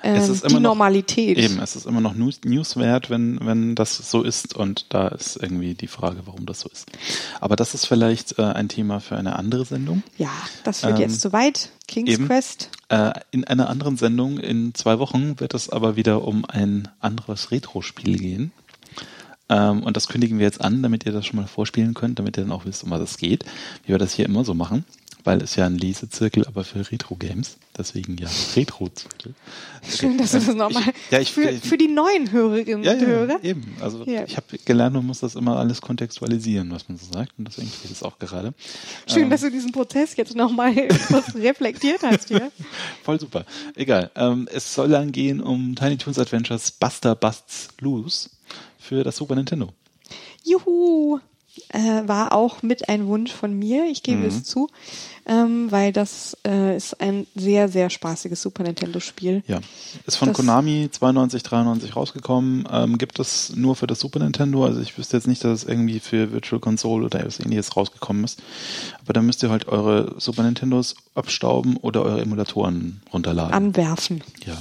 ähm, 0.02 0.40
die 0.46 0.54
noch, 0.54 0.60
Normalität. 0.60 1.38
Eben, 1.38 1.60
es 1.60 1.76
ist 1.76 1.86
immer 1.86 2.00
noch 2.00 2.14
News, 2.14 2.40
Newswert, 2.44 3.10
wenn, 3.10 3.38
wenn 3.42 3.74
das 3.74 4.10
so 4.10 4.22
ist 4.22 4.54
und 4.54 4.86
da 4.90 5.08
ist 5.08 5.36
irgendwie 5.36 5.74
die 5.74 5.86
Frage, 5.86 6.22
warum 6.24 6.46
das 6.46 6.60
so 6.60 6.68
ist. 6.68 6.86
Aber 7.40 7.56
das 7.56 7.74
ist 7.74 7.86
vielleicht 7.86 8.38
äh, 8.38 8.42
ein 8.42 8.68
Thema 8.68 9.00
für 9.00 9.16
eine 9.16 9.36
andere 9.36 9.64
Sendung. 9.64 10.02
Ja, 10.16 10.30
das 10.64 10.82
wird 10.82 10.96
ähm, 10.96 11.00
jetzt 11.00 11.20
zu 11.20 11.32
weit. 11.32 11.70
King's 11.86 12.10
eben, 12.10 12.26
Quest. 12.26 12.70
Äh, 12.88 13.12
in 13.30 13.44
einer 13.44 13.68
anderen 13.68 13.96
Sendung 13.96 14.38
in 14.38 14.74
zwei 14.74 14.98
Wochen 14.98 15.40
wird 15.40 15.54
es 15.54 15.70
aber 15.70 15.96
wieder 15.96 16.24
um 16.24 16.44
ein 16.44 16.88
anderes 17.00 17.50
Retro-Spiel 17.50 18.18
gehen. 18.18 18.52
Ähm, 19.48 19.82
und 19.82 19.96
das 19.96 20.08
kündigen 20.08 20.38
wir 20.38 20.46
jetzt 20.46 20.60
an, 20.60 20.82
damit 20.82 21.06
ihr 21.06 21.12
das 21.12 21.26
schon 21.26 21.36
mal 21.36 21.46
vorspielen 21.46 21.94
könnt, 21.94 22.18
damit 22.18 22.36
ihr 22.36 22.42
dann 22.42 22.52
auch 22.52 22.64
wisst, 22.64 22.84
um 22.84 22.90
was 22.90 23.00
es 23.00 23.16
geht, 23.16 23.44
wie 23.84 23.92
wir 23.92 23.98
das 23.98 24.14
hier 24.14 24.26
immer 24.26 24.44
so 24.44 24.54
machen, 24.54 24.84
weil 25.24 25.42
es 25.42 25.56
ja 25.56 25.66
ein 25.66 25.76
Lesezirkel, 25.76 26.46
aber 26.46 26.64
für 26.64 26.90
Retro-Games. 26.90 27.56
Deswegen 27.76 28.16
ja, 28.16 28.28
Retro-Zirkel. 28.56 29.34
Schön, 29.88 30.18
dass 30.18 30.32
du 30.32 30.38
das 30.40 30.54
nochmal 30.54 30.82
ja, 31.10 31.20
ich, 31.20 31.32
für, 31.32 31.52
für 31.52 31.78
die 31.78 31.86
neuen 31.86 32.32
Hörerinnen 32.32 32.82
ja, 32.82 32.92
und 32.92 33.06
Hörer. 33.06 33.44
Eben, 33.44 33.76
also 33.80 34.04
ja. 34.04 34.24
ich 34.24 34.36
habe 34.36 34.58
gelernt, 34.64 34.96
man 34.96 35.06
muss 35.06 35.20
das 35.20 35.36
immer 35.36 35.56
alles 35.56 35.80
kontextualisieren, 35.80 36.70
was 36.72 36.88
man 36.88 36.98
so 36.98 37.06
sagt. 37.12 37.32
Und 37.38 37.46
deswegen 37.46 37.68
ich 37.68 37.88
das 37.88 38.02
auch 38.02 38.18
gerade. 38.18 38.52
Schön, 39.06 39.24
ähm, 39.24 39.30
dass 39.30 39.42
du 39.42 39.50
diesen 39.50 39.70
Prozess 39.70 40.16
jetzt 40.16 40.34
nochmal 40.34 40.74
kurz 41.06 41.34
reflektiert 41.36 42.02
hast 42.02 42.28
hier. 42.28 42.50
Voll 43.04 43.20
super. 43.20 43.44
Egal. 43.76 44.10
Ähm, 44.16 44.48
es 44.52 44.74
soll 44.74 44.88
dann 44.88 45.12
gehen 45.12 45.40
um 45.40 45.76
Tiny 45.76 45.98
Toons 45.98 46.18
Adventures 46.18 46.72
Buster 46.72 47.14
Busts 47.14 47.68
Loose 47.80 48.28
für 48.88 49.04
das 49.04 49.16
Super 49.16 49.34
Nintendo. 49.34 49.68
Juhu! 50.44 51.20
Äh, 51.70 52.06
war 52.06 52.32
auch 52.32 52.62
mit 52.62 52.88
ein 52.88 53.08
Wunsch 53.08 53.32
von 53.32 53.52
mir, 53.52 53.86
ich 53.90 54.04
gebe 54.04 54.20
mhm. 54.20 54.26
es 54.26 54.44
zu, 54.44 54.68
ähm, 55.26 55.72
weil 55.72 55.92
das 55.92 56.36
äh, 56.46 56.76
ist 56.76 57.00
ein 57.00 57.26
sehr, 57.34 57.68
sehr 57.68 57.90
spaßiges 57.90 58.40
Super 58.40 58.62
Nintendo-Spiel. 58.62 59.42
Ja, 59.48 59.58
ist 60.06 60.16
von 60.16 60.28
das 60.28 60.36
Konami 60.36 60.88
92, 60.90 61.42
93 61.42 61.96
rausgekommen, 61.96 62.68
ähm, 62.70 62.96
gibt 62.96 63.18
es 63.18 63.56
nur 63.56 63.74
für 63.74 63.88
das 63.88 63.98
Super 63.98 64.20
Nintendo, 64.20 64.64
also 64.64 64.80
ich 64.80 64.96
wüsste 64.96 65.16
jetzt 65.16 65.26
nicht, 65.26 65.42
dass 65.42 65.62
es 65.62 65.68
irgendwie 65.68 65.98
für 65.98 66.30
Virtual 66.30 66.60
Console 66.60 67.04
oder 67.04 67.18
etwas 67.18 67.40
ähnliches 67.40 67.76
rausgekommen 67.76 68.22
ist, 68.22 68.40
aber 69.02 69.12
da 69.12 69.20
müsst 69.20 69.42
ihr 69.42 69.50
halt 69.50 69.66
eure 69.66 70.14
Super 70.18 70.44
Nintendos 70.44 70.94
abstauben 71.16 71.76
oder 71.76 72.02
eure 72.02 72.20
Emulatoren 72.22 73.02
runterladen. 73.12 73.52
Anwerfen. 73.52 74.22
Ja. 74.46 74.56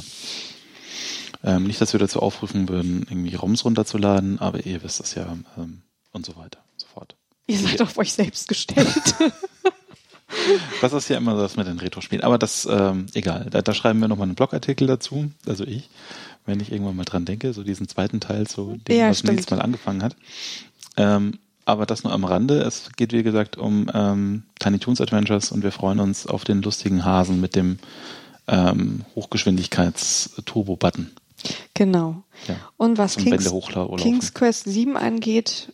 Ähm, 1.48 1.64
nicht, 1.64 1.80
dass 1.80 1.94
wir 1.94 2.00
dazu 2.02 2.20
aufrufen 2.20 2.68
würden, 2.68 3.06
irgendwie 3.10 3.34
ROMs 3.36 3.64
runterzuladen, 3.64 4.40
aber 4.40 4.66
ihr 4.66 4.84
wisst 4.84 5.00
das 5.00 5.16
ja 5.16 5.26
ähm, 5.58 5.82
und 6.12 6.26
so 6.26 6.36
weiter 6.36 6.60
und 6.74 6.82
so 6.82 6.88
fort. 6.88 7.16
Ihr 7.48 7.58
seid 7.58 7.82
auf 7.82 7.98
euch 7.98 8.12
selbst 8.12 8.50
gestellt. 8.50 9.16
das 10.82 10.92
ist 10.92 11.08
ja 11.08 11.16
immer 11.16 11.38
das 11.38 11.56
mit 11.56 11.66
den 11.68 11.80
Retro-Spielen. 11.80 12.22
Aber 12.22 12.38
das, 12.38 12.68
ähm, 12.70 13.06
egal. 13.14 13.48
Da, 13.50 13.62
da 13.62 13.74
schreiben 13.74 14.02
wir 14.02 14.10
nochmal 14.10 14.28
einen 14.28 14.36
Blogartikel 14.36 14.88
dazu, 14.88 15.32
also 15.46 15.64
ich, 15.64 15.90
wenn 16.46 16.60
ich 16.60 16.70
irgendwann 16.74 16.98
mal 16.98 17.06
dran 17.06 17.24
denke, 17.24 17.54
so 17.54 17.64
diesen 17.64 17.88
zweiten 17.88 18.20
Teil, 18.20 18.46
so 18.46 18.76
den, 18.86 18.98
ja, 18.98 19.10
was 19.10 19.24
Nils 19.24 19.50
mal 19.50 19.62
angefangen 19.62 20.04
hat. 20.04 20.18
Ähm, 20.98 21.40
aber 21.64 21.86
das 21.86 22.04
nur 22.04 22.12
am 22.12 22.26
Rande. 22.26 22.60
Es 22.60 22.90
geht, 22.98 23.14
wie 23.14 23.24
gesagt, 23.24 23.56
um 23.56 23.90
ähm, 23.94 24.44
Tiny 24.60 24.80
Toons 24.80 25.00
Adventures 25.00 25.54
und 25.54 25.64
wir 25.64 25.72
freuen 25.72 26.02
uns 26.02 26.28
auf 26.28 26.44
den 26.44 26.62
lustigen 26.62 27.06
Hasen 27.06 27.40
mit 27.40 27.56
dem 27.56 27.80
ähm, 28.48 29.06
Hochgeschwindigkeits-Turbo-Button. 29.16 31.12
Genau. 31.74 32.24
Ja. 32.48 32.56
Und 32.78 32.98
was 32.98 33.18
Kings, 33.18 33.52
King's 33.98 34.34
Quest 34.34 34.66
7 34.66 34.98
angeht, 34.98 35.72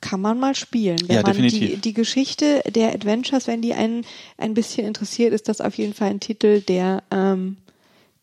kann 0.00 0.20
man 0.20 0.38
mal 0.38 0.54
spielen. 0.54 0.98
Wenn 1.06 1.16
ja, 1.16 1.22
man 1.22 1.32
definitiv. 1.32 1.70
Die, 1.70 1.76
die 1.76 1.94
Geschichte 1.94 2.62
der 2.68 2.94
Adventures, 2.94 3.46
wenn 3.46 3.62
die 3.62 3.74
einen 3.74 4.04
ein 4.36 4.54
bisschen 4.54 4.86
interessiert, 4.86 5.32
ist 5.32 5.48
das 5.48 5.60
auf 5.60 5.76
jeden 5.76 5.94
Fall 5.94 6.10
ein 6.10 6.20
Titel, 6.20 6.60
der, 6.60 7.02
ähm, 7.10 7.56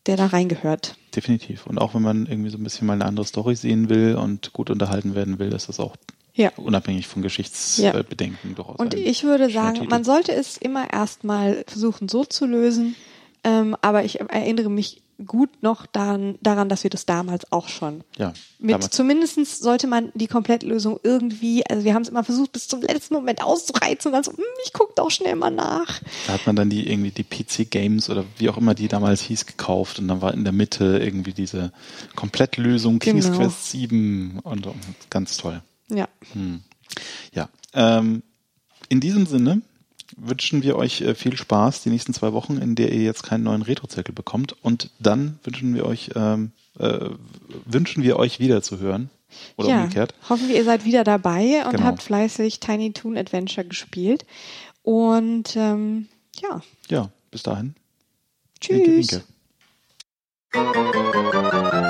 der 0.06 0.16
da 0.16 0.26
reingehört. 0.26 0.96
Definitiv. 1.14 1.66
Und 1.66 1.78
auch 1.78 1.94
wenn 1.94 2.02
man 2.02 2.26
irgendwie 2.26 2.50
so 2.50 2.58
ein 2.58 2.64
bisschen 2.64 2.86
mal 2.86 2.94
eine 2.94 3.04
andere 3.04 3.26
Story 3.26 3.56
sehen 3.56 3.88
will 3.88 4.16
und 4.16 4.52
gut 4.52 4.70
unterhalten 4.70 5.14
werden 5.14 5.38
will, 5.38 5.52
ist 5.52 5.68
das 5.68 5.80
auch 5.80 5.96
ja. 6.34 6.50
unabhängig 6.56 7.06
von 7.06 7.22
Geschichtsbedenken 7.22 8.50
ja. 8.50 8.54
durchaus. 8.54 8.78
Und 8.78 8.94
ich 8.94 9.24
würde 9.24 9.50
sagen, 9.50 9.86
man 9.88 10.04
sollte 10.04 10.32
es 10.32 10.56
immer 10.56 10.90
erstmal 10.92 11.64
versuchen 11.66 12.08
so 12.08 12.24
zu 12.24 12.46
lösen. 12.46 12.96
Ähm, 13.44 13.76
aber 13.80 14.04
ich 14.04 14.20
erinnere 14.20 14.70
mich 14.70 15.02
gut 15.26 15.62
noch 15.62 15.86
daran, 15.86 16.38
daran, 16.42 16.68
dass 16.68 16.82
wir 16.82 16.90
das 16.90 17.06
damals 17.06 17.50
auch 17.52 17.68
schon. 17.68 18.02
Ja. 18.16 18.32
Mit 18.58 18.82
zumindestens 18.82 19.58
sollte 19.58 19.86
man 19.86 20.10
die 20.14 20.26
Komplettlösung 20.26 20.98
irgendwie, 21.02 21.64
also 21.66 21.84
wir 21.84 21.94
haben 21.94 22.02
es 22.02 22.08
immer 22.08 22.24
versucht, 22.24 22.52
bis 22.52 22.68
zum 22.68 22.82
letzten 22.82 23.14
Moment 23.14 23.42
auszureizen 23.42 24.08
und 24.08 24.12
dann 24.12 24.24
so, 24.24 24.32
hm, 24.32 24.44
ich 24.64 24.72
gucke 24.72 24.92
doch 24.96 25.10
schnell 25.10 25.36
mal 25.36 25.50
nach. 25.50 26.00
Da 26.26 26.34
hat 26.34 26.46
man 26.46 26.56
dann 26.56 26.70
die 26.70 26.90
irgendwie 26.90 27.10
die 27.10 27.24
PC 27.24 27.70
Games 27.70 28.10
oder 28.10 28.24
wie 28.38 28.48
auch 28.48 28.56
immer 28.56 28.74
die 28.74 28.88
damals 28.88 29.20
hieß, 29.22 29.46
gekauft 29.46 29.98
und 29.98 30.08
dann 30.08 30.20
war 30.22 30.34
in 30.34 30.44
der 30.44 30.52
Mitte 30.52 30.98
irgendwie 30.98 31.32
diese 31.32 31.72
Komplettlösung 32.14 32.98
King's 32.98 33.26
genau. 33.26 33.38
Quest 33.38 33.70
7 33.70 34.40
und, 34.42 34.66
und 34.66 34.76
ganz 35.10 35.36
toll. 35.36 35.62
Ja. 35.88 36.08
Hm. 36.32 36.62
Ja. 37.32 37.48
Ähm, 37.74 38.22
in 38.88 39.00
diesem 39.00 39.26
Sinne 39.26 39.62
wünschen 40.16 40.62
wir 40.62 40.76
euch 40.76 41.00
äh, 41.00 41.14
viel 41.14 41.36
Spaß 41.36 41.82
die 41.82 41.90
nächsten 41.90 42.14
zwei 42.14 42.32
Wochen, 42.32 42.56
in 42.58 42.74
der 42.74 42.92
ihr 42.92 43.02
jetzt 43.02 43.22
keinen 43.22 43.44
neuen 43.44 43.62
Retro-Zirkel 43.62 44.14
bekommt. 44.14 44.54
Und 44.62 44.90
dann 44.98 45.38
wünschen 45.44 45.74
wir 45.74 45.86
euch, 45.86 46.10
ähm, 46.14 46.52
äh, 46.78 47.10
wünschen 47.64 48.02
wir 48.02 48.16
euch 48.18 48.40
wieder 48.40 48.62
zu 48.62 48.78
hören. 48.78 49.10
Oder 49.56 49.68
ja, 49.68 49.82
umgekehrt. 49.82 50.14
Hoffen 50.28 50.48
wir, 50.48 50.56
ihr 50.56 50.64
seid 50.64 50.84
wieder 50.84 51.04
dabei 51.04 51.64
und 51.64 51.72
genau. 51.72 51.84
habt 51.84 52.02
fleißig 52.02 52.60
Tiny 52.60 52.92
Toon 52.92 53.16
Adventure 53.16 53.66
gespielt. 53.66 54.26
Und 54.82 55.56
ähm, 55.56 56.08
ja. 56.40 56.60
Ja, 56.90 57.10
bis 57.30 57.42
dahin. 57.42 57.74
Tschüss. 58.60 58.78
Winke, 58.78 59.22
winke. 60.52 61.81